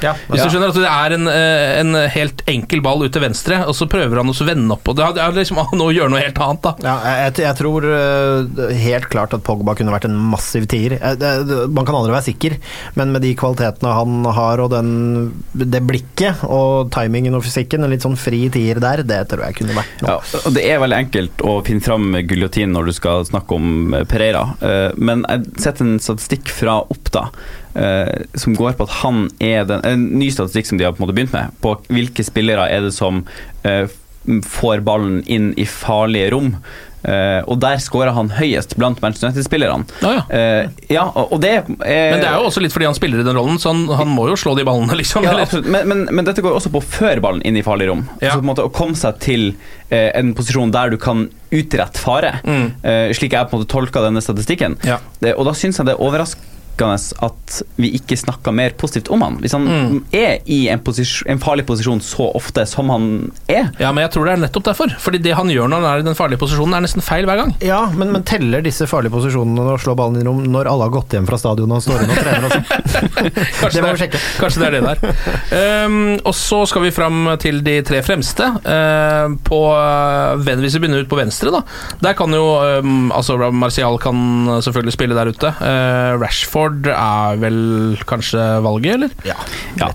Hvis 0.00 0.42
du 0.44 0.48
skjønner 0.48 0.72
at 0.72 0.78
Det 0.78 0.88
er 0.88 1.16
en, 1.18 1.28
eh, 1.28 1.80
en 1.80 1.94
helt 2.14 2.42
enkel 2.48 2.80
ball 2.84 3.02
ut 3.04 3.12
til 3.12 3.22
venstre, 3.24 3.60
og 3.66 3.74
så 3.76 3.88
prøver 3.90 4.16
han 4.22 4.30
å 4.32 4.46
vende 4.48 4.72
opp. 4.72 4.88
og 4.88 4.96
Det 4.96 5.04
er- 5.04 5.32
liksom 5.38 5.56
han 5.70 5.80
å 5.84 5.90
gjøre 5.92 6.10
noe 6.10 6.22
helt 6.24 6.38
annet. 6.38 6.62
da 6.62 6.74
Ja, 6.82 6.96
jeg, 7.26 7.34
jeg 7.44 7.56
tror 7.60 7.84
eh, 7.84 8.74
helt 8.78 9.08
klart 9.12 9.34
at 9.34 9.44
Pogba 9.44 9.74
kunne 9.78 9.92
vært 9.92 10.08
en 10.08 10.16
massiv 10.16 10.66
tier. 10.70 10.96
Eh, 10.96 11.68
Man 11.68 11.84
kan 11.84 11.94
aldri 11.98 12.12
være 12.14 12.28
sikker, 12.32 12.56
men 12.96 13.12
med 13.12 13.22
de 13.22 13.34
kvalitetene 13.38 13.92
han 13.94 14.24
har, 14.24 14.60
og 14.64 14.70
den, 14.72 15.32
det 15.66 15.80
blikket 15.86 16.42
og 16.46 16.90
timingen 16.94 17.36
og 17.38 17.44
fysikken, 17.46 17.84
en 17.84 17.92
litt 17.92 18.04
sånn 18.04 18.18
fri 18.18 18.44
tier 18.52 18.80
der, 18.82 19.02
det 19.06 19.20
tror 19.30 19.44
jeg 19.48 19.58
kunne 19.60 19.76
vært 19.76 20.02
noe. 20.02 20.16
Ja, 20.18 20.40
og 20.44 20.54
Det 20.56 20.64
er 20.66 20.82
veldig 20.82 20.98
enkelt 20.98 21.44
å 21.46 21.58
finne 21.66 21.84
fram 21.84 22.18
guljotin 22.28 22.74
når 22.74 22.90
du 22.90 22.94
skal 22.96 23.26
snakke 23.28 23.58
om 23.58 23.94
eh, 23.94 24.06
Pereira, 24.08 24.46
Eh, 24.58 24.90
men 24.96 25.22
jeg 25.28 25.62
setter 25.62 25.84
en 25.84 26.00
statistikk 26.02 26.50
fra 26.52 26.78
Oppda 26.90 27.28
eh, 27.78 28.24
som 28.38 28.56
går 28.58 28.74
på 28.78 28.86
at 28.88 28.96
han 29.02 29.28
er 29.44 29.66
den 29.68 29.84
En 29.86 30.04
ny 30.18 30.30
statistikk 30.34 30.68
som 30.68 30.80
de 30.80 30.86
har 30.86 30.94
på 30.94 31.02
en 31.02 31.06
måte 31.06 31.16
begynt 31.16 31.34
med, 31.34 31.54
på 31.62 31.74
hvilke 31.92 32.24
spillere 32.26 32.66
er 32.72 32.86
det 32.88 32.94
som 32.96 33.22
får 34.44 34.82
ballen 34.84 35.22
inn 35.30 35.52
i 35.56 35.64
farlige 35.68 36.32
rom. 36.34 36.50
Eh, 37.08 37.40
og 37.48 37.56
der 37.62 37.78
skårer 37.80 38.12
han 38.12 38.28
høyest 38.36 38.74
blant 38.76 39.00
Manchester 39.00 39.30
United-spillerne. 39.30 39.86
Ah, 40.04 40.68
ja, 40.92 41.06
og 41.08 41.32
og 41.38 41.40
det 41.40 41.50
er 41.56 41.62
Men 41.68 42.20
det 42.20 42.26
er 42.28 42.36
jo 42.36 42.48
også 42.50 42.60
litt 42.60 42.74
fordi 42.74 42.88
han 42.88 42.96
spiller 42.98 43.22
i 43.22 43.26
den 43.26 43.36
rollen, 43.38 43.56
så 43.62 43.72
han, 43.72 43.86
han 43.96 44.10
må 44.12 44.26
jo 44.28 44.36
slå 44.36 44.52
de 44.58 44.66
ballene, 44.68 44.96
liksom. 44.98 45.24
Ja, 45.24 45.32
eller? 45.36 45.64
Men, 45.64 45.88
men, 45.88 46.04
men 46.18 46.28
dette 46.28 46.44
går 46.44 46.58
også 46.58 46.72
på 46.74 46.82
før 46.84 47.22
ballen 47.24 47.40
inn 47.48 47.56
i 47.56 47.64
farlig 47.64 47.88
rom. 47.90 48.04
Så 48.20 48.34
på 48.36 48.44
en 48.44 48.50
måte 48.52 48.66
Å 48.68 48.72
komme 48.74 48.98
seg 48.98 49.18
til 49.24 49.48
eh, 49.88 50.10
en 50.18 50.34
posisjon 50.36 50.72
der 50.74 50.92
du 50.92 50.98
kan 51.00 51.26
utrette 51.54 51.98
fare, 52.02 52.34
Mm. 52.44 52.66
eh, 52.84 53.08
slik 53.16 53.32
jeg 53.32 53.48
på 53.48 53.56
en 53.56 53.62
måte 53.62 53.72
tolka 53.72 54.02
denne 54.04 54.20
statistikken. 54.24 54.76
Det, 55.22 55.32
og 55.38 55.46
da 55.48 55.54
syns 55.56 55.78
jeg 55.80 55.88
det 55.88 55.96
er 55.96 56.04
overraskende 56.04 56.54
overraskende 56.78 57.24
at 57.24 57.62
vi 57.76 57.88
ikke 57.96 58.16
snakka 58.18 58.52
mer 58.54 58.70
positivt 58.78 59.08
om 59.10 59.22
han. 59.22 59.36
Hvis 59.42 59.52
han 59.52 59.64
Mm. 59.68 60.04
er 60.12 60.38
i 60.46 60.68
en, 60.68 60.78
posisjon, 60.80 61.28
en 61.30 61.38
farlig 61.38 61.64
posisjon 61.66 62.00
så 62.00 62.30
ofte 62.34 62.64
som 62.66 62.88
han 62.90 63.30
er. 63.48 63.70
Ja, 63.80 63.92
men 63.92 64.02
jeg 64.04 64.12
tror 64.12 64.24
det 64.26 64.32
er 64.34 64.42
nettopp 64.46 64.64
derfor. 64.64 64.88
Fordi 65.00 65.18
det 65.22 65.34
han 65.34 65.48
gjør 65.48 65.68
når 65.68 65.80
han 65.82 65.84
er 65.94 65.98
i 66.00 66.02
den 66.06 66.14
farlige 66.14 66.38
posisjonen, 66.38 66.74
er 66.74 66.80
nesten 66.84 67.02
feil 67.02 67.24
hver 67.26 67.36
gang. 67.36 67.54
Ja, 67.64 67.86
men, 67.90 68.12
men 68.12 68.22
teller 68.22 68.62
disse 68.62 68.86
farlige 68.86 69.10
posisjonene 69.12 69.56
når 69.58 69.70
han 69.76 69.78
slår 69.84 69.96
ballen 69.98 70.20
i 70.20 70.24
rom 70.26 70.42
når 70.48 70.68
alle 70.70 70.84
har 70.88 70.90
gått 70.94 71.12
hjem 71.16 71.26
fra 71.28 71.38
stadion 71.38 71.72
og 71.72 71.82
står 71.82 72.04
inne 72.04 72.14
og 72.14 72.22
trener 72.22 72.46
og 72.46 72.52
Kanskje 73.60 73.78
Det 73.78 73.82
må 73.84 73.92
vi 73.94 74.02
sjekke. 74.04 74.20
Kanskje 74.38 74.60
det 74.62 74.68
er 74.68 74.76
det 74.76 74.82
der. 74.86 75.86
Um, 75.86 76.18
og 76.26 76.34
så 76.36 76.62
skal 76.68 76.82
vi 76.84 76.90
fram 76.94 77.28
til 77.42 77.60
de 77.66 77.78
tre 77.86 78.02
fremste. 78.06 78.44
Uh, 78.64 79.34
på, 79.44 79.60
uh, 79.74 80.36
hvis 80.38 80.76
vi 80.76 80.82
begynner 80.84 81.02
ut 81.04 81.10
på 81.10 81.18
venstre, 81.18 81.50
da. 81.54 81.62
Der 82.04 82.16
kan 82.18 82.32
jo 82.34 82.44
um, 82.82 83.10
altså 83.14 83.36
Marcial 83.52 83.98
kan 84.02 84.18
selvfølgelig 84.64 84.92
spille 84.96 85.16
der 85.18 85.32
ute. 85.32 85.52
Uh, 85.60 86.18
Rashford 86.20 86.67
er 86.92 87.38
vel 87.42 87.60
kanskje 88.08 88.46
valget, 88.64 88.94
eller? 88.98 89.14
Ja. 89.28 89.36
Ja. 89.80 89.90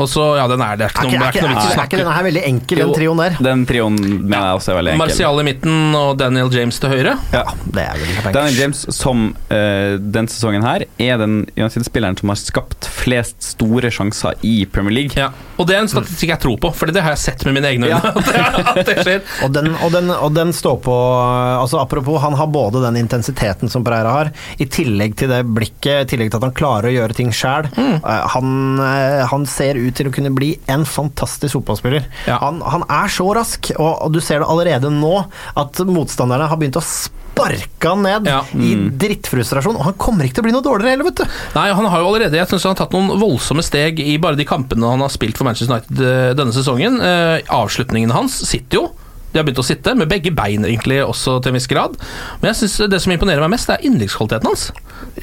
Og 0.00 0.08
så, 0.10 0.24
ja, 0.40 0.46
den 0.50 0.62
er 0.64 0.78
det. 0.80 0.88
Er 0.88 0.94
ikke 0.94 1.06
noe, 1.06 1.12
det 1.12 1.26
er 1.28 1.36
ikke 1.36 1.44
noe 1.44 1.54
vits 1.54 1.66
i 1.66 1.70
å 1.70 1.80
er 1.80 1.88
ikke 1.90 2.00
denne 2.00 2.14
her 2.16 2.26
veldig 2.26 2.44
enkel, 2.50 2.80
Jo. 2.80 2.86
den 2.88 2.96
trioen 2.98 3.20
der? 3.22 3.36
Den 3.50 3.64
trioen 3.68 3.98
mener 4.00 4.46
jeg 4.50 4.60
også 4.60 4.72
er 4.72 4.78
veldig 4.80 4.92
enkel. 4.94 5.02
Martial 5.04 5.40
i 5.42 5.46
midten 5.50 5.98
og 6.00 6.10
Daniel 6.20 6.50
James 6.54 6.80
til 6.82 6.94
høyre. 6.94 7.14
Ja. 7.34 7.44
Det 7.64 7.84
er 7.84 8.00
veldig 8.00 8.16
enkelt. 8.16 8.34
Daniel 8.38 8.58
James, 8.64 8.82
som 8.96 9.26
uh, 9.50 9.94
den 10.18 10.30
sesongen 10.32 10.64
her, 10.66 10.86
er 11.00 11.20
den 11.20 11.36
United-spilleren 11.58 12.18
som 12.20 12.32
har 12.32 12.40
skapt 12.40 12.88
flest 12.90 13.42
store 13.52 13.90
sjanser 13.94 14.38
i 14.46 14.64
Premier 14.70 14.96
League. 15.02 15.16
Ja. 15.18 15.30
Og 15.60 15.68
det 15.68 15.76
er 15.76 15.82
en 15.84 15.90
statistikk 15.92 16.32
jeg 16.32 16.40
tror 16.46 16.56
på, 16.62 16.70
for 16.76 16.88
det 16.92 17.02
har 17.04 17.12
jeg 17.16 17.22
sett 17.26 17.44
med 17.48 17.58
mine 17.58 17.68
egne 17.74 17.90
øyne. 17.90 18.00
Ja. 18.00 18.14
det- 18.30 18.80
at 18.80 18.86
det 18.86 18.96
skjer. 19.04 19.20
Og 19.44 19.52
den, 19.54 19.70
og, 19.82 19.90
den, 19.92 20.10
og 20.12 20.32
den 20.36 20.52
står 20.54 20.76
på 20.84 20.94
altså 20.94 21.80
Apropos, 21.80 22.20
han 22.22 22.34
har 22.38 22.46
både 22.52 22.82
den 22.84 22.96
intensiteten 23.00 23.70
som 23.72 23.84
Pereira 23.84 24.12
har, 24.14 24.30
i 24.60 24.66
tillegg 24.70 25.16
til 25.18 25.30
det 25.32 25.40
blikket, 25.48 26.04
i 26.04 26.08
tillegg 26.12 26.30
til 26.32 26.40
at 26.40 26.46
han 26.48 26.54
klarer 26.56 26.90
å 26.90 26.94
gjøre 26.94 27.16
ting 27.16 27.32
sjæl. 27.34 27.68
han, 28.04 28.50
uh, 28.80 29.26
han 29.30 29.46
ser 29.48 29.78
ut 29.80 29.89
til 29.96 30.08
å 30.10 30.12
kunne 30.14 30.30
bli 30.34 30.52
en 30.70 30.84
fantastisk 30.88 31.56
fotballspiller. 31.58 32.06
Ja. 32.28 32.38
Han, 32.42 32.60
han 32.62 32.84
er 32.88 33.08
så 33.12 33.26
rask, 33.36 33.72
og, 33.78 33.92
og 34.06 34.12
du 34.14 34.20
ser 34.24 34.42
det 34.44 34.48
allerede 34.50 34.90
nå, 34.94 35.14
at 35.58 35.80
motstanderne 35.88 36.46
har 36.50 36.60
begynt 36.60 36.78
å 36.80 36.84
sparke 36.84 37.88
han 37.88 38.02
ned 38.04 38.26
Ja. 38.28 38.40
i 38.58 38.72
drittfrustrasjon. 39.00 39.78
Og 39.80 39.86
han 39.90 39.96
kommer 40.00 40.26
ikke 40.26 40.38
til 40.40 40.44
å 40.44 40.48
bli 40.48 40.54
noe 40.56 40.64
dårligere 40.66 40.94
heller, 40.96 41.08
vet 41.10 41.22
du. 41.22 41.36
Nei, 41.56 41.68
han 41.72 41.86
har 41.92 42.02
jo 42.02 42.08
allerede 42.10 42.36
Jeg 42.40 42.50
syns 42.50 42.66
han 42.68 42.74
har 42.74 42.80
tatt 42.82 42.96
noen 42.96 43.14
voldsomme 43.20 43.64
steg 43.64 44.00
i 44.02 44.16
bare 44.22 44.38
de 44.38 44.46
kampene 44.48 44.90
han 44.90 45.04
har 45.04 45.12
spilt 45.14 45.38
for 45.40 45.48
Manchester 45.48 45.76
United 45.78 46.02
eh, 46.04 46.32
denne 46.38 46.54
sesongen. 46.56 46.98
Eh, 47.00 47.38
avslutningene 47.54 48.16
hans 48.16 48.40
sitter 48.50 48.82
jo. 48.82 48.84
De 49.32 49.38
har 49.38 49.46
begynt 49.46 49.62
å 49.62 49.66
sitte, 49.66 49.94
med 49.98 50.10
begge 50.10 50.32
bein 50.34 50.64
egentlig 50.66 51.00
også 51.04 51.38
til 51.40 51.52
en 51.52 51.58
viss 51.58 51.70
grad. 51.70 51.96
Men 52.40 52.50
jeg 52.50 52.62
synes 52.62 52.92
det 52.92 53.02
som 53.04 53.14
imponerer 53.14 53.44
meg 53.44 53.54
mest, 53.54 53.70
det 53.70 53.78
er 53.78 53.90
innleggskvaliteten 53.90 54.50
hans. 54.50 54.70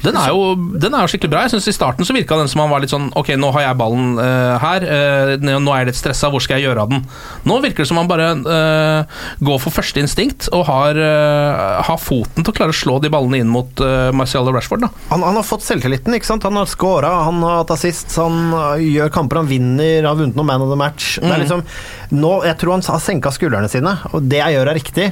Den 0.02 0.16
er 0.18 0.30
jo, 0.32 0.54
den 0.78 0.94
er 0.94 1.04
jo 1.04 1.10
skikkelig 1.10 1.32
bra. 1.32 1.42
Jeg 1.46 1.56
synes 1.56 1.68
I 1.70 1.74
starten 1.76 2.06
så 2.06 2.14
virka 2.14 2.38
den 2.38 2.50
som 2.50 2.62
han 2.62 2.70
var 2.70 2.82
litt 2.82 2.92
sånn 2.92 3.08
Ok, 3.18 3.30
nå 3.38 3.50
har 3.54 3.64
jeg 3.64 3.78
ballen 3.78 4.18
uh, 4.18 4.56
her. 4.62 4.84
Uh, 4.84 5.32
nå 5.48 5.72
er 5.72 5.82
jeg 5.82 5.90
litt 5.90 5.98
stressa, 6.00 6.30
hvor 6.32 6.42
skal 6.44 6.58
jeg 6.58 6.68
gjøre 6.68 6.84
av 6.84 6.92
den? 6.92 7.04
Nå 7.48 7.58
virker 7.64 7.84
det 7.84 7.88
som 7.90 8.00
han 8.00 8.10
bare 8.10 8.30
uh, 8.42 9.22
går 9.44 9.60
for 9.62 9.74
første 9.74 10.02
instinkt 10.02 10.48
og 10.54 10.64
har, 10.68 10.98
har 11.84 11.98
foten 12.00 12.44
til 12.44 12.52
å 12.52 12.56
klare 12.56 12.74
å 12.74 12.76
slå 12.76 12.98
de 13.02 13.10
ballene 13.12 13.40
inn 13.42 13.50
mot 13.50 13.80
Marcial 14.16 14.48
og 14.48 14.56
Rashford. 14.56 14.86
Han, 15.10 15.24
han 15.24 15.36
har 15.38 15.46
fått 15.46 15.64
selvtilliten, 15.66 16.14
ikke 16.16 16.28
sant? 16.28 16.46
Han 16.46 16.58
har 16.58 16.68
scora, 16.70 17.10
han 17.26 17.40
har 17.44 17.60
hatt 17.62 17.72
assist, 17.74 18.10
han 18.18 18.52
gjør 18.82 19.12
kamper, 19.14 19.42
han 19.42 19.50
vinner, 19.50 20.06
har 20.06 20.18
vunnet 20.18 20.38
noen 20.38 20.48
man 20.50 20.64
of 20.64 20.72
the 20.72 20.78
match. 20.78 21.16
Det 21.22 21.30
er 21.30 21.42
liksom, 21.42 21.64
nå, 22.14 22.32
jeg 22.48 22.58
tror 22.60 22.76
han 22.76 22.86
har 22.88 23.02
senka 23.02 23.32
skuldrene 23.34 23.70
sine, 23.72 23.94
og 24.12 24.26
det 24.30 24.40
jeg 24.40 24.56
gjør 24.56 24.70
er 24.70 24.78
riktig. 24.78 25.06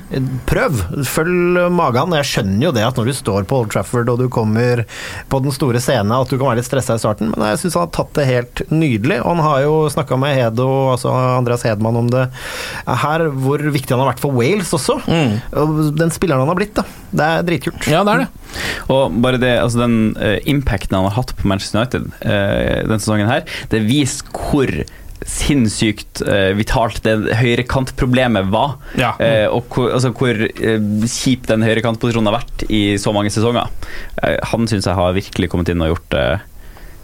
Prøv, 0.49 0.81
følg 1.09 1.61
magen. 1.75 2.15
Jeg 2.21 2.29
skjønner 2.31 2.69
jo 2.69 2.73
det 2.77 2.85
at 2.87 2.99
når 2.99 3.11
du 3.11 3.15
står 3.17 3.47
på 3.49 3.61
Old 3.63 3.73
Trafford 3.75 4.11
og 4.13 4.21
du 4.23 4.27
kommer 4.33 4.85
på 5.31 5.41
den 5.45 5.55
store 5.55 5.81
scenen, 5.83 6.15
at 6.17 6.31
du 6.31 6.37
kan 6.37 6.51
være 6.51 6.61
litt 6.61 6.69
stressa 6.69 6.97
i 6.97 7.03
starten, 7.03 7.33
men 7.33 7.47
jeg 7.51 7.63
syns 7.63 7.79
han 7.79 7.87
har 7.87 7.95
tatt 7.97 8.13
det 8.19 8.29
helt 8.31 8.65
nydelig. 8.73 9.21
Og 9.23 9.35
han 9.35 9.45
har 9.47 9.63
jo 9.67 9.75
snakka 9.93 10.19
med 10.21 10.37
Hedo, 10.39 10.69
altså 10.95 11.13
Andreas 11.13 11.67
Hedman, 11.67 12.01
om 12.03 12.11
det 12.13 12.27
her, 13.07 13.27
hvor 13.47 13.63
viktig 13.63 13.95
han 13.95 14.05
har 14.05 14.13
vært 14.13 14.25
for 14.25 14.37
Wales 14.37 14.73
også. 14.77 15.01
Og 15.57 15.81
Den 15.97 16.15
spilleren 16.15 16.45
han 16.45 16.53
har 16.53 16.59
blitt, 16.59 16.77
da. 16.79 16.87
Det 17.17 17.27
er 17.27 17.47
dritkult. 17.47 17.89
Ja, 17.91 18.03
det 18.07 18.15
er 18.15 18.25
det. 18.25 18.31
Og 18.93 19.17
bare 19.23 19.41
det, 19.41 19.55
altså 19.61 19.83
den 19.83 19.99
eh, 20.23 20.39
impacten 20.49 20.97
han 20.97 21.09
har 21.09 21.17
hatt 21.19 21.35
på 21.37 21.49
Manchester 21.49 21.83
United 21.83 22.07
uh, 22.23 22.87
denne 22.87 23.01
sesongen 23.03 23.31
her, 23.31 23.45
det 23.73 23.83
viser 23.87 24.31
hvor 24.33 24.71
sinnssykt 25.25 26.21
uh, 26.27 26.53
vitalt 26.59 27.01
det 27.07 27.17
høyrekantproblemet 27.39 28.51
var. 28.53 28.77
Ja. 28.99 29.15
Uh, 29.21 29.47
og 29.57 29.71
hvor, 29.73 29.93
altså, 29.97 30.13
hvor 30.17 30.43
uh, 30.43 31.07
kjip 31.09 31.47
den 31.51 31.65
høyrekantposisjonen 31.67 32.29
har 32.33 32.41
vært 32.41 32.67
i 32.69 32.83
så 33.01 33.15
mange 33.17 33.33
sesonger. 33.35 33.71
Han 34.53 34.69
syns 34.69 34.89
jeg 34.89 34.99
har 34.99 35.17
virkelig 35.17 35.49
kommet 35.53 35.73
inn 35.73 35.83
og 35.85 35.95
gjort 35.95 36.07
det, 36.15 36.27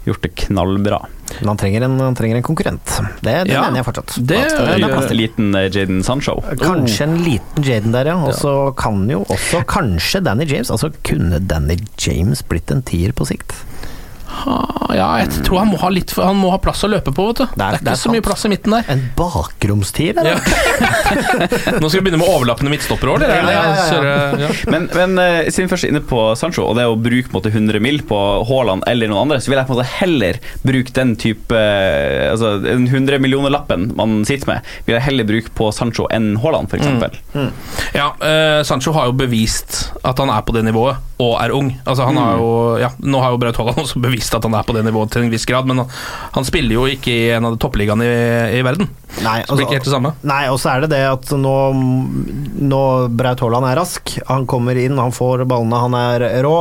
gjort 0.07 0.23
det 0.25 0.33
knallbra. 0.45 1.01
Men 1.39 1.53
han 1.53 1.57
trenger 1.57 1.85
en, 1.87 1.95
han 2.03 2.15
trenger 2.17 2.37
en 2.37 2.45
konkurrent. 2.45 2.95
Det, 3.23 3.33
det 3.47 3.55
Ja, 3.55 3.63
mener 3.65 3.79
jeg 3.81 3.87
fortsatt. 3.87 4.15
det 4.19 4.37
det, 4.37 4.49
det 4.53 4.67
er 4.75 4.83
En 4.83 4.91
plass 4.91 5.07
til. 5.09 5.17
liten 5.23 5.55
Jaden 5.73 6.03
Sancho. 6.05 6.35
Kanskje 6.61 7.07
en 7.07 7.15
liten 7.25 7.65
Jaden 7.65 7.95
der, 7.95 8.11
ja. 8.11 8.17
Og 8.21 8.35
så 8.37 8.53
kan 8.77 9.07
jo 9.09 9.23
også 9.33 9.63
kanskje 9.69 10.21
Danny 10.27 10.45
James 10.49 10.69
Altså, 10.73 10.91
kunne 11.07 11.39
Danny 11.41 11.79
James 11.97 12.43
blitt 12.45 12.69
en 12.75 12.83
tier 12.85 13.15
på 13.17 13.25
sikt? 13.31 13.55
Ah, 14.33 14.93
Ja, 14.93 15.07
jeg 15.21 15.43
tror 15.45 15.61
han 15.63 15.69
må 15.71 15.77
ha 15.81 15.89
litt 15.93 16.11
Han 16.19 16.37
må 16.37 16.51
ha 16.53 16.59
plass 16.61 16.83
å 16.85 16.89
løpe 16.91 17.13
på, 17.15 17.25
vet 17.31 17.39
du. 17.41 17.45
Det 17.53 17.63
er, 17.65 17.77
det 17.77 17.81
ikke 17.81 17.93
er 17.95 18.01
så 18.01 18.11
mye 18.13 18.23
plass 18.25 18.45
i 18.45 18.51
midten 18.51 18.75
der. 18.75 18.89
En 18.93 19.01
bakromstier, 19.17 20.17
eller? 20.19 20.37
Ja. 20.37 21.79
Nå 21.81 21.89
skal 21.89 21.99
vi 21.99 22.03
begynne 22.07 22.19
med 22.21 22.29
overlappende 22.29 22.73
midtstopper 22.73 23.13
òg, 23.13 23.23
eller? 23.25 23.33
Ja, 23.33 23.53
ja, 23.53 23.63
ja, 23.73 24.03
ja. 24.03 24.43
Ja. 24.43 24.51
Men, 24.69 24.87
men 24.93 25.15
eh, 25.21 25.49
siden 25.53 25.71
først 25.71 25.87
er 25.87 25.93
inne 25.93 26.03
på 26.09 26.21
Sancho, 26.39 26.65
og 26.69 26.77
det 26.77 26.85
å 26.89 26.97
bruke 26.99 27.31
på 27.31 27.39
måte, 27.39 27.51
100 27.53 27.81
mil 27.83 28.01
på 28.09 28.19
Haaland 28.49 28.85
eller 28.89 29.09
noen 29.11 29.25
andre, 29.27 29.39
så 29.41 29.51
vil 29.51 29.59
jeg 29.61 29.69
på 29.69 29.75
en 29.75 29.79
måte 29.79 29.95
heller 29.97 30.39
bruke 30.63 30.93
den 30.95 31.15
type 31.19 31.57
eh, 31.57 32.29
Altså 32.33 32.55
den 32.63 32.85
100 32.89 33.19
millioner-lappen 33.23 33.89
man 33.97 34.21
sitter 34.27 34.49
med, 34.49 34.69
vil 34.87 34.97
jeg 34.97 35.05
heller 35.07 35.27
bruke 35.29 35.53
på 35.57 35.69
Sancho 35.75 36.07
enn 36.13 36.33
Haaland, 36.43 36.69
f.eks. 36.71 37.19
Mm. 37.33 37.49
Ja, 37.95 38.09
uh, 38.21 38.61
Sancho 38.65 38.93
har 38.95 39.09
jo 39.09 39.15
bevist 39.17 39.83
at 40.05 40.19
han 40.21 40.31
er 40.33 40.43
på 40.45 40.55
det 40.55 40.63
nivået, 40.67 41.01
og 41.21 41.35
er 41.41 41.53
ung. 41.55 41.69
Altså 41.85 42.07
han 42.07 42.17
har 42.19 42.39
jo, 42.39 42.47
ja, 42.81 42.89
Nå 43.03 43.21
har 43.23 43.33
jo 43.35 43.39
Braut 43.41 43.59
Haaland 43.59 43.83
også 43.83 44.01
bevist 44.03 44.22
at 44.31 44.45
han 44.47 44.55
er 44.55 44.67
på 44.67 44.75
det 44.77 44.85
nivået 44.87 45.11
til 45.11 45.25
en 45.25 45.33
viss 45.33 45.47
grad, 45.49 45.67
men 45.67 45.83
han, 45.83 45.91
han 46.37 46.47
spiller 46.47 46.77
jo 46.77 46.85
ikke 46.87 47.11
i 47.11 47.31
en 47.35 47.49
av 47.49 47.57
toppligaene 47.59 48.07
i, 48.07 48.59
i 48.59 48.63
verden. 48.63 48.87
Nei, 49.21 49.43
Så 49.45 49.53
det 49.53 49.57
blir 49.59 49.67
ikke 49.67 49.77
helt 49.77 49.85
det 49.89 49.93
samme. 49.93 50.11
Nei, 50.25 50.41
og 50.49 50.57
så 50.59 50.71
er 50.73 50.81
det 50.85 50.89
det 50.95 51.01
at 51.05 51.29
nå, 51.37 51.53
nå 52.65 52.81
Braut 53.13 53.43
Haaland 53.43 53.67
er 53.69 53.77
rask, 53.77 54.15
han 54.27 54.47
kommer 54.49 54.77
inn, 54.79 54.97
han 54.97 55.13
får 55.13 55.43
ballene, 55.49 55.79
han 55.85 55.97
er 55.99 56.25
rå, 56.45 56.55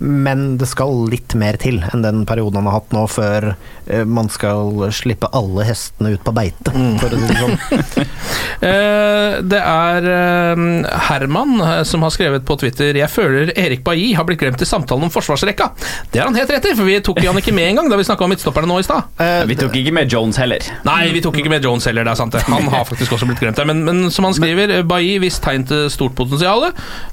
men 0.00 0.56
det 0.60 0.68
skal 0.70 0.94
litt 1.12 1.34
mer 1.38 1.58
til 1.60 1.82
enn 1.92 2.04
den 2.04 2.24
perioden 2.28 2.62
han 2.62 2.70
har 2.70 2.78
hatt 2.80 2.94
nå, 2.96 3.04
før 3.12 3.50
eh, 3.52 4.04
man 4.08 4.30
skal 4.32 4.88
slippe 4.94 5.28
alle 5.36 5.66
hestene 5.68 6.14
ut 6.16 6.24
på 6.24 6.34
beite, 6.36 6.72
for 7.02 7.12
å 7.12 7.20
si 7.20 7.28
det 7.28 7.40
sånn. 7.42 8.06
Eh, 8.58 9.36
det 9.46 9.58
er 9.62 10.06
eh, 10.10 10.60
Herman 11.08 11.60
som 11.86 12.02
har 12.02 12.10
skrevet 12.10 12.42
på 12.46 12.56
Twitter 12.58 12.96
Jeg 12.98 13.06
føler 13.12 13.52
Erik 13.54 13.84
Bailly 13.86 14.08
har 14.18 14.26
blitt 14.26 14.40
glemt 14.42 14.62
i 14.62 14.66
samtalen 14.66 15.06
om 15.06 15.12
forsvarsrekka. 15.14 15.68
Det 16.10 16.18
har 16.18 16.26
han 16.26 16.34
helt 16.38 16.50
rett 16.50 16.66
i, 16.66 16.72
for 16.74 16.88
vi 16.88 16.96
tok 17.06 17.20
han 17.22 17.38
ikke 17.38 17.54
med 17.54 17.68
engang 17.70 17.86
da 17.92 17.98
vi 18.00 18.06
snakka 18.08 18.26
om 18.26 18.32
midtstopperne 18.34 18.66
nå 18.70 18.80
i 18.82 18.86
stad. 18.86 19.06
Eh, 19.22 19.44
Vi 19.46 19.54
tok 19.60 19.76
ikke 19.78 19.94
med 19.94 20.10
Jones 20.10 20.40
heller. 20.42 20.66
Nei, 20.88 21.04
vi 21.14 21.22
tok 21.24 21.38
ikke 21.38 21.52
med 21.54 21.62
Jones 21.70 21.86
heller, 21.86 21.97
det 22.04 22.12
er 22.12 22.18
sant. 22.20 22.34
Han 22.48 22.68
har 22.72 22.84
faktisk 22.88 23.12
også 23.16 23.26
blitt 23.28 23.40
glemt 23.42 23.56
der. 23.58 23.66
Men, 23.68 23.82
men 23.86 24.10
som 24.14 24.24
han 24.28 24.34
skriver, 24.36 24.82
Bailly 24.88 25.18
visst 25.22 25.42
tegn 25.44 25.64
til 25.68 25.88
stort 25.90 26.14
potensial. 26.18 26.68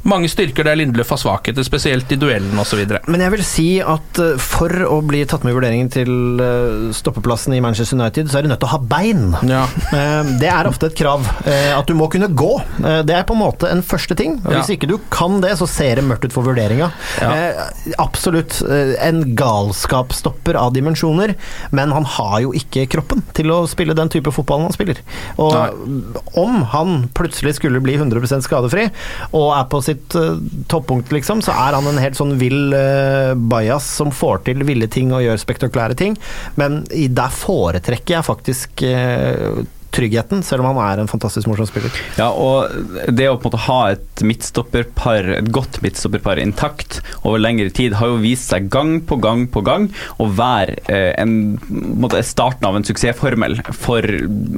Mange 0.07 0.29
styrker 0.31 0.63
der 0.67 0.75
Lindløf 0.79 1.09
har 1.13 1.21
svakheter, 1.21 1.63
spesielt 1.65 2.11
i 2.11 2.17
duellen 2.21 2.57
osv. 2.61 2.83
Men 3.07 3.23
jeg 3.25 3.31
vil 3.35 3.43
si 3.47 3.67
at 3.81 4.19
eh, 4.21 4.35
for 4.41 4.69
å 4.89 4.99
bli 5.05 5.23
tatt 5.29 5.43
med 5.45 5.53
i 5.53 5.57
vurderingen 5.57 5.89
til 5.93 6.11
eh, 6.43 6.91
stoppeplassen 6.95 7.55
i 7.57 7.61
Manchester 7.63 7.97
United, 7.99 8.29
så 8.31 8.39
er 8.39 8.45
du 8.45 8.51
nødt 8.53 8.61
til 8.63 8.69
å 8.69 8.73
ha 8.75 8.81
bein. 8.95 9.25
Ja. 9.49 9.63
Eh, 9.91 10.33
Det 10.41 10.49
er 10.51 10.69
ofte 10.69 10.89
et 10.91 10.97
krav. 10.99 11.25
eh, 11.45 11.71
At 11.77 11.87
du 11.89 11.95
må 11.97 12.09
kunne 12.13 12.27
gå. 12.33 12.51
Eh, 12.83 13.01
Det 13.07 13.15
er 13.15 13.23
på 13.27 13.33
en 13.37 13.41
måte 13.43 13.69
en 13.71 13.81
første 13.85 14.15
ting. 14.19 14.37
Og 14.45 14.53
Hvis 14.57 14.73
ikke 14.75 14.89
du 14.91 14.97
kan 15.13 15.39
det, 15.43 15.55
så 15.59 15.67
ser 15.69 15.95
det 15.99 16.05
mørkt 16.07 16.25
ut 16.29 16.33
for 16.35 16.45
vurderinga. 16.47 16.91
Ja. 17.21 17.31
Eh, 17.33 17.93
Absolutt 18.01 18.61
eh, 18.67 18.95
en 19.07 19.23
galskapsstopper 19.35 20.55
av 20.59 20.73
dimensjoner, 20.75 21.33
men 21.75 21.91
han 21.95 22.05
har 22.15 22.39
jo 22.45 22.51
ikke 22.57 22.85
kroppen 22.91 23.23
til 23.37 23.51
å 23.53 23.61
spille 23.69 23.95
den 23.97 24.09
type 24.13 24.31
fotball 24.33 24.65
han 24.75 24.77
spiller. 24.77 25.01
Og 25.41 26.37
om 26.39 26.61
han 26.73 27.07
plutselig 27.15 27.55
skulle 27.59 27.81
bli 27.83 27.97
100% 27.97 28.45
skadefri, 28.45 28.87
og 29.31 29.49
er 29.55 29.67
på 29.71 29.81
sitt 29.85 30.15
uh, 30.19 30.37
toppunkt, 30.71 31.13
liksom, 31.15 31.43
så 31.45 31.55
er 31.55 31.77
han 31.77 31.87
en 31.89 32.01
helt 32.01 32.19
sånn 32.19 32.35
vill 32.41 32.75
uh, 32.75 33.33
bajas 33.35 33.87
som 33.99 34.13
får 34.13 34.45
til 34.49 34.65
ville 34.67 34.89
ting 34.91 35.13
og 35.15 35.23
gjør 35.25 35.41
spektakulære 35.41 35.97
ting. 35.99 36.19
Men 36.59 36.83
i, 36.91 37.07
der 37.11 37.33
foretrekker 37.33 38.17
jeg 38.17 38.27
faktisk 38.27 38.83
eh, 38.85 39.63
tryggheten, 39.95 40.43
selv 40.45 40.63
om 40.63 40.73
han 40.73 40.81
er 40.83 41.01
en 41.01 41.11
fantastisk 41.11 41.49
morsom 41.49 41.67
spiller. 41.69 41.93
Ja, 42.19 42.29
og 42.31 42.71
det 43.09 43.29
å 43.29 43.37
på 43.37 43.47
en 43.47 43.53
måte 43.53 43.63
ha 43.67 43.79
et 43.93 44.23
midtstopperpar, 44.25 45.31
et 45.39 45.51
godt 45.55 45.79
midtstopperpar 45.85 46.41
intakt 46.43 46.99
over 47.23 47.41
lengre 47.41 47.71
tid, 47.75 47.97
har 47.99 48.11
jo 48.11 48.21
vist 48.23 48.51
seg 48.51 48.69
gang 48.73 48.97
på 49.07 49.19
gang 49.23 49.45
på 49.51 49.63
gang 49.65 49.87
å 50.21 50.29
være 50.35 50.77
eh, 50.91 51.11
en, 51.21 51.55
måte, 52.01 52.23
starten 52.25 52.67
av 52.67 52.77
en 52.77 52.87
suksessformel 52.87 53.59
for 53.75 54.05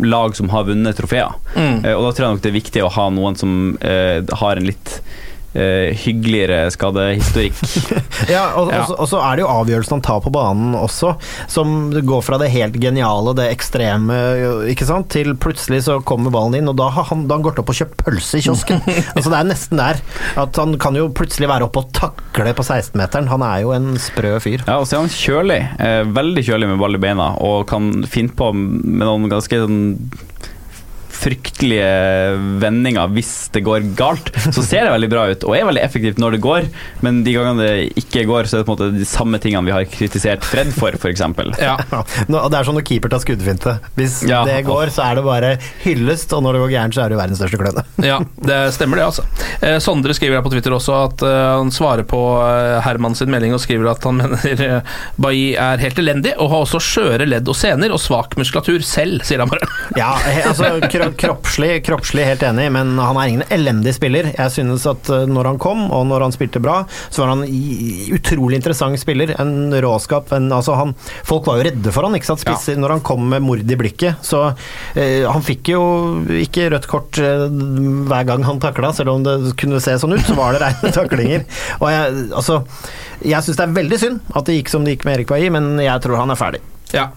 lag 0.04 0.36
som 0.38 0.52
har 0.54 0.68
vunnet 0.70 0.98
trofeer. 0.98 1.38
Mm. 1.56 1.86
Eh, 1.86 1.94
og 1.94 2.08
da 2.08 2.12
tror 2.12 2.28
jeg 2.28 2.36
nok 2.36 2.46
det 2.46 2.52
er 2.52 2.60
viktig 2.60 2.86
å 2.86 2.94
ha 2.98 3.10
noen 3.14 3.40
som 3.40 3.58
eh, 3.82 4.20
har 4.42 4.58
en 4.60 4.70
litt 4.70 5.00
eh, 5.56 5.94
hyggeligere 6.04 6.68
skadehistorikk. 6.74 7.62
Ja, 8.34 8.54
og, 8.60 8.72
Ja. 8.74 8.82
og 8.82 8.88
så- 8.90 8.96
og 9.00 9.08
så 9.12 9.20
er 9.24 9.36
det 9.38 9.44
jo 9.46 9.48
avgjørelsen 9.54 9.94
han 9.98 10.02
tar 10.02 10.20
på 10.26 10.32
banen 10.34 10.74
også, 10.76 11.14
som 11.48 11.92
går 11.94 12.22
fra 12.26 12.38
det 12.42 12.50
helt 12.52 12.74
geniale, 12.82 13.34
det 13.38 13.46
ekstreme, 13.54 14.18
ikke 14.74 14.86
sant, 14.90 15.08
til 15.14 15.34
plutselig 15.36 15.84
så 15.86 16.00
kommer 16.04 16.32
ballen 16.34 16.58
inn, 16.60 16.68
og 16.72 16.76
da 16.80 16.90
har 16.90 17.08
han, 17.12 17.28
da 17.30 17.36
han 17.38 17.46
gått 17.46 17.60
opp 17.62 17.70
og 17.72 17.78
kjøpt 17.80 18.04
pølse 18.04 18.40
i 18.40 18.42
kiosken. 18.48 18.82
altså 19.16 19.30
Det 19.32 19.38
er 19.40 19.48
nesten 19.52 19.78
der. 19.78 20.02
At 20.38 20.56
han 20.60 20.78
kan 20.82 20.96
jo 21.00 21.08
plutselig 21.10 21.48
være 21.50 21.70
oppe 21.70 21.84
og 21.86 21.92
takle 21.94 22.54
på 22.58 22.66
16-meteren. 22.66 23.28
Han 23.32 23.42
er 23.46 23.62
jo 23.64 23.72
en 23.78 23.94
sprø 24.02 24.36
fyr. 24.44 24.66
Ja, 24.68 24.80
og 24.82 24.88
så 24.90 24.98
er 24.98 25.06
han 25.06 25.14
kjølig. 25.14 25.62
Eh, 25.80 26.04
veldig 26.18 26.44
kjølig 26.48 26.68
med 26.74 26.80
ball 26.82 26.96
i 26.98 27.02
beina, 27.02 27.32
og 27.44 27.68
kan 27.70 27.92
finne 28.10 28.34
på 28.38 28.52
med 28.56 29.06
noen 29.06 29.30
ganske 29.32 29.62
sånn 29.64 29.80
fryktelige 31.18 31.88
vendinger 32.62 33.10
hvis 33.16 33.32
det 33.56 33.64
går 33.66 33.86
galt. 33.98 34.30
Så 34.54 34.64
ser 34.66 34.86
det 34.88 34.94
veldig 34.94 35.10
bra 35.12 35.26
ut, 35.32 35.46
og 35.48 35.56
er 35.58 35.66
veldig 35.68 35.84
effektivt 35.84 36.22
når 36.22 36.38
det 36.38 36.42
går, 36.44 36.68
men 37.06 37.22
de 37.26 37.34
gangene 37.36 37.66
det 37.68 38.04
ikke 38.04 38.26
går, 38.30 38.48
så 38.50 38.58
er 38.60 38.64
det 38.64 38.68
på 38.70 38.76
en 38.76 38.78
måte 38.78 38.90
de 39.00 39.08
samme 39.08 39.40
tingene 39.44 39.66
vi 39.68 39.74
har 39.76 39.88
kritisert 39.92 40.46
Fred 40.48 40.72
for, 40.76 40.96
f.eks. 40.98 41.24
Ja. 41.62 41.76
Ja, 41.92 42.04
nå- 42.32 42.44
det 42.52 42.60
er 42.60 42.68
sånn 42.68 42.78
når 42.78 42.86
keeper 42.88 43.12
tar 43.12 43.22
skuddfinte. 43.24 43.78
Hvis 43.98 44.22
Ja. 44.30 44.44
det 44.48 44.62
går, 44.68 44.92
så 44.94 45.04
er 45.10 45.16
det 45.20 45.24
bare 45.26 45.52
hyllest, 45.84 46.34
og 46.38 46.44
når 46.46 46.54
det 46.58 46.62
går 46.66 46.74
gærent, 46.76 46.94
så 46.98 47.04
er 47.06 47.10
det 47.14 47.18
verdens 47.20 47.42
største 47.42 47.60
kløne. 47.62 47.84
Ja, 48.06 48.20
det 48.46 48.60
stemmer 48.78 49.00
det, 49.02 49.06
altså. 49.10 49.26
Eh, 49.62 49.78
Sondre 49.84 50.14
skriver 50.18 50.38
her 50.40 50.46
på 50.46 50.52
Twitter 50.54 50.72
også 50.76 50.96
at 51.08 51.24
eh, 51.26 51.58
han 51.58 51.72
svarer 51.74 52.06
på 52.08 52.22
eh, 52.46 52.78
Herman 52.86 53.16
sin 53.18 53.32
melding 53.34 53.54
og 53.58 53.62
skriver 53.64 53.92
at 53.92 54.04
han 54.08 54.18
mener 54.22 54.64
eh, 54.68 54.96
Bailly 55.20 55.56
er 55.60 55.78
helt 55.82 56.00
elendig 56.02 56.36
og 56.38 56.52
har 56.54 56.66
også 56.66 56.82
skjøre 56.84 57.28
ledd 57.28 57.48
og 57.50 57.56
sener 57.58 57.92
og 57.96 58.00
svak 58.02 58.36
muskulatur 58.40 58.84
selv, 58.86 59.24
sier 59.28 59.42
han 59.44 59.50
bare. 59.52 59.68
Ja, 59.98 60.14
altså 60.48 60.78
kroppslig, 61.16 61.72
kroppslig 61.86 62.26
helt 62.28 62.44
enig, 62.44 62.68
men 62.76 62.96
han 63.00 63.18
er 63.20 63.32
ingen 63.32 63.46
elendig 63.54 63.94
spiller. 63.96 64.32
Jeg 64.34 64.54
synes 64.54 64.86
at 64.90 65.10
eh, 65.14 65.26
når 65.30 65.52
han 65.52 65.60
kom, 65.62 65.86
og 65.94 66.08
når 66.10 66.28
han 66.28 66.36
spilte 66.36 66.62
bra, 66.64 66.80
så 67.10 67.24
var 67.24 67.34
han 67.34 67.46
utrolig 68.18 68.60
interessant 68.60 69.00
spiller. 69.00 69.34
En 69.42 69.74
råskap. 69.84 70.32
En, 70.36 70.50
altså 70.56 70.78
han, 70.80 70.96
folk 71.28 71.48
var 71.50 71.60
jo 71.60 71.68
redde 71.70 71.94
for 71.94 72.08
han, 72.08 72.18
ikke 72.18 72.32
sant? 72.32 72.44
Spisser, 72.44 72.80
når 72.80 72.98
han 72.98 73.06
kom 73.08 73.28
med 73.32 73.46
mord 73.46 73.62
i 73.62 73.80
blikket. 73.80 74.24
Så 74.26 74.44
eh, 74.98 75.24
han 75.28 75.46
fikk 75.46 75.74
jo 75.74 75.84
ikke 76.44 76.70
rødt 76.74 76.90
kort 76.92 77.22
eh, 77.22 77.48
hver 78.10 78.28
gang 78.30 78.46
han 78.48 78.64
takla, 78.64 78.94
selv 78.96 79.16
om 79.16 79.28
det 79.28 79.38
kunne 79.60 79.82
se 79.84 79.98
sånn 80.02 80.18
ut, 80.18 80.26
så 80.28 80.38
var 80.38 80.56
det 80.56 80.66
reine 80.66 80.94
taklinger. 80.96 81.48
Og 81.82 81.88
jeg, 81.94 82.26
altså, 82.42 82.62
jeg 83.24 83.46
syns 83.46 83.60
det 83.60 83.68
er 83.68 83.78
veldig 83.82 84.02
synd 84.02 84.36
at 84.36 84.50
det 84.50 84.60
gikk 84.60 84.74
som 84.74 84.86
det 84.86 84.98
gikk 84.98 85.08
med 85.08 85.20
Erik 85.20 85.32
Bailly, 85.32 85.54
men 85.54 85.76
jeg 85.84 86.04
tror 86.04 86.22
han 86.22 86.34
er 86.34 86.40
ferdig. 86.40 86.64
Ja. 86.96 87.10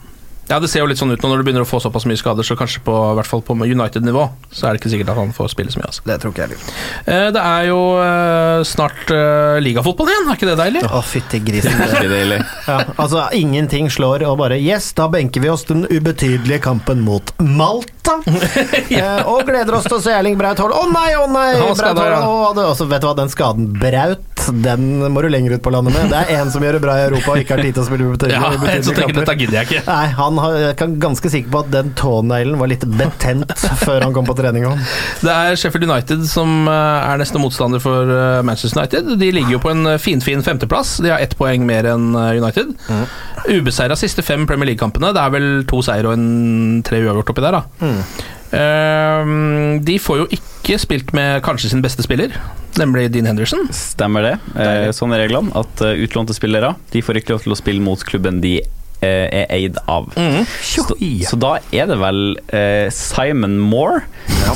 Ja, 0.50 0.58
det 0.60 0.68
ser 0.72 0.82
jo 0.82 0.88
litt 0.90 0.98
sånn 1.00 1.12
ut 1.14 1.22
nå 1.22 1.30
når 1.30 1.40
du 1.42 1.46
begynner 1.46 1.62
å 1.64 1.68
få 1.68 1.78
såpass 1.82 2.04
mye 2.10 2.18
skader, 2.18 2.46
så 2.46 2.56
kanskje 2.58 2.82
på, 2.86 2.94
i 3.12 3.16
hvert 3.20 3.30
fall 3.30 3.42
på 3.46 3.54
United-nivå, 3.60 4.24
så 4.50 4.66
er 4.66 4.74
det 4.76 4.80
ikke 4.82 4.92
sikkert 4.96 5.12
at 5.14 5.20
han 5.20 5.30
får 5.36 5.52
spille 5.54 5.70
så 5.72 5.78
mye. 5.80 5.88
Altså. 5.92 6.02
Det 6.10 6.16
tror 6.22 6.34
ikke 6.34 6.42
jeg 6.42 6.50
heller. 6.50 6.80
Eh, 7.06 7.28
Det 7.36 7.44
er 7.46 7.68
jo 7.70 7.78
eh, 8.02 8.64
snart 8.66 9.12
eh, 9.14 9.60
ligafotball 9.62 10.10
igjen, 10.10 10.26
er 10.32 10.40
ikke 10.40 10.50
det 10.50 10.58
deilig? 10.60 10.82
Å, 10.90 11.02
fytti 11.06 11.40
grisen. 11.46 11.78
Veldig 11.80 12.10
deilig. 12.16 12.40
Ja, 12.70 12.76
altså 13.02 13.24
ingenting 13.34 13.88
slår 13.90 14.22
og 14.28 14.36
bare 14.38 14.58
Yes, 14.60 14.90
da 14.94 15.08
benker 15.10 15.42
vi 15.42 15.48
oss 15.50 15.64
den 15.66 15.86
ubetydelige 15.90 16.60
kampen 16.62 17.00
mot 17.06 17.32
Malta. 17.42 18.18
eh, 18.90 19.22
og 19.30 19.44
gleder 19.48 19.74
oss 19.78 19.86
til 19.88 19.96
å 19.98 20.02
se 20.02 20.12
Erling 20.14 20.36
Braut 20.38 20.60
Haaland. 20.60 20.76
Å 20.80 20.92
nei, 20.94 21.10
å 21.18 21.24
nei! 21.30 21.48
Braut. 21.60 21.80
Haaland. 21.98 22.26
Å, 22.26 22.66
altså, 22.70 22.86
vet 22.90 23.02
du 23.02 23.08
hva, 23.08 23.14
den 23.18 23.32
skaden 23.32 23.70
Braut, 23.80 24.44
den 24.64 24.86
må 25.12 25.22
du 25.24 25.28
lenger 25.32 25.56
ut 25.58 25.62
på 25.64 25.72
landet 25.74 25.94
med. 25.96 26.10
Det 26.12 26.20
er 26.24 26.40
en 26.40 26.50
som 26.52 26.62
gjør 26.64 26.78
det 26.78 26.82
bra 26.84 26.96
i 27.00 27.04
Europa 27.08 27.34
og 27.34 27.42
ikke 27.42 27.56
har 27.58 27.64
tid 27.66 27.76
til 27.76 27.82
å 27.84 27.88
spille 27.88 28.08
ubetydelige 28.10 28.40
Ja, 28.40 28.52
dette 28.80 28.96
kamper. 29.00 29.34
gidder 29.40 29.60
jeg 29.60 29.68
ikke. 29.70 29.82
Nei, 29.90 30.06
han 30.20 30.39
har, 30.42 30.56
jeg 30.58 30.74
er 30.74 30.96
ganske 31.02 31.32
sikker 31.32 31.52
på 31.52 31.62
at 31.64 31.70
den 31.74 31.92
tåneglen 31.98 32.58
var 32.60 32.70
litt 32.72 32.86
betent 32.98 33.54
før 33.84 34.06
han 34.06 34.16
kom 34.16 34.28
på 34.28 34.36
trening. 34.38 34.66
også. 34.70 34.88
Det 35.26 35.36
er 35.36 35.58
Sheffield 35.60 35.86
United 35.90 36.24
som 36.30 36.68
eh, 36.70 37.10
er 37.10 37.20
neste 37.20 37.40
motstander 37.42 37.82
for 37.82 38.08
eh, 38.08 38.40
Manchester 38.46 38.80
United. 38.80 39.14
De 39.20 39.30
ligger 39.36 39.58
jo 39.58 39.62
på 39.62 39.74
en 39.74 39.94
finfin 40.00 40.30
fin 40.30 40.42
femteplass. 40.42 40.98
De 41.02 41.10
har 41.10 41.22
ett 41.22 41.36
poeng 41.38 41.64
mer 41.66 41.88
enn 41.90 42.12
eh, 42.14 42.38
United. 42.40 42.74
Mm. 42.88 43.06
Ubeseira 43.60 43.96
siste 43.98 44.22
fem 44.22 44.46
Premier 44.48 44.72
League-kampene. 44.72 45.12
Det 45.16 45.22
er 45.22 45.32
vel 45.34 45.48
to 45.70 45.82
seier 45.84 46.08
og 46.08 46.16
en 46.16 46.82
tre 46.86 47.02
uavgjort 47.04 47.32
oppi 47.32 47.46
der, 47.46 47.58
da. 47.58 47.64
Mm. 47.80 48.02
Uh, 48.50 49.78
de 49.86 49.94
får 50.02 50.24
jo 50.24 50.24
ikke 50.34 50.74
spilt 50.82 51.12
med 51.14 51.38
kanskje 51.46 51.70
sin 51.70 51.84
beste 51.84 52.02
spiller, 52.02 52.34
nemlig 52.80 53.06
Dean 53.14 53.28
Henderson. 53.30 53.68
Stemmer 53.74 54.26
det. 54.26 54.32
Eh, 54.58 54.88
sånn 54.96 55.14
er 55.14 55.22
reglene. 55.24 55.54
At 55.56 55.82
eh, 55.86 56.02
utlånte 56.02 56.34
spillere 56.34 56.74
De 56.90 57.02
får 57.02 57.20
ikke 57.20 57.36
lov 57.36 57.44
til 57.46 57.54
å 57.54 57.58
spille 57.58 57.84
mot 57.84 58.02
klubben 58.06 58.42
de 58.42 58.56
eh, 58.60 58.79
er 59.06 59.46
eid 59.54 59.78
av. 59.90 60.10
Mm. 60.16 60.44
Så, 60.62 60.84
så 61.28 61.38
da 61.40 61.54
er 61.72 61.88
det 61.90 61.96
vel 62.00 62.20
eh, 62.52 62.88
Simon 62.94 63.56
Moore 63.60 64.02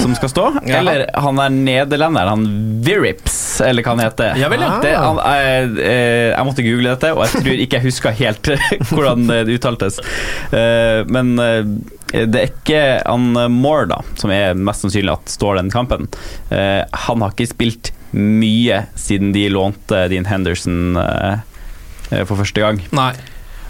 som 0.01 0.15
skal 0.19 0.33
stå? 0.33 0.45
Ja. 0.69 0.81
Eller 0.81 1.07
han 1.21 1.41
er 1.41 1.55
nederlender, 1.55 2.29
han 2.29 2.47
Virips, 2.85 3.61
eller 3.65 3.85
hva 3.85 3.95
han 3.95 4.05
heter. 4.05 4.39
Ja 4.41 4.51
vel, 4.53 4.65
ja. 4.65 4.77
Det, 4.83 4.95
han, 4.99 5.21
jeg, 5.23 5.73
eh, 5.85 6.31
jeg 6.35 6.49
måtte 6.49 6.67
google 6.67 6.95
dette, 6.95 7.13
og 7.15 7.25
jeg 7.25 7.45
tror 7.45 7.65
ikke 7.67 7.81
jeg 7.81 7.89
husker 7.89 8.17
helt 8.21 8.53
hvordan 8.93 9.27
det 9.31 9.43
uttaltes. 9.57 10.01
Eh, 10.53 11.03
men 11.09 11.35
eh, 11.43 11.61
det 12.15 12.41
er 12.41 12.51
ikke 12.53 12.83
han 13.03 13.33
Moore, 13.55 13.89
da, 13.91 14.01
som 14.21 14.33
er 14.35 14.55
mest 14.59 14.85
sannsynlig 14.85 15.15
at 15.17 15.35
står 15.35 15.61
den 15.63 15.73
kampen. 15.75 16.09
Eh, 16.55 16.83
han 17.09 17.25
har 17.25 17.35
ikke 17.35 17.51
spilt 17.55 17.95
mye 18.15 18.85
siden 18.99 19.33
de 19.35 19.49
lånte 19.51 20.05
Dean 20.13 20.29
Henderson 20.29 20.97
eh, 21.01 21.41
eh, 22.11 22.23
for 22.25 22.39
første 22.39 22.63
gang. 22.63 22.83
Nei. 22.95 23.13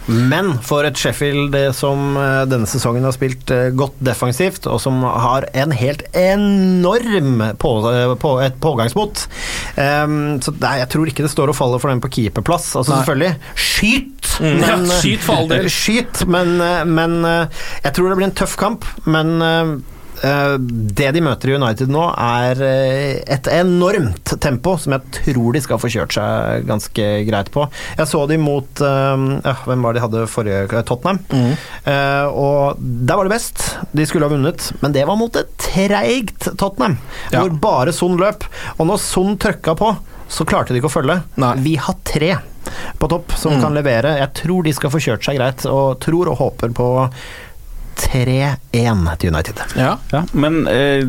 Men 0.07 0.59
for 0.65 0.85
et 0.85 0.99
Sheffield 1.01 1.55
eh, 1.57 1.71
som 1.77 2.17
eh, 2.21 2.43
denne 2.51 2.69
sesongen 2.69 3.07
har 3.07 3.15
spilt 3.17 3.51
eh, 3.55 3.71
godt 3.77 3.97
defensivt, 4.05 4.69
og 4.69 4.81
som 4.83 5.01
har 5.05 5.47
en 5.57 5.73
helt 5.75 6.05
enorm 6.19 7.41
på, 7.61 7.73
på, 8.21 8.35
et 8.45 8.59
pågangsmot 8.61 9.25
um, 9.79 10.17
Så 10.45 10.53
er, 10.59 10.83
jeg 10.83 10.91
tror 10.93 11.11
ikke 11.11 11.25
det 11.25 11.33
står 11.33 11.53
og 11.53 11.59
faller 11.59 11.83
for 11.83 11.93
den 11.93 12.03
på 12.05 12.13
keeperplass. 12.19 12.75
Altså 12.77 12.93
Nei. 12.93 13.01
selvfølgelig, 13.01 13.33
skyt! 13.55 14.31
Mm, 14.35 14.61
ja, 14.61 14.77
eh, 14.77 14.95
skyt 15.01 15.25
for 15.25 15.41
all 15.41 15.51
del. 15.51 15.71
Skyt, 15.85 16.25
men, 16.31 16.57
men 16.91 17.19
jeg 17.25 17.93
tror 17.95 18.11
det 18.11 18.19
blir 18.19 18.29
en 18.29 18.39
tøff 18.39 18.57
kamp. 18.61 18.87
Men 19.09 19.37
det 20.23 21.09
de 21.17 21.23
møter 21.25 21.51
i 21.51 21.57
United 21.59 21.91
nå, 21.93 22.05
er 22.15 22.61
eh, 22.65 23.17
et 23.35 23.49
enormt 23.53 24.35
tempo 24.41 24.77
som 24.81 24.95
jeg 24.97 25.15
tror 25.19 25.57
de 25.57 25.63
skal 25.65 25.81
få 25.83 25.91
kjørt 25.93 26.15
seg 26.17 26.69
ganske 26.69 27.09
greit 27.29 27.51
på. 27.55 27.67
Jeg 27.99 28.11
så 28.11 28.23
de 28.31 28.39
mot 28.41 28.85
øh, 28.85 29.27
Hvem 29.67 29.85
var 29.85 29.93
det 29.97 30.01
de 30.01 30.05
hadde 30.07 30.25
forrige 30.31 30.83
Tottenham. 30.87 31.21
Eh, 31.35 32.25
og 32.31 32.81
der 32.81 33.19
var 33.19 33.29
det 33.29 33.35
best. 33.35 33.65
De 33.93 34.07
skulle 34.09 34.29
ha 34.29 34.33
vunnet, 34.33 34.71
men 34.83 34.95
det 34.97 35.05
var 35.09 35.19
mot 35.21 35.37
et 35.41 35.53
treigt 35.61 36.49
Tottenham, 36.61 36.99
Ja. 37.33 37.41
hvor 37.43 37.55
bare 37.61 37.93
Son 37.95 38.19
løp. 38.21 38.47
Og 38.79 38.87
når 38.89 39.01
Son 39.03 39.37
trøkka 39.41 39.77
på, 39.79 39.93
så 40.31 40.47
klarte 40.49 40.73
de 40.75 40.81
ikke 40.81 40.91
å 40.91 40.97
følge. 40.99 41.21
Nei. 41.41 41.55
Vi 41.65 41.77
har 41.81 41.97
tre 42.07 42.35
på 42.99 43.09
topp 43.13 43.35
som 43.39 43.59
kan 43.61 43.75
levere. 43.77 44.17
Jeg 44.19 44.33
tror 44.41 44.65
de 44.65 44.73
skal 44.75 44.93
få 44.95 45.01
kjørt 45.03 45.27
seg 45.27 45.37
greit, 45.39 45.67
og 45.69 45.99
tror 46.03 46.31
og 46.33 46.39
håper 46.41 46.73
på 46.75 46.89
3-1 47.99 49.17
til 49.21 49.33
United. 49.33 49.61
Ja. 49.79 49.97
Ja, 50.13 50.25
men 50.33 50.65
eh, 50.71 51.05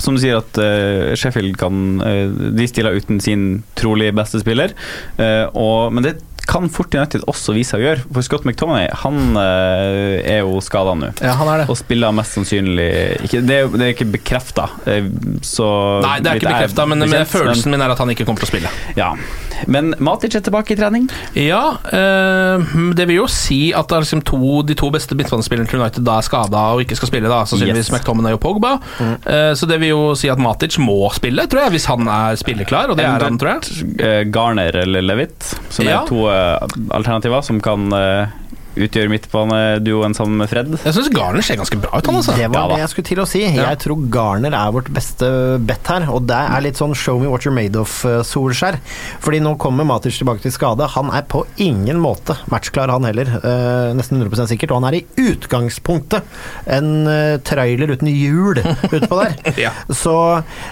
som 0.00 0.16
du 0.16 0.22
sier 0.22 0.40
at 0.40 0.60
eh, 0.60 1.12
Sheffield 1.18 1.56
kan 1.60 2.00
eh, 2.04 2.26
De 2.56 2.66
stiller 2.70 2.96
uten 2.96 3.20
sin 3.22 3.62
trolig 3.78 4.10
beste 4.16 4.42
spiller, 4.42 4.74
eh, 5.20 5.46
og, 5.54 5.92
men 5.94 6.06
det 6.06 6.18
kan 6.50 6.66
fort 6.72 6.94
United 6.98 7.22
også 7.30 7.54
vise 7.54 7.70
seg 7.76 7.82
å 7.82 7.84
gjøre. 7.86 8.04
For 8.10 8.26
Scott 8.26 8.46
McTominay 8.48 8.88
han 9.04 9.36
eh, 9.38 10.16
er 10.34 10.40
jo 10.42 10.58
skada 10.64 10.96
nå. 10.98 11.12
ja, 11.22 11.36
han 11.38 11.50
er 11.52 11.62
det. 11.62 11.68
Og 11.70 11.78
spiller 11.78 12.10
mest 12.16 12.34
sannsynlig 12.36 12.88
ikke, 13.28 13.42
det, 13.46 13.58
er, 13.62 13.70
det 13.76 13.86
er 13.86 13.94
ikke 13.94 14.08
bekrefta, 14.16 14.66
Nei, 14.86 16.16
det 16.22 16.30
er 16.32 16.40
ikke 16.40 16.50
bekrefta, 16.50 16.86
men, 16.90 17.04
men 17.06 17.26
følelsen 17.28 17.72
min 17.74 17.82
er 17.84 17.92
at 17.94 18.00
han 18.02 18.10
ikke 18.12 18.26
kommer 18.28 18.42
til 18.42 18.48
å 18.48 18.52
spille. 18.52 18.72
Ja. 18.98 19.12
Men 19.70 19.92
Matic 20.00 20.34
er 20.38 20.42
tilbake 20.46 20.72
i 20.74 20.78
trening. 20.78 21.06
Ja, 21.36 21.62
eh, 21.92 22.64
det 22.96 23.06
vil 23.10 23.20
jo 23.20 23.26
si 23.30 23.70
at 23.76 23.90
det 23.90 23.98
er 23.98 24.04
liksom 24.06 24.22
to, 24.26 24.40
de 24.66 24.76
to 24.78 24.88
beste 24.94 25.16
midtbanespillerne 25.18 25.68
til 25.70 25.80
United 25.82 26.06
da 26.06 26.18
er 26.20 26.26
skada 26.26 26.62
og 26.74 26.82
ikke 26.84 26.96
skal 26.98 27.10
spille, 27.12 27.30
da 27.30 27.42
sannsynligvis 27.46 27.90
Yes. 27.90 27.94
McTominay 27.94 28.34
og 28.36 28.40
Pogba. 28.42 28.74
Eh, 29.00 29.52
så 29.56 29.68
det 29.70 29.78
vil 29.82 29.92
jo 29.92 30.02
si 30.18 30.30
at 30.32 30.40
Matic 30.42 30.76
må 30.82 30.96
spille, 31.14 31.44
tror 31.50 31.66
jeg, 31.66 31.74
hvis 31.76 31.86
han 31.90 32.08
er 32.10 32.38
spilleklar, 32.40 32.90
og 32.92 32.98
det 32.98 33.06
er 33.06 33.24
han, 33.26 33.38
tror 33.40 33.58
jeg. 33.58 33.86
Eh, 34.00 34.22
Garner 34.32 34.80
eller 34.82 35.04
Levitt, 35.06 35.52
som 35.72 35.86
Ja. 35.88 36.00
er 36.02 36.08
to 36.10 36.24
eh, 36.32 36.39
alternativer 36.96 37.44
som 37.46 37.60
kan 37.64 37.90
eh, 37.96 38.38
utgjøre 38.78 39.10
midtbaneduoen 39.10 40.14
sammen 40.14 40.38
med 40.40 40.50
Fred. 40.50 40.70
Jeg 40.84 40.94
syns 40.94 41.10
Garner 41.14 41.44
ser 41.44 41.58
ganske 41.58 41.78
bra 41.82 41.98
ut, 41.98 42.06
han 42.06 42.18
altså. 42.20 42.34
Det 42.36 42.46
var 42.52 42.68
Ja 42.70 42.76
det 42.76 42.82
jeg 42.84 42.92
skulle 42.92 43.08
til 43.10 43.22
å 43.22 43.26
si. 43.28 43.42
Ja. 43.42 43.66
Jeg 43.72 43.80
tror 43.84 44.04
Garner 44.14 44.54
er 44.56 44.74
vårt 44.74 44.90
beste 44.94 45.30
bet 45.66 45.90
her, 45.90 46.06
og 46.12 46.28
det 46.30 46.38
er 46.38 46.64
litt 46.64 46.78
sånn 46.80 46.94
show 46.98 47.18
me 47.20 47.30
what 47.30 47.46
you're 47.46 47.54
made 47.54 47.78
of, 47.78 47.96
uh, 48.06 48.20
Solskjær. 48.26 48.78
Fordi 49.24 49.42
nå 49.42 49.56
kommer 49.60 49.86
Matic 49.88 50.20
tilbake 50.20 50.44
til 50.44 50.54
skade. 50.54 50.86
Han 50.94 51.10
er 51.14 51.26
på 51.30 51.42
ingen 51.60 52.00
måte 52.02 52.38
matchklar, 52.52 52.92
han 52.94 53.08
heller. 53.08 53.32
Eh, 53.40 53.90
nesten 53.98 54.20
100 54.20 54.46
sikkert. 54.50 54.72
Og 54.72 54.80
han 54.80 54.90
er 54.92 55.00
i 55.00 55.04
utgangspunktet 55.30 56.40
en 56.70 56.90
eh, 57.10 57.36
trailer 57.46 57.94
uten 57.96 58.10
hjul 58.12 58.62
utpå 58.96 59.20
der. 59.20 59.36
Ja. 59.60 59.74
Så 59.90 60.14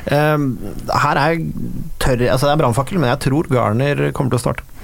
eh, 0.07 0.49
her 1.05 1.23
er 1.25 1.43
tørr 1.99 2.27
Altså, 2.29 2.47
det 2.47 2.53
er 2.55 2.61
brannfakkel, 2.61 2.99
men 3.01 3.11
jeg 3.13 3.23
tror 3.29 3.49
Garner 3.51 4.09
kommer 4.17 4.33
til 4.35 4.41
å 4.41 4.47
starte. 4.49 4.78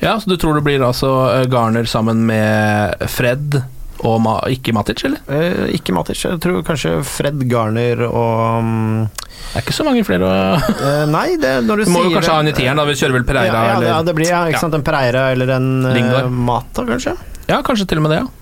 Ja, 0.00 0.14
så 0.20 0.30
du 0.30 0.36
tror 0.38 0.54
det 0.58 0.64
blir 0.66 0.82
altså 0.86 1.10
eh, 1.32 1.46
Garner 1.50 1.88
sammen 1.90 2.20
med 2.28 3.00
Fred 3.10 3.58
Og 4.06 4.20
Ma 4.22 4.36
ikke 4.46 4.70
Matic, 4.76 5.02
eller? 5.08 5.22
Eh, 5.26 5.72
ikke 5.74 5.94
Matic. 5.96 6.20
Jeg 6.22 6.38
tror 6.44 6.60
kanskje 6.66 6.92
Fred 7.02 7.42
Garner 7.50 8.04
og 8.06 8.62
um, 8.62 9.08
Det 9.10 9.58
er 9.58 9.64
ikke 9.64 9.74
så 9.74 9.86
mange 9.88 10.04
flere 10.06 10.28
å 10.28 10.36
eh, 10.60 11.02
Nei, 11.10 11.26
det, 11.42 11.56
når 11.66 11.82
du, 11.82 11.88
Du 11.88 11.94
må 11.96 12.04
jo 12.04 12.12
sier 12.12 12.20
kanskje 12.20 12.36
ha 12.36 12.44
en 12.44 12.52
i 12.52 12.54
tieren, 12.54 12.78
da. 12.78 12.86
Vi 12.86 12.94
kjører 13.00 13.18
vel 13.18 13.26
Pereira, 13.26 13.50
ja, 13.50 13.64
ja, 13.72 13.76
eller 13.80 13.90
ja, 13.90 13.98
det 14.06 14.14
blir 14.20 14.30
ja, 14.30 14.44
ikke 14.52 14.62
sant, 14.62 14.78
en 14.78 14.86
Pereira 14.86 15.28
eller 15.34 15.54
en 15.56 15.68
eh, 15.82 15.96
Lingard. 15.98 16.30
Mata, 16.30 16.86
kanskje. 16.86 17.16
Ja, 17.50 17.58
kanskje 17.66 17.88
til 17.90 17.98
og 18.02 18.06
med 18.06 18.14
det, 18.14 18.22
ja. 18.22 18.34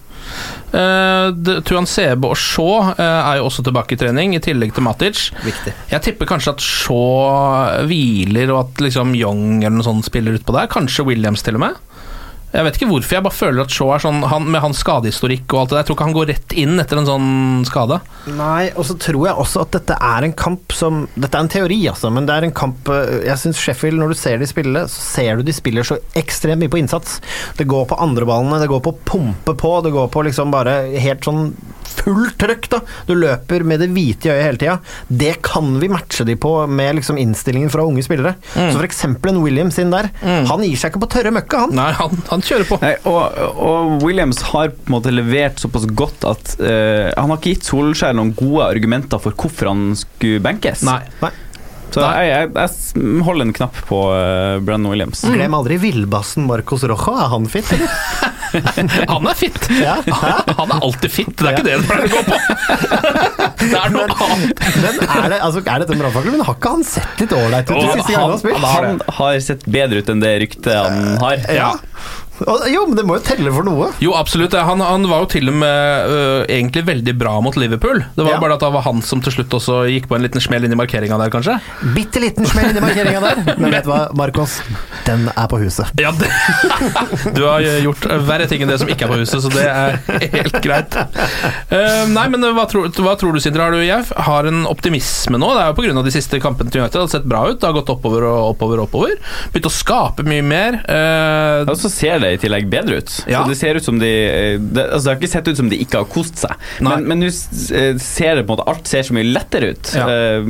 Uh, 0.72 1.60
Tuan 1.66 1.86
Sebe 1.88 2.30
og 2.32 2.38
Shaw 2.40 2.90
uh, 2.90 3.00
er 3.00 3.38
jo 3.38 3.46
også 3.48 3.64
tilbake 3.66 3.94
i 3.94 4.00
trening, 4.00 4.34
i 4.36 4.42
tillegg 4.42 4.74
til 4.76 4.86
Matic. 4.86 5.28
Viktig. 5.46 5.74
Jeg 5.92 6.04
tipper 6.04 6.28
kanskje 6.32 6.56
at 6.56 6.64
Shaw 6.64 7.86
hviler, 7.88 8.52
og 8.54 8.64
at 8.64 8.86
liksom 8.88 9.14
Young 9.16 9.62
eller 9.62 9.78
noe 9.78 9.86
sånt 9.86 10.08
spiller 10.08 10.38
utpå 10.38 10.56
der. 10.56 10.70
Kanskje 10.72 11.06
Williams 11.06 11.46
til 11.46 11.58
og 11.58 11.66
med. 11.66 11.82
Jeg 12.56 12.64
vet 12.64 12.78
ikke 12.78 12.88
hvorfor, 12.88 13.16
jeg 13.18 13.24
bare 13.26 13.36
føler 13.36 13.62
at 13.66 13.74
Shaw 13.74 13.90
er 13.92 14.02
sånn 14.02 14.22
han, 14.30 14.46
Med 14.52 14.62
hans 14.64 14.80
skadehistorikk 14.80 15.44
og 15.52 15.60
alt 15.60 15.72
det 15.72 15.76
der, 15.76 15.82
jeg 15.82 15.88
tror 15.88 15.98
ikke 15.98 16.08
han 16.08 16.16
går 16.16 16.30
rett 16.32 16.56
inn 16.56 16.80
etter 16.80 17.00
en 17.00 17.08
sånn 17.08 17.28
skade. 17.68 18.00
Nei, 18.38 18.70
og 18.72 18.86
så 18.88 18.96
tror 19.02 19.28
jeg 19.28 19.42
også 19.44 19.64
at 19.66 19.76
dette 19.76 19.98
er 20.08 20.26
en 20.26 20.36
kamp 20.36 20.74
som 20.76 21.04
Dette 21.14 21.36
er 21.36 21.44
en 21.44 21.52
teori, 21.52 21.80
altså, 21.92 22.10
men 22.14 22.28
det 22.28 22.36
er 22.36 22.48
en 22.48 22.56
kamp 22.56 22.88
eh, 22.92 23.26
Jeg 23.28 23.42
syns 23.42 23.60
Sheffield, 23.60 24.00
når 24.00 24.14
du 24.14 24.20
ser 24.20 24.40
de 24.40 24.48
spille, 24.48 24.86
så 24.88 25.04
ser 25.16 25.36
du 25.36 25.46
de 25.46 25.54
spiller 25.56 25.86
så 25.86 25.98
ekstremt 26.16 26.62
mye 26.62 26.72
på 26.72 26.80
innsats. 26.80 27.18
Det 27.58 27.68
går 27.68 27.88
på 27.90 27.98
andreballene, 28.00 28.60
det 28.62 28.70
går 28.72 28.82
på 28.84 28.94
å 28.94 29.00
pumpe 29.12 29.56
på, 29.58 29.72
det 29.84 29.92
går 29.94 30.08
på 30.12 30.24
liksom 30.26 30.54
bare 30.54 30.78
helt 31.02 31.26
sånn 31.26 31.50
fullt 31.96 32.36
trøkk, 32.40 32.68
da. 32.72 32.80
Du 33.08 33.14
løper 33.18 33.64
med 33.66 33.80
det 33.82 33.88
hvite 33.94 34.28
i 34.28 34.32
øyet 34.32 34.44
hele 34.44 34.60
tida. 34.60 34.76
Det 35.08 35.36
kan 35.46 35.76
vi 35.80 35.90
matche 35.90 36.26
de 36.28 36.36
på 36.40 36.52
med 36.68 36.98
liksom 36.98 37.18
innstillingen 37.20 37.72
fra 37.72 37.86
unge 37.86 38.04
spillere. 38.06 38.36
Mm. 38.54 38.70
Så 38.70 38.76
for 38.76 38.88
eksempel 38.88 39.32
en 39.32 39.42
Williams 39.44 39.78
inn 39.82 39.94
der. 39.94 40.10
Han 40.22 40.64
gir 40.66 40.76
seg 40.78 40.92
ikke 40.92 41.04
på 41.06 41.10
tørre 41.16 41.32
møkka, 41.34 41.64
han. 41.66 41.76
Nei, 41.78 41.90
han, 41.96 42.20
han 42.30 42.45
kjører 42.48 42.68
på. 42.68 42.78
Nei, 42.82 42.92
og, 43.08 43.40
og 43.68 44.04
Williams 44.04 44.42
har 44.52 44.70
på 44.74 44.88
en 44.88 44.96
måte 44.98 45.14
levert 45.14 45.62
såpass 45.62 45.88
godt 45.96 46.26
at 46.28 46.54
uh, 46.60 47.10
han 47.14 47.32
har 47.32 47.40
ikke 47.40 47.56
gitt 47.56 47.70
Solskjær 47.70 48.16
noen 48.16 48.34
gode 48.36 48.68
argumenter 48.68 49.22
for 49.22 49.36
hvorfor 49.36 49.72
han 49.72 49.90
skulle 49.98 50.42
benkes. 50.44 50.86
Nei. 50.86 51.02
Nei. 51.24 51.32
Så 51.94 52.02
jeg, 52.02 52.28
jeg, 52.28 52.48
jeg 52.58 53.20
holder 53.24 53.46
en 53.46 53.54
knapp 53.56 53.76
på 53.88 54.00
uh, 54.10 54.58
Brennan 54.64 54.90
Williams. 54.90 55.22
Glem 55.30 55.54
aldri 55.56 55.78
villbassen 55.80 56.44
Marcos 56.48 56.84
Rojo. 56.84 57.14
Er 57.16 57.30
han 57.32 57.46
fit, 57.50 57.70
eller? 57.76 58.34
Han 59.12 59.26
er 59.28 59.36
fit! 59.36 59.68
Ja. 59.82 59.96
Han 60.56 60.70
er 60.70 60.84
alltid 60.84 61.12
fit, 61.12 61.32
det 61.36 61.50
er 61.50 61.56
ikke 61.56 61.64
det 61.66 61.74
det 61.76 61.88
pleier 61.88 62.06
å 62.06 62.12
gå 62.12 62.22
på. 62.26 62.36
Det 63.66 63.72
er 63.74 63.90
noe 63.90 64.04
annet. 64.06 64.60
Men 64.78 64.98
er, 65.02 65.24
det, 65.32 65.38
altså, 65.42 65.60
er 65.64 65.82
dette 65.82 65.94
en 65.96 66.00
brannfakkel? 66.00 66.34
Men 66.36 66.44
har 66.46 66.56
ikke 66.58 66.72
han 66.76 66.84
sett 66.86 67.22
litt 67.22 67.32
ålreit 67.34 67.70
ut 67.70 67.74
de 67.74 67.86
siste 67.88 68.12
gangene 68.12 68.20
han 68.20 68.30
har 68.30 68.42
spilt? 68.42 68.66
han 68.70 69.00
har 69.16 69.38
sett 69.42 69.64
bedre 69.76 70.02
ut 70.02 70.12
enn 70.12 70.22
det 70.22 70.32
ryktet 70.44 70.70
han 70.76 71.18
har. 71.24 71.42
Ja. 71.56 71.70
Jo, 72.44 72.82
men 72.88 72.96
det 72.98 73.04
må 73.08 73.16
jo 73.16 73.22
telle 73.24 73.52
for 73.54 73.64
noe. 73.66 73.88
Jo, 74.02 74.12
absolutt. 74.18 74.52
Han, 74.56 74.82
han 74.84 75.06
var 75.08 75.22
jo 75.24 75.28
til 75.36 75.48
og 75.50 75.56
med 75.56 76.10
uh, 76.10 76.42
egentlig 76.52 76.82
veldig 76.88 77.14
bra 77.18 77.36
mot 77.44 77.56
Liverpool. 77.56 78.02
Det 78.16 78.24
var 78.26 78.34
Ja. 78.36 78.40
bare 78.42 78.56
at 78.58 78.64
det 78.64 78.70
var 78.74 78.84
han 78.84 79.00
som 79.06 79.22
til 79.24 79.32
slutt 79.38 79.54
også 79.56 79.78
gikk 79.88 80.08
på 80.10 80.18
en 80.18 80.24
liten 80.26 80.42
smell 80.44 80.66
inn 80.66 80.74
i 80.74 80.78
markeringa 80.78 81.16
der, 81.22 81.32
kanskje. 81.32 81.56
Bitte 81.96 82.20
liten 82.22 82.44
smell 82.48 82.70
inn 82.72 82.80
i 82.80 82.84
markeringa 82.84 83.22
der. 83.24 83.40
Men 83.62 83.72
vet 83.72 83.86
du 83.86 83.90
hva, 83.92 84.02
Marcos? 84.18 84.58
Den 85.06 85.28
er 85.32 85.48
på 85.50 85.60
huset. 85.62 85.88
Ja, 86.02 86.12
det, 86.16 86.28
Du 87.36 87.42
har 87.46 87.64
gjort 87.84 88.04
verre 88.28 88.48
ting 88.50 88.64
enn 88.64 88.70
det 88.72 88.78
som 88.82 88.90
ikke 88.92 89.06
er 89.08 89.12
på 89.14 89.20
huset, 89.22 89.40
så 89.44 89.52
det 89.54 89.64
er 89.64 90.00
helt 90.36 90.60
greit. 90.64 90.96
Uh, 91.72 92.04
nei, 92.12 92.26
men 92.32 92.44
hva 92.56 92.66
tror, 92.70 92.90
hva 93.02 93.16
tror 93.18 93.36
du, 93.36 93.40
Sindre? 93.42 93.64
Har 93.66 93.74
du 93.74 93.80
jeg 93.86 94.04
har 94.28 94.48
en 94.50 94.64
optimisme 94.68 95.38
nå? 95.40 95.48
Det 95.56 95.62
er 95.64 95.72
jo 95.72 95.78
pga. 95.80 96.04
de 96.06 96.14
siste 96.14 96.40
kampene 96.42 96.72
til 96.72 96.82
United. 96.82 96.98
Det 96.98 97.04
har 97.06 97.12
sett 97.16 97.28
bra 97.28 97.44
ut. 97.48 97.58
Det 97.62 97.68
har 97.68 97.76
gått 97.76 97.90
oppover 97.92 98.26
og 98.28 98.52
oppover 98.52 98.82
og 98.82 98.88
oppover. 98.90 99.16
Begynt 99.54 99.68
å 99.70 99.74
skape 99.74 100.26
mye 100.26 100.44
mer. 100.46 100.78
Uh, 100.88 101.64
ja, 101.66 101.76
så 101.78 101.90
ser 101.92 102.20
det 102.22 102.25
i 102.34 102.40
tillegg 102.40 102.68
bedre 102.72 103.00
ut. 103.00 103.12
Ja. 103.30 103.42
Så 103.42 103.52
det 103.52 103.58
ser 103.60 103.78
ut 103.78 103.86
som 103.86 104.00
de 104.00 104.10
eh, 104.10 104.58
det, 104.58 104.84
altså 104.84 105.04
det 105.06 105.12
har 105.12 105.20
ikke 105.20 105.32
sett 105.32 105.50
ut 105.50 105.60
som 105.60 105.70
de 105.70 105.78
ikke 105.82 106.02
har 106.02 106.08
kost 106.10 106.40
seg. 106.42 106.66
Nei. 106.84 106.98
Men, 107.04 107.22
nå 107.22 107.30
eh, 107.30 108.00
ser 108.02 108.38
det 108.38 108.46
på 108.46 108.52
en 108.52 108.54
måte 108.56 108.68
alt 108.70 108.90
ser 108.90 109.06
så 109.06 109.16
mye 109.16 109.28
lettere 109.28 109.72
ut. 109.74 109.92
Ja. 109.96 110.06
Uh, 110.06 110.46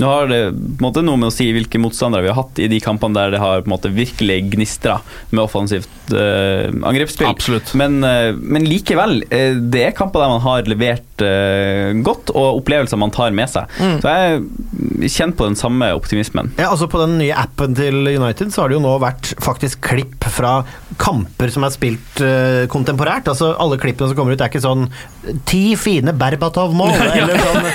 nå 0.00 0.08
har 0.08 0.30
det 0.30 0.40
på 0.52 0.80
en 0.80 0.86
måte 0.86 1.04
noe 1.04 1.20
med 1.20 1.30
å 1.30 1.34
si 1.34 1.48
hvilke 1.54 1.80
motstandere 1.82 2.26
vi 2.26 2.32
har 2.32 2.38
hatt 2.40 2.60
i 2.62 2.68
de 2.72 2.80
kampene 2.82 3.16
der 3.18 3.34
det 3.34 3.42
har 3.42 3.62
på 3.62 3.70
en 3.70 3.74
måte 3.74 3.92
virkelig 3.92 4.38
gnistra 4.54 4.98
med 5.30 5.44
offensivt 5.44 6.14
uh, 6.14 6.68
angrepsspill. 6.88 7.34
Men, 7.78 8.00
uh, 8.04 8.32
men 8.36 8.66
likevel, 8.68 9.22
det 9.28 9.86
er 9.88 9.96
kamper 9.96 10.24
der 10.24 10.32
man 10.32 10.44
har 10.44 10.68
levert 10.70 11.08
godt, 12.02 12.32
og 12.34 12.62
opplevelser 12.62 12.98
man 12.98 13.12
tar 13.14 13.34
med 13.36 13.50
seg. 13.52 13.70
Mm. 13.78 13.98
Så 14.02 14.10
jeg 14.10 15.12
kjenner 15.12 15.36
på 15.38 15.46
den 15.46 15.58
samme 15.58 15.92
optimismen. 15.94 16.50
Ja, 16.58 16.72
altså 16.72 16.88
På 16.90 17.02
den 17.04 17.14
nye 17.20 17.36
appen 17.38 17.76
til 17.78 18.08
United 18.08 18.52
så 18.52 18.64
har 18.64 18.72
det 18.72 18.78
jo 18.78 18.84
nå 18.84 18.96
vært 19.02 19.32
faktisk 19.42 19.84
klipp 19.86 20.26
fra 20.32 20.62
kamper 21.02 21.50
som 21.50 21.64
er 21.66 21.72
spilt 21.74 22.20
uh, 22.22 22.62
kontemporært. 22.70 23.26
Altså 23.32 23.52
Alle 23.60 23.78
klippene 23.82 24.10
som 24.10 24.18
kommer 24.18 24.36
ut, 24.36 24.42
er 24.44 24.50
ikke 24.52 24.62
sånn 24.62 24.86
Ti 25.48 25.74
fine 25.78 26.14
Berbatov-mål, 26.18 26.94
eller 27.18 27.42
sånn 27.42 27.66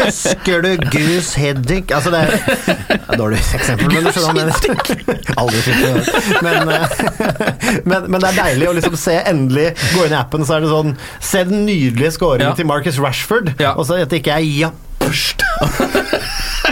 Husker 0.00 0.62
du 0.64 0.70
Goose 0.92 1.40
Heading 1.40 1.90
Altså 1.94 2.12
det 2.14 2.20
er 2.22 2.86
er 2.96 3.18
Dårlig 3.18 3.40
eksempel, 3.56 3.90
men 3.90 4.06
du 4.06 4.10
skjønner 4.14 4.50
jeg. 4.50 5.34
Aldri 5.38 5.60
det. 5.66 6.22
Men, 6.44 6.70
eh, 6.74 6.96
men, 7.90 8.08
men 8.10 8.20
det 8.22 8.30
er 8.32 8.38
deilig 8.40 8.68
å 8.70 8.74
liksom 8.76 8.96
se 9.00 9.16
endelig 9.30 9.68
gå 9.94 10.06
inn 10.06 10.14
i 10.14 10.18
appen, 10.18 10.46
så 10.46 10.56
er 10.58 10.66
det 10.66 10.72
sånn 10.72 10.94
Se 11.22 11.44
den 11.48 11.64
nydelige 11.68 12.14
scoringen 12.16 12.50
Ja. 12.50 12.56
til 12.58 12.68
Marcus 12.68 12.98
Rashford, 13.02 13.54
Ja. 13.62 13.74
og 13.76 13.86
så 13.88 14.00
at 14.02 14.12
det 14.12 14.22
ikke 14.22 14.36
er 14.36 14.46
japperst. 14.46 15.42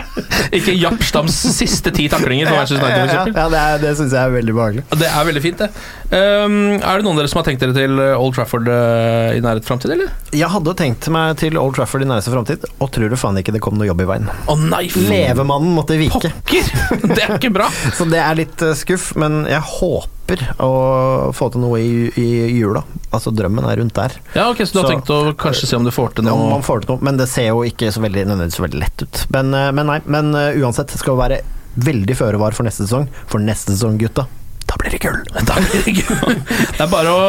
ikke 0.54 0.74
Jappstams 0.78 1.36
siste 1.56 1.90
ti 1.94 2.06
taklinger 2.12 2.46
for 2.50 2.60
Manchester 2.60 2.84
United, 2.86 3.14
Ja, 3.14 3.22
f.eks. 3.24 3.36
ja, 3.36 3.46
det, 3.50 3.60
er- 3.62 3.80
det 3.82 3.92
syns 3.98 4.14
jeg 4.14 4.20
er 4.28 4.34
veldig 4.36 4.54
behagelig. 4.56 4.84
Det 5.00 5.08
er 5.10 5.28
veldig 5.30 5.42
fint, 5.44 5.58
det. 5.64 5.68
Um, 6.14 6.56
er 6.78 7.00
det 7.00 7.04
noen 7.06 7.16
av 7.16 7.22
dere 7.24 7.32
som 7.32 7.40
har 7.40 7.48
tenkt 7.48 7.64
dere 7.64 7.74
til 7.76 7.98
Old 8.04 8.36
Trafford 8.36 8.68
uh, 8.70 9.34
i 9.34 9.42
nærhet 9.42 9.66
framtid, 9.66 9.90
eller? 9.96 10.12
Jeg 10.34 10.50
hadde 10.54 10.74
tenkt 10.78 11.08
meg 11.14 11.34
til 11.42 11.58
Old 11.60 11.74
Trafford 11.78 12.04
i 12.06 12.08
nærmeste 12.10 12.30
framtid, 12.34 12.66
og 12.78 12.92
tror 12.94 13.10
du 13.10 13.18
faen 13.18 13.38
ikke 13.42 13.54
det 13.56 13.62
kom 13.64 13.74
noe 13.80 13.88
jobb 13.90 14.04
i 14.04 14.08
veien. 14.14 14.30
Å 14.50 14.58
nei, 14.60 14.84
Levemannen 14.94 15.74
måtte 15.74 15.98
vike. 15.98 16.30
pokker! 16.30 17.08
Det 17.14 17.20
er 17.26 17.36
ikke 17.40 17.50
bra. 17.54 17.70
Så 17.98 18.06
det 18.10 18.22
er 18.22 18.38
litt 18.38 18.62
eh, 18.64 18.74
skuff, 18.78 19.12
men 19.20 19.42
jeg 19.50 19.60
håper 19.80 20.10
å 20.58 21.32
få 21.36 21.50
til 21.52 21.60
noe 21.60 21.78
i, 21.80 22.06
i 22.20 22.28
jula. 22.58 22.82
Altså 23.14 23.32
drømmen 23.34 23.66
er 23.68 23.76
rundt 23.80 23.94
der. 23.94 24.14
Ja, 24.34 24.48
ok, 24.50 24.62
Så 24.64 24.72
du 24.72 24.78
har 24.80 24.86
Så- 24.88 24.92
tenkt 24.94 25.10
å 25.12 25.34
kanskje 25.34 25.66
se 25.66 25.76
om 25.76 25.84
du 25.84 25.90
får 25.94 26.14
til 26.14 26.24
noe? 26.24 26.32
Om 26.34 26.50
man 26.50 26.62
får 26.62 26.84
til 26.86 26.94
noe, 26.94 27.02
men 27.04 27.16
det 27.20 27.28
ser 27.28 27.48
jo 27.52 27.60
ikke 27.64 27.92
så 27.92 28.00
veldig, 28.00 28.24
så 28.52 28.62
veldig 28.64 28.80
lett 28.80 29.02
ut. 29.02 29.26
Men, 29.30 29.52
eh, 29.54 29.70
men 29.72 29.86
nei, 29.86 30.00
men 30.06 30.34
eh, 30.34 30.56
uansett 30.62 30.90
skal 30.90 31.14
vi 31.16 31.22
være 31.28 31.42
veldig 31.76 32.16
føre 32.16 32.38
var 32.38 32.52
for 32.52 32.64
neste 32.64 32.86
sesong. 32.86 33.08
For 33.26 33.38
neste 33.38 33.72
sesong, 33.74 33.98
gutta, 33.98 34.26
da 34.66 34.76
blir 34.80 34.90
det 34.90 35.00
gull! 35.04 35.20
Da 35.44 35.54
blir 35.60 35.84
det 35.84 35.94
gull. 36.00 36.34
Det 36.72 36.80
er 36.80 36.88
bare 36.90 37.12
å 37.12 37.24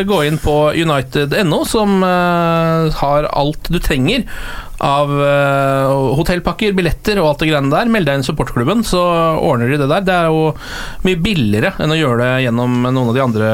eh, 0.00 0.02
gå 0.08 0.22
inn 0.26 0.38
på 0.38 0.72
united.no, 0.74 1.64
som 1.68 2.00
har 2.02 3.28
alt 3.32 3.68
du 3.70 3.78
trenger 3.78 4.24
av 4.80 5.10
uh, 5.12 6.14
hotellpakker, 6.18 6.72
billetter 6.76 7.20
og 7.20 7.30
alt 7.30 7.42
det 7.44 7.50
greiene 7.50 7.72
der. 7.72 7.90
Meld 7.92 8.08
deg 8.08 8.18
inn 8.18 8.24
i 8.24 8.28
supportklubben, 8.28 8.84
så 8.86 9.00
ordner 9.40 9.70
de 9.70 9.80
det 9.82 9.90
der. 9.90 10.06
Det 10.06 10.16
er 10.16 10.30
jo 10.32 10.46
mye 11.06 11.20
billigere 11.20 11.74
enn 11.80 11.94
å 11.94 11.98
gjøre 11.98 12.24
det 12.24 12.44
gjennom 12.46 12.78
noen 12.88 13.10
av 13.10 13.16
de 13.16 13.24
andre 13.24 13.50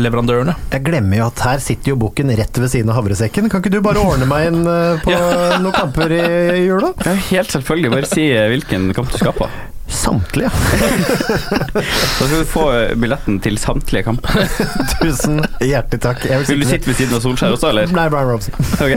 leverandørene. 0.00 0.56
Jeg 0.72 0.86
glemmer 0.86 1.20
jo 1.20 1.28
at 1.28 1.44
her 1.46 1.62
sitter 1.62 1.92
jo 1.94 2.00
bukken 2.00 2.32
rett 2.36 2.60
ved 2.60 2.72
siden 2.72 2.92
av 2.92 3.00
havresekken. 3.00 3.50
Kan 3.52 3.62
ikke 3.62 3.74
du 3.74 3.80
bare 3.84 4.02
ordne 4.02 4.28
meg 4.30 4.48
inn 4.50 4.64
eh, 4.64 5.04
på 5.04 5.14
noen 5.64 5.76
kamper 5.76 6.16
i 6.16 6.24
jula? 6.64 6.94
Ja, 7.04 7.14
helt 7.30 7.54
selvfølgelig. 7.54 7.94
Bare 7.94 8.10
si 8.10 8.28
eh, 8.32 8.48
hvilken 8.52 8.90
kamp 8.96 9.12
du 9.12 9.20
skal 9.20 9.36
på. 9.36 9.48
Samtlige. 9.88 10.48
da 11.74 11.82
skal 11.84 12.30
du 12.30 12.44
få 12.48 12.64
eh, 12.72 12.94
billetten 12.98 13.36
til 13.44 13.58
samtlige 13.60 14.06
kamper. 14.06 14.46
Tusen 14.96 15.42
hjertelig 15.60 16.00
takk. 16.06 16.24
Jeg 16.30 16.46
Vil 16.48 16.64
du 16.64 16.68
sitte 16.68 16.88
ved 16.88 16.98
siden 16.98 17.18
av 17.18 17.22
Solskjær 17.24 17.56
også, 17.56 17.70
eller? 17.70 17.92
Nei, 17.94 18.06
Brian 18.12 18.32
Robson. 18.32 18.56
Ok. 18.84 18.96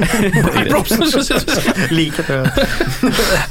Robson. 0.71 1.05
Like. 1.91 2.23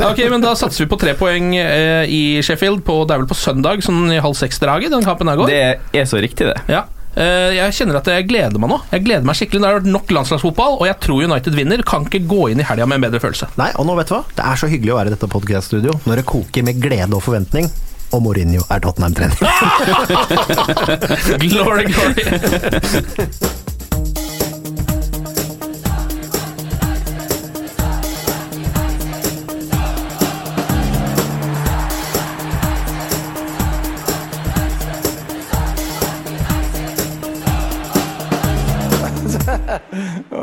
Ok, 0.09 0.25
men 0.33 0.45
Da 0.45 0.57
satser 0.59 0.85
vi 0.87 0.91
på 0.91 0.99
tre 1.01 1.15
poeng 1.19 1.53
eh, 1.61 2.09
i 2.09 2.23
Sheffield. 2.45 2.83
På, 2.87 3.03
det 3.05 3.17
er 3.17 3.25
vel 3.25 3.31
på 3.31 3.39
søndag, 3.39 3.85
sånn 3.85 4.09
i 4.17 4.21
halv 4.23 4.37
seks-draget 4.39 4.93
den 4.95 5.05
kampen 5.07 5.31
her 5.31 5.41
går? 5.41 5.53
Det 5.53 6.01
er 6.01 6.09
så 6.09 6.21
riktig, 6.23 6.49
det. 6.51 6.59
Ja. 6.73 6.87
Eh, 7.17 7.55
Jeg 7.57 7.73
kjenner 7.79 7.97
at 8.03 8.07
jeg 8.13 8.27
gleder 8.29 8.59
meg 8.61 8.69
nå. 8.71 8.79
Jeg 8.93 9.05
gleder 9.07 9.25
meg 9.25 9.39
skikkelig 9.39 9.61
Det 9.63 9.69
har 9.71 9.79
vært 9.81 9.89
nok 9.95 10.13
landslagsfotball, 10.19 10.77
og 10.83 10.87
jeg 10.91 10.99
tror 11.01 11.25
United 11.25 11.57
vinner. 11.57 11.81
Kan 11.89 12.05
ikke 12.09 12.21
gå 12.29 12.43
inn 12.53 12.61
i 12.61 12.67
helga 12.69 12.85
med 12.87 13.01
en 13.01 13.07
bedre 13.09 13.21
følelse. 13.25 13.49
Nei, 13.57 13.71
og 13.81 13.89
nå 13.89 13.97
vet 13.97 14.13
du 14.13 14.17
hva? 14.19 14.23
Det 14.37 14.45
er 14.45 14.57
så 14.61 14.69
hyggelig 14.69 14.93
å 14.93 14.99
være 15.01 15.13
i 15.13 15.17
dette 15.17 15.33
podcast-studio 15.33 15.97
når 16.05 16.21
det 16.23 16.27
koker 16.29 16.63
med 16.69 16.81
glede 16.85 17.17
og 17.17 17.25
forventning. 17.25 17.73
Og 18.15 18.21
Mourinho 18.23 18.61
er 18.71 18.79
Tottenham-trener. 18.85 19.35
Glory, 21.43 21.85
glory. 21.91 22.23